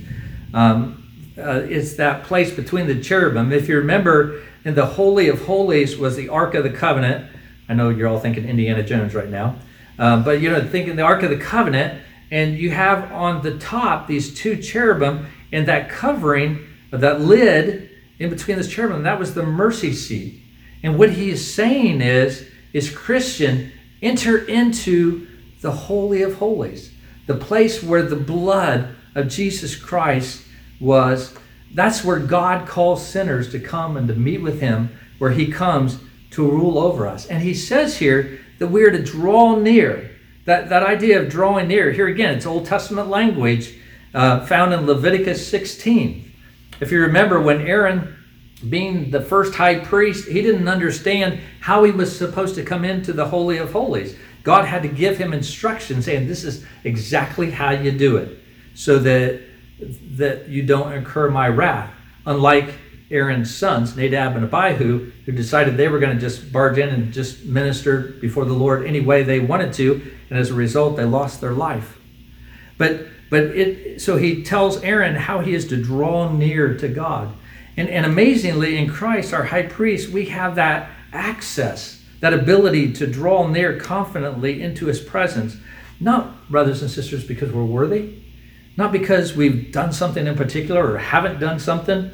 Um, 0.55 0.95
uh, 1.37 1.63
it's 1.69 1.95
that 1.95 2.25
place 2.25 2.53
between 2.53 2.87
the 2.87 3.01
cherubim. 3.01 3.53
If 3.53 3.69
you 3.69 3.79
remember, 3.79 4.43
in 4.65 4.75
the 4.75 4.87
Holy 4.87 5.29
of 5.29 5.47
Holies 5.47 5.97
was 5.97 6.17
the 6.17 6.29
Ark 6.29 6.55
of 6.55 6.65
the 6.65 6.71
Covenant. 6.71 7.31
I 7.69 7.75
know 7.75 7.91
you're 7.91 8.09
all 8.09 8.21
thinking 8.21 8.49
Indiana 8.49 8.83
Jones 8.83 9.15
right 9.15 9.29
now, 9.29 9.57
um, 9.99 10.25
but 10.25 10.41
you 10.41 10.51
know, 10.51 10.61
thinking 10.67 10.97
the 10.97 11.03
Ark 11.03 11.23
of 11.23 11.31
the 11.31 11.39
Covenant, 11.39 12.03
and 12.31 12.57
you 12.57 12.71
have 12.71 13.11
on 13.13 13.43
the 13.43 13.59
top 13.59 14.07
these 14.07 14.35
two 14.35 14.57
cherubim, 14.57 15.27
and 15.53 15.67
that 15.67 15.89
covering, 15.89 16.67
that 16.91 17.21
lid 17.21 17.91
in 18.19 18.31
between 18.31 18.57
this 18.57 18.69
cherubim, 18.69 19.03
that 19.05 19.19
was 19.19 19.35
the 19.35 19.43
mercy 19.45 19.93
seat. 19.93 20.43
And 20.83 20.99
what 20.99 21.11
he 21.11 21.31
is 21.31 21.55
saying 21.55 22.01
is, 22.01 22.49
is 22.73 22.91
Christian, 22.91 23.73
enter 24.03 24.39
into 24.39 25.27
the 25.61 25.73
Holy 25.73 26.23
of 26.23 26.35
Holies, 26.35 26.93
the 27.27 27.35
place 27.35 27.83
where 27.83 28.03
the 28.03 28.16
blood 28.16 28.95
of 29.14 29.29
Jesus 29.29 29.75
Christ 29.75 30.45
was 30.81 31.35
that's 31.75 32.05
where 32.05 32.19
God 32.19 32.66
calls 32.66 33.07
sinners 33.07 33.51
to 33.53 33.61
come 33.61 33.97
and 33.97 34.09
to 34.09 34.14
meet 34.14 34.41
with 34.41 34.61
Him, 34.61 34.91
where 35.19 35.33
He 35.33 35.51
comes 35.51 35.99
to 36.31 36.49
rule 36.49 36.79
over 36.79 37.07
us. 37.07 37.27
And 37.27 37.43
He 37.43 37.55
says 37.55 37.99
here 37.99 38.41
that 38.59 38.69
we 38.69 38.83
are 38.85 38.91
to 38.91 39.03
draw 39.03 39.57
near. 39.57 40.11
That, 40.45 40.71
that 40.71 40.83
idea 40.83 41.21
of 41.21 41.29
drawing 41.29 41.69
near, 41.69 41.93
here 41.93 42.09
again, 42.09 42.35
it's 42.35 42.47
Old 42.47 42.64
Testament 42.64 43.09
language 43.09 43.75
uh, 44.14 44.47
found 44.47 44.73
in 44.73 44.87
Leviticus 44.87 45.47
16. 45.47 46.33
If 46.81 46.91
you 46.91 47.03
remember, 47.03 47.41
when 47.41 47.61
Aaron, 47.61 48.16
being 48.59 49.11
the 49.11 49.21
first 49.21 49.55
high 49.55 49.79
priest, 49.79 50.29
he 50.29 50.43
didn't 50.43 50.69
understand 50.69 51.41
how 51.61 51.85
he 51.85 51.93
was 51.93 52.17
supposed 52.17 52.55
to 52.57 52.65
come 52.65 52.85
into 52.85 53.13
the 53.13 53.29
Holy 53.29 53.59
of 53.59 53.73
Holies. 53.73 54.17
God 54.43 54.65
had 54.65 54.83
to 54.83 54.89
give 54.89 55.19
him 55.19 55.33
instructions 55.33 56.07
saying, 56.07 56.27
This 56.27 56.45
is 56.45 56.65
exactly 56.85 57.51
how 57.51 57.71
you 57.71 57.93
do 57.93 58.17
it, 58.17 58.39
so 58.75 58.99
that 58.99 59.43
that 60.17 60.49
you 60.49 60.63
don't 60.65 60.93
incur 60.93 61.31
my 61.31 61.49
wrath. 61.49 61.93
Unlike 62.27 62.75
Aaron's 63.11 63.55
sons, 63.55 63.97
Nadab 63.97 64.37
and 64.37 64.45
Abihu, 64.45 65.13
who 65.25 65.33
decided 65.33 65.77
they 65.77 65.89
were 65.89 65.99
going 65.99 66.15
to 66.15 66.21
just 66.21 66.53
barge 66.53 66.79
in 66.79 66.89
and 66.89 67.13
just 67.13 67.45
minister 67.45 68.17
before 68.21 68.45
the 68.45 68.53
Lord 68.53 68.85
any 68.87 69.01
way 69.01 69.23
they 69.23 69.41
wanted 69.41 69.73
to, 69.75 70.03
and 70.31 70.39
as 70.39 70.51
a 70.51 70.55
result, 70.55 70.97
they 70.97 71.05
lost 71.05 71.41
their 71.41 71.53
life. 71.53 71.99
But 72.77 73.07
but 73.31 73.45
it 73.45 74.01
so 74.01 74.17
he 74.17 74.43
tells 74.43 74.83
Aaron 74.83 75.15
how 75.15 75.41
he 75.41 75.55
is 75.55 75.69
to 75.69 75.83
draw 75.83 76.31
near 76.33 76.77
to 76.79 76.89
God. 76.89 77.35
And, 77.79 77.89
and 77.91 78.05
amazingly, 78.05 78.76
in 78.76 78.91
Christ, 78.91 79.33
our 79.33 79.45
high 79.45 79.62
priest, 79.62 80.09
we 80.09 80.24
have 80.26 80.57
that 80.57 80.91
access, 81.12 82.03
that 82.18 82.35
ability 82.35 82.93
to 82.95 83.07
draw 83.07 83.47
near 83.47 83.79
confidently 83.79 84.61
into 84.61 84.87
his 84.87 85.01
presence. 85.01 85.57
Not, 86.01 86.51
brothers 86.51 86.83
and 86.83 86.91
sisters, 86.91 87.24
because 87.24 87.53
we're 87.53 87.64
worthy, 87.64 88.18
not 88.76 88.91
because 88.91 89.37
we've 89.37 89.70
done 89.70 89.93
something 89.93 90.26
in 90.26 90.35
particular 90.35 90.95
or 90.95 90.99
haven't 90.99 91.39
done 91.39 91.61
something, 91.61 92.11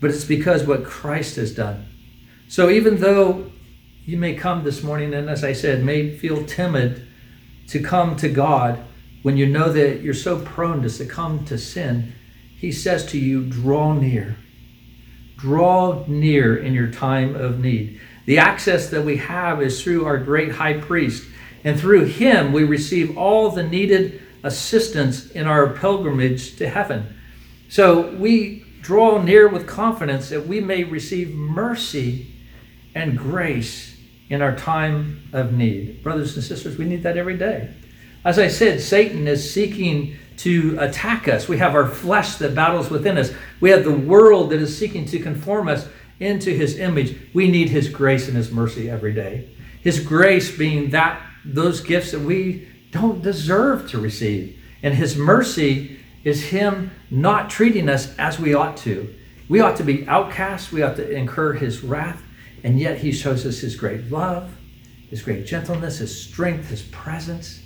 but 0.00 0.08
it's 0.08 0.24
because 0.24 0.64
what 0.64 0.86
Christ 0.86 1.36
has 1.36 1.54
done. 1.54 1.84
So 2.48 2.70
even 2.70 2.98
though 2.98 3.52
you 4.06 4.16
may 4.16 4.32
come 4.32 4.64
this 4.64 4.82
morning 4.82 5.12
and, 5.12 5.28
as 5.28 5.44
I 5.44 5.52
said, 5.52 5.84
may 5.84 6.16
feel 6.16 6.46
timid 6.46 7.06
to 7.68 7.82
come 7.82 8.16
to 8.16 8.30
God 8.30 8.82
when 9.20 9.36
you 9.36 9.44
know 9.44 9.70
that 9.70 10.00
you're 10.00 10.14
so 10.14 10.40
prone 10.40 10.80
to 10.80 10.88
succumb 10.88 11.44
to 11.44 11.58
sin, 11.58 12.14
He 12.56 12.72
says 12.72 13.04
to 13.08 13.18
you, 13.18 13.44
draw 13.44 13.92
near. 13.92 14.38
Draw 15.42 16.04
near 16.06 16.56
in 16.56 16.72
your 16.72 16.86
time 16.86 17.34
of 17.34 17.58
need. 17.58 18.00
The 18.26 18.38
access 18.38 18.90
that 18.90 19.04
we 19.04 19.16
have 19.16 19.60
is 19.60 19.82
through 19.82 20.04
our 20.04 20.16
great 20.16 20.52
high 20.52 20.78
priest, 20.78 21.26
and 21.64 21.78
through 21.78 22.04
him 22.04 22.52
we 22.52 22.62
receive 22.62 23.18
all 23.18 23.50
the 23.50 23.64
needed 23.64 24.22
assistance 24.44 25.32
in 25.32 25.48
our 25.48 25.70
pilgrimage 25.70 26.54
to 26.58 26.68
heaven. 26.68 27.18
So 27.68 28.12
we 28.12 28.64
draw 28.82 29.20
near 29.20 29.48
with 29.48 29.66
confidence 29.66 30.28
that 30.28 30.46
we 30.46 30.60
may 30.60 30.84
receive 30.84 31.34
mercy 31.34 32.32
and 32.94 33.18
grace 33.18 33.96
in 34.28 34.42
our 34.42 34.54
time 34.54 35.28
of 35.32 35.52
need. 35.52 36.04
Brothers 36.04 36.36
and 36.36 36.44
sisters, 36.44 36.78
we 36.78 36.84
need 36.84 37.02
that 37.02 37.16
every 37.16 37.36
day. 37.36 37.74
As 38.24 38.38
I 38.38 38.48
said, 38.48 38.80
Satan 38.80 39.26
is 39.26 39.52
seeking 39.52 40.16
to 40.38 40.76
attack 40.80 41.28
us. 41.28 41.48
We 41.48 41.58
have 41.58 41.74
our 41.74 41.86
flesh 41.86 42.36
that 42.36 42.54
battles 42.54 42.90
within 42.90 43.18
us. 43.18 43.32
We 43.60 43.70
have 43.70 43.84
the 43.84 43.92
world 43.92 44.50
that 44.50 44.60
is 44.60 44.76
seeking 44.76 45.04
to 45.06 45.18
conform 45.18 45.68
us 45.68 45.88
into 46.20 46.50
his 46.50 46.78
image. 46.78 47.16
We 47.34 47.50
need 47.50 47.68
his 47.68 47.88
grace 47.88 48.28
and 48.28 48.36
his 48.36 48.50
mercy 48.50 48.88
every 48.88 49.12
day. 49.12 49.48
His 49.82 50.00
grace 50.00 50.56
being 50.56 50.90
that 50.90 51.20
those 51.44 51.80
gifts 51.80 52.12
that 52.12 52.20
we 52.20 52.68
don't 52.90 53.22
deserve 53.22 53.90
to 53.90 53.98
receive. 53.98 54.58
And 54.82 54.94
His 54.94 55.16
mercy 55.16 55.98
is 56.24 56.44
Him 56.44 56.92
not 57.10 57.50
treating 57.50 57.88
us 57.88 58.16
as 58.18 58.38
we 58.38 58.54
ought 58.54 58.76
to. 58.78 59.12
We 59.48 59.60
ought 59.60 59.76
to 59.76 59.84
be 59.84 60.06
outcasts, 60.06 60.70
we 60.70 60.82
ought 60.82 60.96
to 60.96 61.10
incur 61.10 61.54
His 61.54 61.82
wrath, 61.82 62.22
and 62.62 62.78
yet 62.78 62.98
He 62.98 63.12
shows 63.12 63.44
us 63.44 63.60
His 63.60 63.74
great 63.74 64.10
love, 64.10 64.56
His 65.10 65.22
great 65.22 65.46
gentleness, 65.46 65.98
His 65.98 66.22
strength, 66.24 66.68
His 66.68 66.82
presence. 66.82 67.61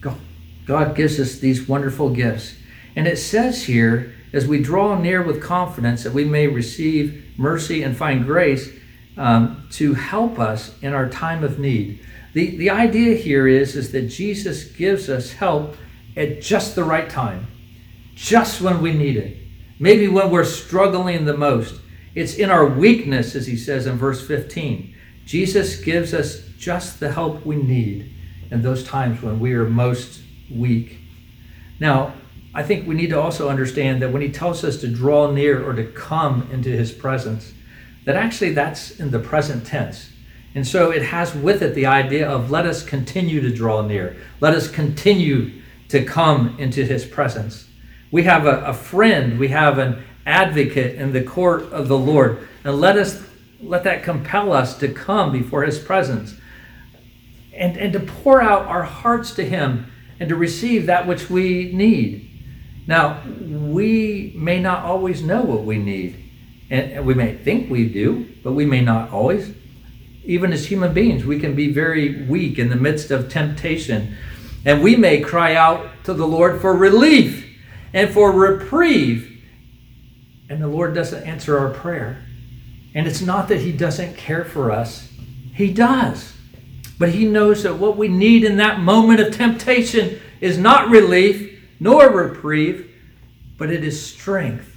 God, 0.00 0.96
gives 0.96 1.18
us 1.20 1.38
these 1.38 1.68
wonderful 1.68 2.10
gifts. 2.10 2.56
And 2.96 3.06
it 3.06 3.18
says 3.18 3.64
here, 3.64 4.14
as 4.32 4.46
we 4.46 4.62
draw 4.62 4.98
near 4.98 5.22
with 5.22 5.42
confidence 5.42 6.04
that 6.04 6.12
we 6.12 6.24
may 6.24 6.46
receive 6.46 7.24
mercy 7.36 7.82
and 7.82 7.96
find 7.96 8.24
grace 8.24 8.70
um, 9.16 9.66
to 9.72 9.94
help 9.94 10.38
us 10.38 10.78
in 10.82 10.92
our 10.92 11.08
time 11.08 11.42
of 11.42 11.58
need. 11.58 12.00
The, 12.32 12.56
the 12.56 12.70
idea 12.70 13.16
here 13.16 13.48
is, 13.48 13.74
is 13.74 13.90
that 13.92 14.02
Jesus 14.02 14.64
gives 14.64 15.08
us 15.08 15.32
help 15.32 15.76
at 16.16 16.40
just 16.40 16.74
the 16.74 16.84
right 16.84 17.10
time, 17.10 17.48
just 18.14 18.60
when 18.60 18.80
we 18.80 18.92
need 18.92 19.16
it. 19.16 19.36
Maybe 19.78 20.08
when 20.08 20.30
we're 20.30 20.44
struggling 20.44 21.24
the 21.24 21.36
most. 21.36 21.80
It's 22.14 22.34
in 22.34 22.50
our 22.50 22.66
weakness, 22.66 23.34
as 23.34 23.46
he 23.46 23.56
says 23.56 23.86
in 23.86 23.96
verse 23.96 24.24
15. 24.26 24.94
Jesus 25.24 25.80
gives 25.80 26.14
us 26.14 26.42
just 26.58 27.00
the 27.00 27.12
help 27.12 27.44
we 27.44 27.56
need 27.56 28.12
in 28.50 28.62
those 28.62 28.84
times 28.84 29.22
when 29.22 29.40
we 29.40 29.52
are 29.54 29.68
most 29.68 30.20
weak. 30.50 30.98
Now, 31.78 32.14
I 32.52 32.62
think 32.62 32.86
we 32.86 32.94
need 32.94 33.10
to 33.10 33.20
also 33.20 33.48
understand 33.48 34.02
that 34.02 34.12
when 34.12 34.22
he 34.22 34.30
tells 34.30 34.64
us 34.64 34.80
to 34.80 34.88
draw 34.88 35.30
near 35.30 35.64
or 35.64 35.72
to 35.72 35.84
come 35.84 36.48
into 36.50 36.70
his 36.70 36.90
presence, 36.90 37.54
that 38.04 38.16
actually 38.16 38.52
that's 38.52 38.98
in 38.98 39.10
the 39.10 39.20
present 39.20 39.64
tense. 39.66 40.10
And 40.54 40.66
so 40.66 40.90
it 40.90 41.02
has 41.02 41.34
with 41.34 41.62
it 41.62 41.74
the 41.74 41.86
idea 41.86 42.28
of 42.28 42.50
let 42.50 42.66
us 42.66 42.82
continue 42.82 43.40
to 43.40 43.54
draw 43.54 43.82
near. 43.82 44.16
Let 44.40 44.54
us 44.54 44.68
continue 44.68 45.62
to 45.88 46.04
come 46.04 46.56
into 46.58 46.84
his 46.84 47.04
presence. 47.04 47.68
We 48.10 48.24
have 48.24 48.46
a, 48.46 48.64
a, 48.64 48.74
friend, 48.74 49.38
we 49.38 49.48
have 49.48 49.78
an 49.78 50.02
advocate 50.26 50.96
in 50.96 51.12
the 51.12 51.22
court 51.22 51.62
of 51.72 51.86
the 51.86 51.98
Lord. 51.98 52.48
And 52.64 52.80
let 52.80 52.96
us 52.96 53.22
let 53.62 53.84
that 53.84 54.02
compel 54.02 54.52
us 54.52 54.78
to 54.78 54.88
come 54.88 55.30
before 55.30 55.62
his 55.62 55.78
presence 55.78 56.39
and, 57.60 57.76
and 57.76 57.92
to 57.92 58.00
pour 58.00 58.42
out 58.42 58.66
our 58.66 58.82
hearts 58.82 59.34
to 59.36 59.44
him 59.44 59.92
and 60.18 60.28
to 60.28 60.34
receive 60.34 60.86
that 60.86 61.06
which 61.06 61.30
we 61.30 61.70
need. 61.72 62.26
Now, 62.88 63.22
we 63.40 64.32
may 64.34 64.58
not 64.58 64.84
always 64.84 65.22
know 65.22 65.42
what 65.42 65.64
we 65.64 65.78
need. 65.78 66.16
And 66.70 67.04
we 67.04 67.14
may 67.14 67.36
think 67.36 67.70
we 67.70 67.88
do, 67.88 68.28
but 68.42 68.52
we 68.52 68.64
may 68.64 68.80
not 68.80 69.10
always 69.10 69.54
even 70.24 70.52
as 70.52 70.66
human 70.66 70.92
beings, 70.92 71.24
we 71.24 71.40
can 71.40 71.54
be 71.54 71.72
very 71.72 72.24
weak 72.26 72.58
in 72.58 72.68
the 72.68 72.76
midst 72.76 73.10
of 73.10 73.30
temptation. 73.30 74.16
And 74.64 74.82
we 74.82 74.96
may 74.96 75.20
cry 75.20 75.54
out 75.54 75.88
to 76.04 76.14
the 76.14 76.26
Lord 76.26 76.60
for 76.60 76.76
relief 76.76 77.46
and 77.92 78.10
for 78.10 78.30
reprieve. 78.30 79.42
And 80.48 80.62
the 80.62 80.68
Lord 80.68 80.94
doesn't 80.94 81.26
answer 81.26 81.58
our 81.58 81.70
prayer. 81.70 82.22
And 82.94 83.06
it's 83.06 83.22
not 83.22 83.48
that 83.48 83.60
He 83.60 83.72
doesn't 83.72 84.16
care 84.16 84.44
for 84.44 84.70
us, 84.70 85.10
He 85.54 85.72
does. 85.72 86.34
But 87.00 87.14
He 87.14 87.24
knows 87.24 87.62
that 87.62 87.78
what 87.78 87.96
we 87.96 88.08
need 88.08 88.44
in 88.44 88.58
that 88.58 88.80
moment 88.80 89.20
of 89.20 89.34
temptation 89.34 90.20
is 90.42 90.58
not 90.58 90.90
relief 90.90 91.58
nor 91.80 92.10
reprieve, 92.10 92.94
but 93.56 93.70
it 93.70 93.82
is 93.82 94.04
strength. 94.04 94.76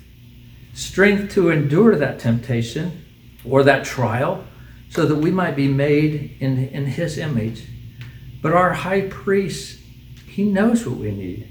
Strength 0.73 1.33
to 1.33 1.49
endure 1.49 1.97
that 1.97 2.19
temptation 2.19 3.03
or 3.43 3.61
that 3.63 3.83
trial 3.83 4.45
so 4.89 5.05
that 5.05 5.17
we 5.17 5.31
might 5.31 5.57
be 5.57 5.67
made 5.67 6.37
in, 6.39 6.69
in 6.69 6.85
His 6.85 7.17
image. 7.17 7.67
But 8.41 8.53
our 8.53 8.71
high 8.71 9.01
priest, 9.01 9.81
He 10.25 10.43
knows 10.43 10.87
what 10.87 10.99
we 10.99 11.11
need. 11.11 11.49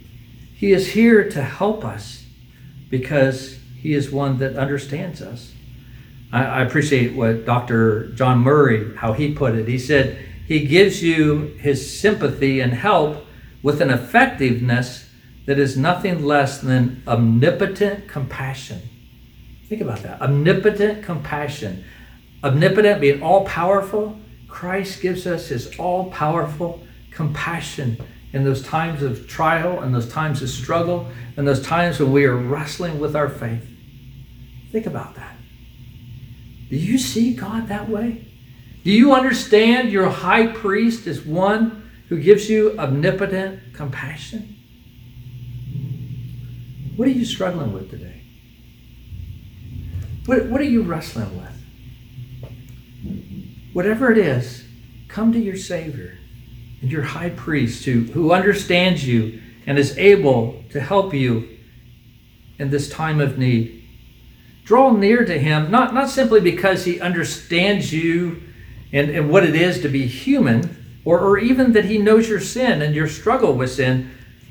He 0.55 0.73
is 0.73 0.93
here 0.93 1.29
to 1.29 1.43
help 1.43 1.85
us 1.85 2.25
because 2.89 3.59
He 3.77 3.93
is 3.93 4.11
one 4.11 4.39
that 4.39 4.57
understands 4.57 5.21
us. 5.21 5.53
I, 6.33 6.45
I 6.45 6.63
appreciate 6.63 7.15
what 7.15 7.45
Dr. 7.45 8.09
John 8.13 8.39
Murray, 8.39 8.97
how 8.97 9.13
he 9.13 9.35
put 9.35 9.55
it. 9.55 9.69
He 9.69 9.79
said, 9.79 10.32
He 10.47 10.67
gives 10.67 11.03
you 11.03 11.57
His 11.59 11.99
sympathy 11.99 12.61
and 12.61 12.73
help 12.73 13.27
with 13.63 13.81
an 13.81 13.91
effectiveness 13.91 15.09
that 15.47 15.59
is 15.59 15.77
nothing 15.77 16.25
less 16.25 16.61
than 16.61 17.03
omnipotent 17.07 18.09
compassion. 18.09 18.81
Think 19.69 19.81
about 19.81 20.03
that. 20.03 20.21
Omnipotent 20.21 21.05
compassion. 21.05 21.85
Omnipotent 22.45 23.01
being 23.01 23.23
all 23.23 23.45
powerful, 23.45 24.19
Christ 24.49 25.01
gives 25.01 25.27
us 25.27 25.49
his 25.49 25.79
all 25.79 26.11
powerful 26.11 26.87
compassion 27.11 27.97
in 28.33 28.45
those 28.45 28.63
times 28.63 29.03
of 29.03 29.27
trial 29.29 29.81
and 29.81 29.95
those 29.95 30.11
times 30.11 30.43
of 30.43 30.49
struggle 30.49 31.09
and 31.37 31.47
those 31.47 31.63
times 31.63 32.01
when 32.01 32.13
we 32.13 32.25
are 32.25 32.37
wrestling 32.37 32.99
with 32.99 33.17
our 33.17 33.29
faith. 33.29 33.67
Think 34.71 34.87
about 34.87 35.15
that. 35.17 35.37
Do 36.69 36.77
you 36.77 36.99
see 36.99 37.35
God 37.35 37.69
that 37.69 37.89
way? 37.89 38.25
Do 38.85 38.91
you 38.91 39.15
understand 39.15 39.93
your 39.93 40.09
high 40.09 40.49
priest 40.49 41.07
is 41.07 41.25
one 41.25 41.91
who 42.09 42.21
gives 42.21 42.51
you 42.51 42.75
omnipotent 42.79 43.75
compassion? 43.75 44.57
What 46.97 47.07
are 47.09 47.13
you 47.13 47.25
struggling 47.25 47.73
with 47.73 47.91
today? 47.91 48.23
What, 50.27 50.47
what 50.47 50.61
are 50.61 50.65
you 50.65 50.83
wrestling 50.83 51.37
with? 51.37 51.49
Whatever 53.73 54.11
it 54.11 54.19
is, 54.19 54.65
come 55.09 55.33
to 55.33 55.39
your 55.39 55.57
Savior 55.57 56.19
and 56.81 56.91
your 56.91 57.03
high 57.03 57.31
priest 57.31 57.85
who, 57.85 58.03
who 58.05 58.33
understands 58.33 59.07
you 59.07 59.41
and 59.67 59.79
is 59.79 59.97
able 59.97 60.65
to 60.71 60.81
help 60.81 61.15
you 61.15 61.49
in 62.59 62.71
this 62.71 62.89
time 62.89 63.21
of 63.21 63.39
need. 63.39 63.85
Draw 64.65 64.93
near 64.93 65.25
to 65.25 65.39
him, 65.39 65.71
not, 65.71 65.95
not 65.95 66.11
simply 66.11 66.41
because 66.41 66.85
he 66.85 67.01
understands 67.01 67.93
you 67.93 68.43
and, 68.93 69.11
and 69.11 69.31
what 69.31 69.45
it 69.45 69.55
is 69.55 69.81
to 69.81 69.89
be 69.89 70.07
human, 70.07 71.01
or, 71.05 71.19
or 71.19 71.39
even 71.39 71.73
that 71.73 71.87
he 71.87 71.99
knows 71.99 72.29
your 72.29 72.41
sin 72.41 72.83
and 72.83 72.95
your 72.95 73.09
struggle 73.09 73.55
with 73.55 73.73
sin, 73.73 74.11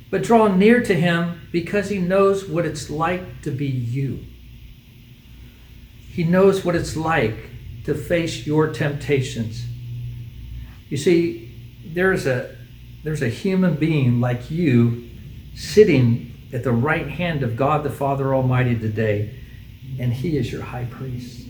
but 0.09 0.23
draw 0.23 0.47
near 0.47 0.81
to 0.83 0.93
him 0.93 1.47
because 1.51 1.89
he 1.89 1.99
knows 1.99 2.47
what 2.47 2.65
it's 2.65 2.89
like 2.89 3.41
to 3.43 3.51
be 3.51 3.67
you. 3.67 4.25
He 6.11 6.23
knows 6.23 6.65
what 6.65 6.75
it's 6.75 6.97
like 6.97 7.49
to 7.85 7.95
face 7.95 8.45
your 8.45 8.73
temptations. 8.73 9.65
You 10.89 10.97
see, 10.97 11.53
there's 11.85 12.27
a 12.27 12.55
there's 13.03 13.21
a 13.21 13.29
human 13.29 13.75
being 13.75 14.19
like 14.19 14.51
you 14.51 15.09
sitting 15.55 16.33
at 16.53 16.63
the 16.63 16.71
right 16.71 17.07
hand 17.07 17.43
of 17.43 17.55
God 17.55 17.83
the 17.83 17.89
Father 17.89 18.35
Almighty 18.35 18.77
today, 18.77 19.33
and 19.97 20.13
he 20.13 20.37
is 20.37 20.51
your 20.51 20.61
high 20.61 20.85
priest. 20.85 21.47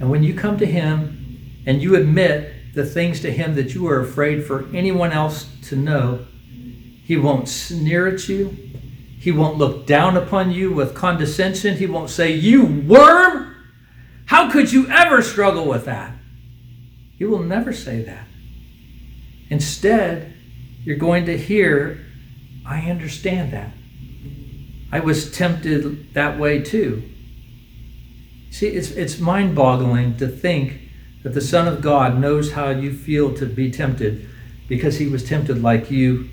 And 0.00 0.10
when 0.10 0.22
you 0.22 0.34
come 0.34 0.58
to 0.58 0.66
him 0.66 1.62
and 1.66 1.82
you 1.82 1.96
admit 1.96 2.74
the 2.74 2.84
things 2.84 3.20
to 3.20 3.32
him 3.32 3.54
that 3.54 3.74
you 3.74 3.86
are 3.88 4.00
afraid 4.00 4.44
for 4.44 4.68
anyone 4.74 5.12
else 5.12 5.48
to 5.68 5.76
know, 5.76 6.26
he 7.04 7.16
won't 7.16 7.48
sneer 7.48 8.08
at 8.08 8.28
you. 8.28 8.56
He 9.18 9.30
won't 9.30 9.56
look 9.56 9.86
down 9.86 10.16
upon 10.16 10.50
you 10.50 10.72
with 10.72 10.94
condescension. 10.94 11.76
He 11.76 11.86
won't 11.86 12.10
say, 12.10 12.32
You 12.32 12.66
worm! 12.66 13.54
How 14.26 14.50
could 14.50 14.72
you 14.72 14.88
ever 14.88 15.22
struggle 15.22 15.66
with 15.66 15.84
that? 15.84 16.12
He 17.16 17.24
will 17.24 17.42
never 17.42 17.72
say 17.72 18.02
that. 18.02 18.26
Instead, 19.50 20.34
you're 20.82 20.96
going 20.96 21.26
to 21.26 21.38
hear, 21.38 22.04
I 22.66 22.90
understand 22.90 23.52
that. 23.52 23.70
I 24.90 25.00
was 25.00 25.30
tempted 25.30 26.14
that 26.14 26.38
way 26.38 26.60
too. 26.60 27.02
See, 28.54 28.68
it's, 28.68 28.92
it's 28.92 29.18
mind 29.18 29.56
boggling 29.56 30.16
to 30.18 30.28
think 30.28 30.78
that 31.24 31.34
the 31.34 31.40
Son 31.40 31.66
of 31.66 31.82
God 31.82 32.20
knows 32.20 32.52
how 32.52 32.70
you 32.70 32.96
feel 32.96 33.34
to 33.34 33.46
be 33.46 33.68
tempted 33.68 34.28
because 34.68 34.96
he 34.96 35.08
was 35.08 35.24
tempted 35.24 35.60
like 35.60 35.90
you 35.90 36.30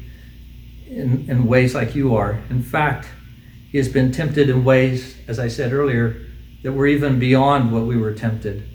in, 0.86 1.28
in 1.28 1.47
ways 1.47 1.74
like 1.74 1.95
you 1.95 2.15
are. 2.15 2.39
In 2.51 2.61
fact, 2.61 3.07
he 3.72 3.80
has 3.80 3.89
been 3.89 4.11
tempted 4.11 4.51
in 4.51 4.63
ways, 4.63 5.17
as 5.28 5.39
I 5.39 5.47
said 5.47 5.74
earlier, 5.74 6.28
that 6.61 6.74
were 6.74 6.86
even 6.86 7.17
beyond 7.17 7.72
what 7.72 7.86
we 7.86 7.97
were 7.97 8.13
tempted. 8.13 8.69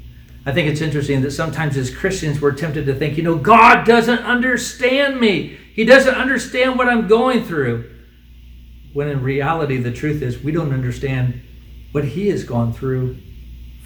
I 0.44 0.51
think 0.51 0.68
it's 0.68 0.80
interesting 0.80 1.20
that 1.20 1.30
sometimes 1.30 1.76
as 1.76 1.94
Christians 1.94 2.40
we're 2.40 2.51
tempted 2.51 2.84
to 2.86 2.97
think, 2.97 3.16
you 3.16 3.22
know, 3.22 3.36
God 3.36 3.86
doesn't 3.86 4.24
understand 4.24 5.20
me. 5.20 5.57
He 5.72 5.84
doesn't 5.84 6.16
understand 6.16 6.76
what 6.76 6.88
I'm 6.88 7.07
going 7.07 7.44
through. 7.44 7.94
When 8.92 9.07
in 9.07 9.22
reality, 9.22 9.76
the 9.76 9.92
truth 9.92 10.20
is 10.20 10.42
we 10.42 10.51
don't 10.51 10.72
understand 10.72 11.42
what 11.92 12.07
He 12.07 12.26
has 12.30 12.42
gone 12.42 12.72
through 12.72 13.18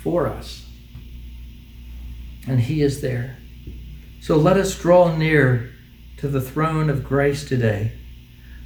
for 0.02 0.26
us. 0.26 0.66
And 2.46 2.60
He 2.60 2.82
is 2.82 3.00
there. 3.00 3.38
So 4.20 4.36
let 4.36 4.56
us 4.56 4.78
draw 4.78 5.16
near 5.16 5.72
to 6.18 6.28
the 6.28 6.40
throne 6.40 6.90
of 6.90 7.04
grace 7.04 7.44
today 7.48 7.92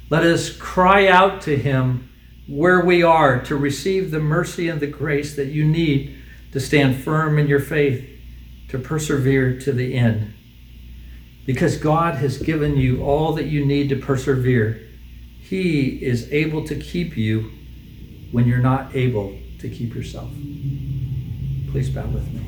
let 0.09 0.23
us 0.23 0.55
cry 0.55 1.07
out 1.07 1.41
to 1.41 1.57
Him 1.57 2.09
where 2.47 2.85
we 2.85 3.01
are 3.01 3.41
to 3.45 3.55
receive 3.55 4.11
the 4.11 4.19
mercy 4.19 4.69
and 4.69 4.79
the 4.79 4.87
grace 4.87 5.35
that 5.35 5.47
you 5.47 5.65
need 5.65 6.15
to 6.51 6.59
stand 6.59 7.03
firm 7.03 7.39
in 7.39 7.47
your 7.47 7.59
faith, 7.59 8.07
to 8.69 8.77
persevere 8.77 9.59
to 9.61 9.71
the 9.71 9.95
end. 9.95 10.33
Because 11.45 11.77
God 11.77 12.15
has 12.15 12.37
given 12.37 12.77
you 12.77 13.03
all 13.03 13.33
that 13.33 13.45
you 13.45 13.65
need 13.65 13.89
to 13.89 13.95
persevere. 13.95 14.87
He 15.39 16.03
is 16.03 16.31
able 16.31 16.65
to 16.67 16.75
keep 16.75 17.17
you 17.17 17.51
when 18.31 18.47
you're 18.47 18.57
not 18.59 18.95
able 18.95 19.37
to 19.59 19.69
keep 19.69 19.95
yourself. 19.95 20.29
Please 21.75 21.89
bow 21.89 22.05
with 22.05 22.33
me. 22.33 22.39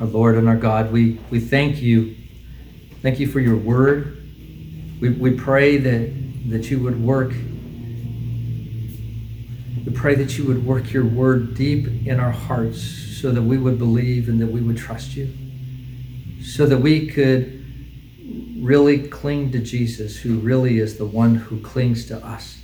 Our 0.00 0.06
Lord 0.06 0.36
and 0.36 0.48
our 0.48 0.56
God, 0.56 0.90
we, 0.90 1.18
we 1.28 1.40
thank 1.40 1.82
you. 1.82 2.16
Thank 3.02 3.20
you 3.20 3.26
for 3.26 3.40
your 3.40 3.58
word. 3.58 4.16
We, 4.98 5.10
we 5.10 5.32
pray 5.32 5.76
that, 5.76 6.48
that 6.48 6.70
you 6.70 6.78
would 6.78 6.98
work. 6.98 7.34
We 9.84 9.92
pray 9.92 10.14
that 10.14 10.38
you 10.38 10.44
would 10.44 10.64
work 10.64 10.92
your 10.92 11.04
word 11.04 11.54
deep 11.54 12.06
in 12.06 12.20
our 12.20 12.30
hearts 12.30 12.82
so 13.20 13.30
that 13.32 13.42
we 13.42 13.58
would 13.58 13.78
believe 13.78 14.28
and 14.28 14.40
that 14.40 14.46
we 14.46 14.60
would 14.60 14.76
trust 14.76 15.16
you. 15.16 15.32
So 16.42 16.66
that 16.66 16.78
we 16.78 17.08
could 17.08 17.58
really 18.62 19.08
cling 19.08 19.50
to 19.52 19.58
Jesus, 19.58 20.16
who 20.16 20.38
really 20.38 20.78
is 20.78 20.98
the 20.98 21.04
one 21.04 21.34
who 21.34 21.60
clings 21.60 22.06
to 22.06 22.16
us, 22.24 22.60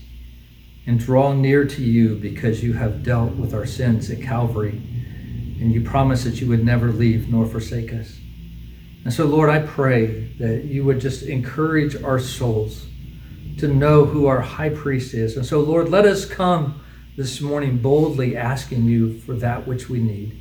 and 0.86 0.98
draw 0.98 1.32
near 1.32 1.64
to 1.64 1.82
you 1.82 2.14
because 2.14 2.62
you 2.62 2.72
have 2.74 3.02
dealt 3.02 3.32
with 3.32 3.52
our 3.52 3.66
sins 3.66 4.10
at 4.10 4.22
Calvary 4.22 4.80
and 5.60 5.72
you 5.72 5.80
promised 5.80 6.24
that 6.24 6.40
you 6.40 6.46
would 6.48 6.64
never 6.64 6.92
leave 6.92 7.28
nor 7.28 7.44
forsake 7.44 7.92
us. 7.92 8.16
And 9.04 9.12
so, 9.12 9.26
Lord, 9.26 9.50
I 9.50 9.60
pray 9.60 10.32
that 10.38 10.64
you 10.64 10.84
would 10.84 11.00
just 11.00 11.24
encourage 11.24 12.00
our 12.02 12.20
souls 12.20 12.86
to 13.58 13.66
know 13.66 14.04
who 14.04 14.26
our 14.26 14.40
high 14.40 14.68
priest 14.68 15.14
is. 15.14 15.36
And 15.36 15.44
so, 15.44 15.60
Lord, 15.60 15.88
let 15.88 16.04
us 16.04 16.24
come 16.24 16.80
this 17.18 17.40
morning 17.40 17.78
boldly 17.78 18.36
asking 18.36 18.84
you 18.84 19.18
for 19.18 19.34
that 19.34 19.66
which 19.66 19.88
we 19.88 19.98
need, 19.98 20.40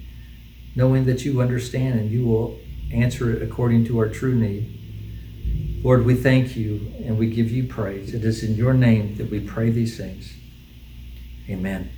knowing 0.76 1.06
that 1.06 1.26
you 1.26 1.42
understand 1.42 2.00
and 2.00 2.12
you 2.12 2.24
will 2.24 2.60
answer 2.94 3.36
it 3.36 3.42
according 3.42 3.84
to 3.84 3.98
our 3.98 4.08
true 4.08 4.36
need. 4.36 5.82
Lord, 5.84 6.06
we 6.06 6.14
thank 6.14 6.56
you 6.56 6.94
and 7.04 7.18
we 7.18 7.32
give 7.32 7.50
you 7.50 7.64
praise. 7.64 8.14
It 8.14 8.24
is 8.24 8.44
in 8.44 8.54
your 8.54 8.76
name 8.76 9.16
that 9.16 9.32
we 9.32 9.40
pray 9.40 9.72
these 9.72 9.98
things. 9.98 10.36
Amen. 11.50 11.90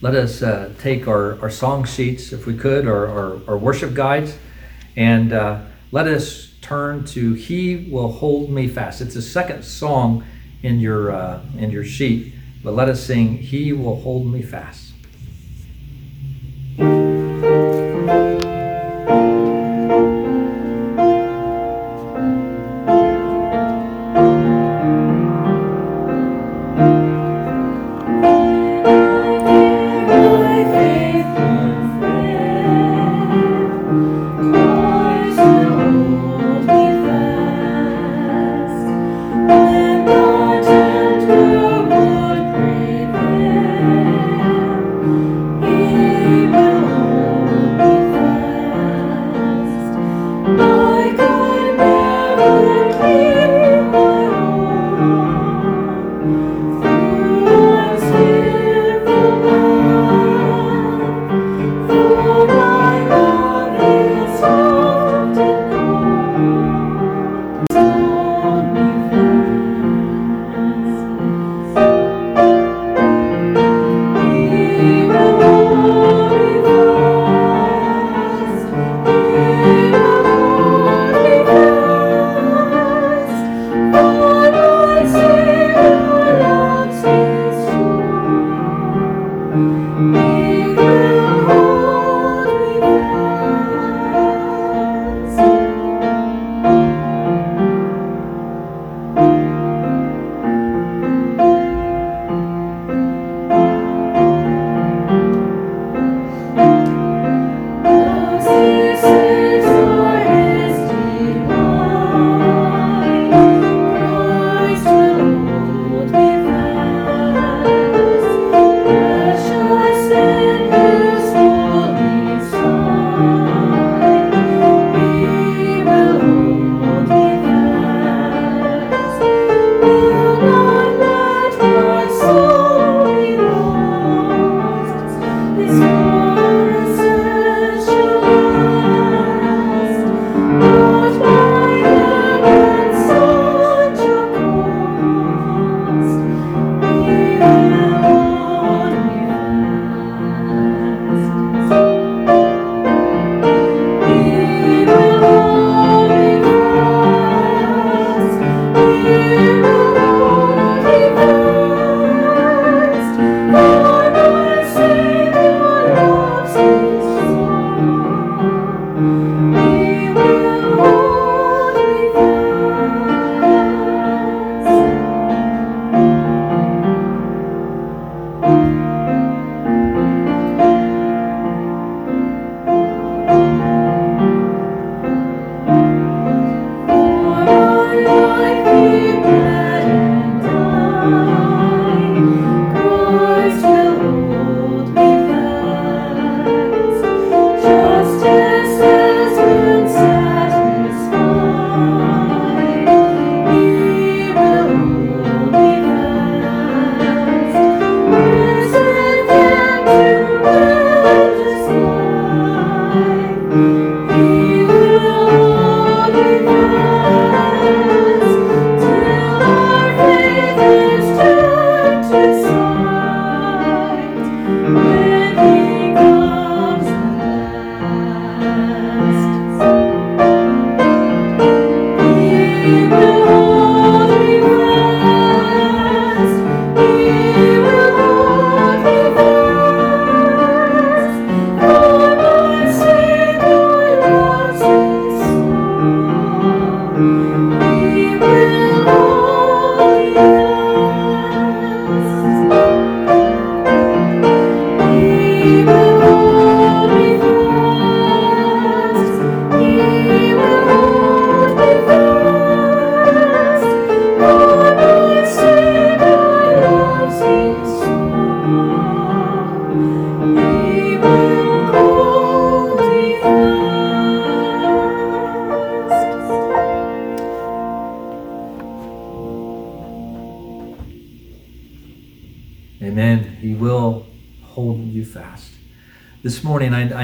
let 0.00 0.14
us 0.14 0.42
uh, 0.42 0.72
take 0.78 1.08
our, 1.08 1.38
our 1.42 1.50
song 1.50 1.84
sheets, 1.84 2.32
if 2.32 2.46
we 2.46 2.56
could, 2.56 2.86
or 2.86 3.08
our, 3.48 3.58
worship 3.58 3.94
guides, 3.94 4.38
and 4.96 5.32
uh, 5.32 5.60
let 5.90 6.06
us 6.06 6.47
turn 6.68 7.02
to 7.02 7.32
He 7.32 7.88
Will 7.90 8.12
Hold 8.12 8.50
Me 8.50 8.68
Fast. 8.68 9.00
It's 9.00 9.14
the 9.14 9.22
second 9.22 9.62
song 9.64 10.24
in 10.62 10.80
your 10.80 11.10
uh, 11.10 11.40
in 11.56 11.70
your 11.70 11.84
sheet. 11.84 12.34
But 12.62 12.74
let 12.74 12.90
us 12.90 13.02
sing, 13.02 13.38
He 13.38 13.72
will 13.72 14.00
hold 14.02 14.26
me 14.26 14.42
fast. 14.42 14.92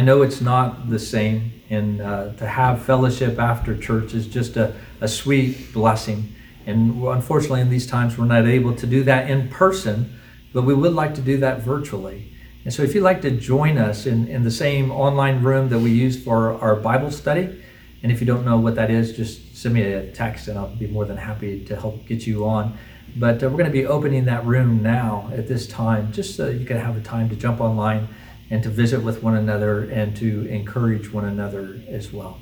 Know 0.05 0.22
it's 0.22 0.40
not 0.40 0.89
the 0.89 0.98
same, 0.98 1.62
and 1.70 2.01
uh, 2.01 2.32
to 2.35 2.47
have 2.47 2.82
fellowship 2.82 3.39
after 3.39 3.76
church 3.76 4.14
is 4.14 4.26
just 4.26 4.56
a, 4.56 4.74
a 5.01 5.09
sweet 5.09 5.72
blessing. 5.72 6.35
And 6.66 7.02
unfortunately, 7.02 7.60
in 7.60 7.70
these 7.70 7.86
times, 7.86 8.16
we're 8.16 8.24
not 8.26 8.47
able 8.47 8.74
to 8.76 8.86
do 8.86 9.02
that 9.05 9.31
in 9.31 9.48
person, 9.48 10.18
but 10.52 10.62
we 10.62 10.74
would 10.74 10.94
like 10.94 11.14
to 11.16 11.20
do 11.20 11.39
that 11.39 11.60
virtually. 11.60 12.32
And 12.64 12.72
so, 12.72 12.82
if 12.82 12.94
you'd 12.94 13.02
like 13.02 13.20
to 13.22 13.31
join 13.31 13.76
us 13.76 14.06
in, 14.06 14.28
in 14.28 14.44
the 14.44 14.51
same 14.51 14.90
online 14.90 15.43
room 15.43 15.68
that 15.68 15.78
we 15.78 15.90
use 15.90 16.22
for 16.22 16.55
our 16.62 16.76
Bible 16.76 17.10
study, 17.10 17.62
and 18.02 18.12
if 18.12 18.20
you 18.20 18.26
don't 18.26 18.44
know 18.44 18.59
what 18.59 18.74
that 18.76 18.90
is, 18.90 19.16
just 19.16 19.56
send 19.56 19.74
me 19.74 19.82
a 19.82 20.10
text 20.12 20.48
and 20.48 20.59
I'll 20.59 20.74
be 20.74 20.86
more 20.86 21.05
than 21.05 21.16
happy 21.16 21.64
to 21.64 21.76
help 21.76 22.06
get 22.06 22.26
you 22.26 22.47
on. 22.47 22.76
But 23.16 23.43
uh, 23.43 23.48
we're 23.48 23.59
going 23.59 23.66
to 23.66 23.70
be 23.70 23.86
opening 23.86 24.24
that 24.26 24.44
room 24.44 24.82
now 24.82 25.31
at 25.32 25.48
this 25.48 25.66
time, 25.66 26.12
just 26.12 26.36
so 26.36 26.48
you 26.48 26.66
can 26.66 26.76
have 26.76 26.97
a 26.97 27.01
time 27.01 27.28
to 27.31 27.36
jump 27.36 27.60
online 27.60 28.09
and 28.55 28.62
to 28.62 28.70
visit 28.70 29.02
with 29.02 29.20
one 29.20 29.35
another 29.35 29.82
and 29.90 30.16
to 30.16 30.47
encourage 30.47 31.12
one 31.12 31.24
another 31.24 31.81
as 31.89 32.12
well. 32.12 32.39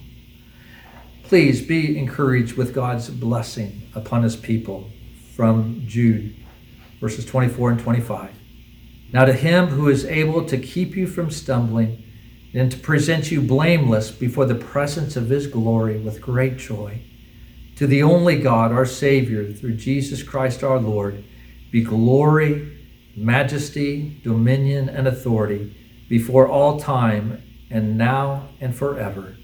Please 1.23 1.63
be 1.63 1.97
encouraged 1.97 2.55
with 2.55 2.75
God's 2.75 3.09
blessing 3.09 3.89
upon 3.95 4.23
his 4.23 4.37
people 4.37 4.91
from 5.35 5.83
Jude, 5.87 6.37
verses 7.01 7.25
24 7.25 7.71
and 7.71 7.81
25. 7.81 8.31
Now, 9.11 9.25
to 9.25 9.33
him 9.33 9.69
who 9.69 9.89
is 9.89 10.05
able 10.05 10.45
to 10.45 10.59
keep 10.59 10.97
you 10.97 11.07
from 11.07 11.31
stumbling 11.31 12.05
and 12.53 12.71
to 12.71 12.79
present 12.79 13.31
you 13.31 13.41
blameless 13.41 14.11
before 14.11 14.45
the 14.45 14.55
presence 14.55 15.17
of 15.17 15.31
his 15.31 15.47
glory 15.47 15.99
with 15.99 16.21
great 16.21 16.59
joy, 16.59 17.01
to 17.77 17.87
the 17.87 18.03
only 18.03 18.39
God, 18.39 18.71
our 18.71 18.85
Savior, 18.85 19.51
through 19.51 19.77
Jesus 19.77 20.23
Christ 20.23 20.63
our 20.63 20.79
Lord, 20.79 21.25
be 21.71 21.83
glory, 21.83 22.79
majesty, 23.17 24.21
dominion, 24.23 24.91
and 24.91 25.09
authority 25.09 25.75
before 26.13 26.47
all 26.47 26.79
time, 26.79 27.43
and 27.71 27.97
now 27.97 28.47
and 28.61 28.77
forever. 28.77 29.35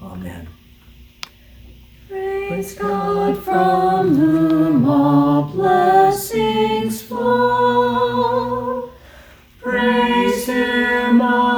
Amen. 0.00 0.48
Praise 2.08 2.74
God 2.74 3.36
from 3.44 4.16
whom 4.16 4.88
all 4.88 5.42
blessings 5.42 7.02
flow. 7.02 8.92
Praise 9.60 10.46
Him. 10.46 11.20
All 11.20 11.53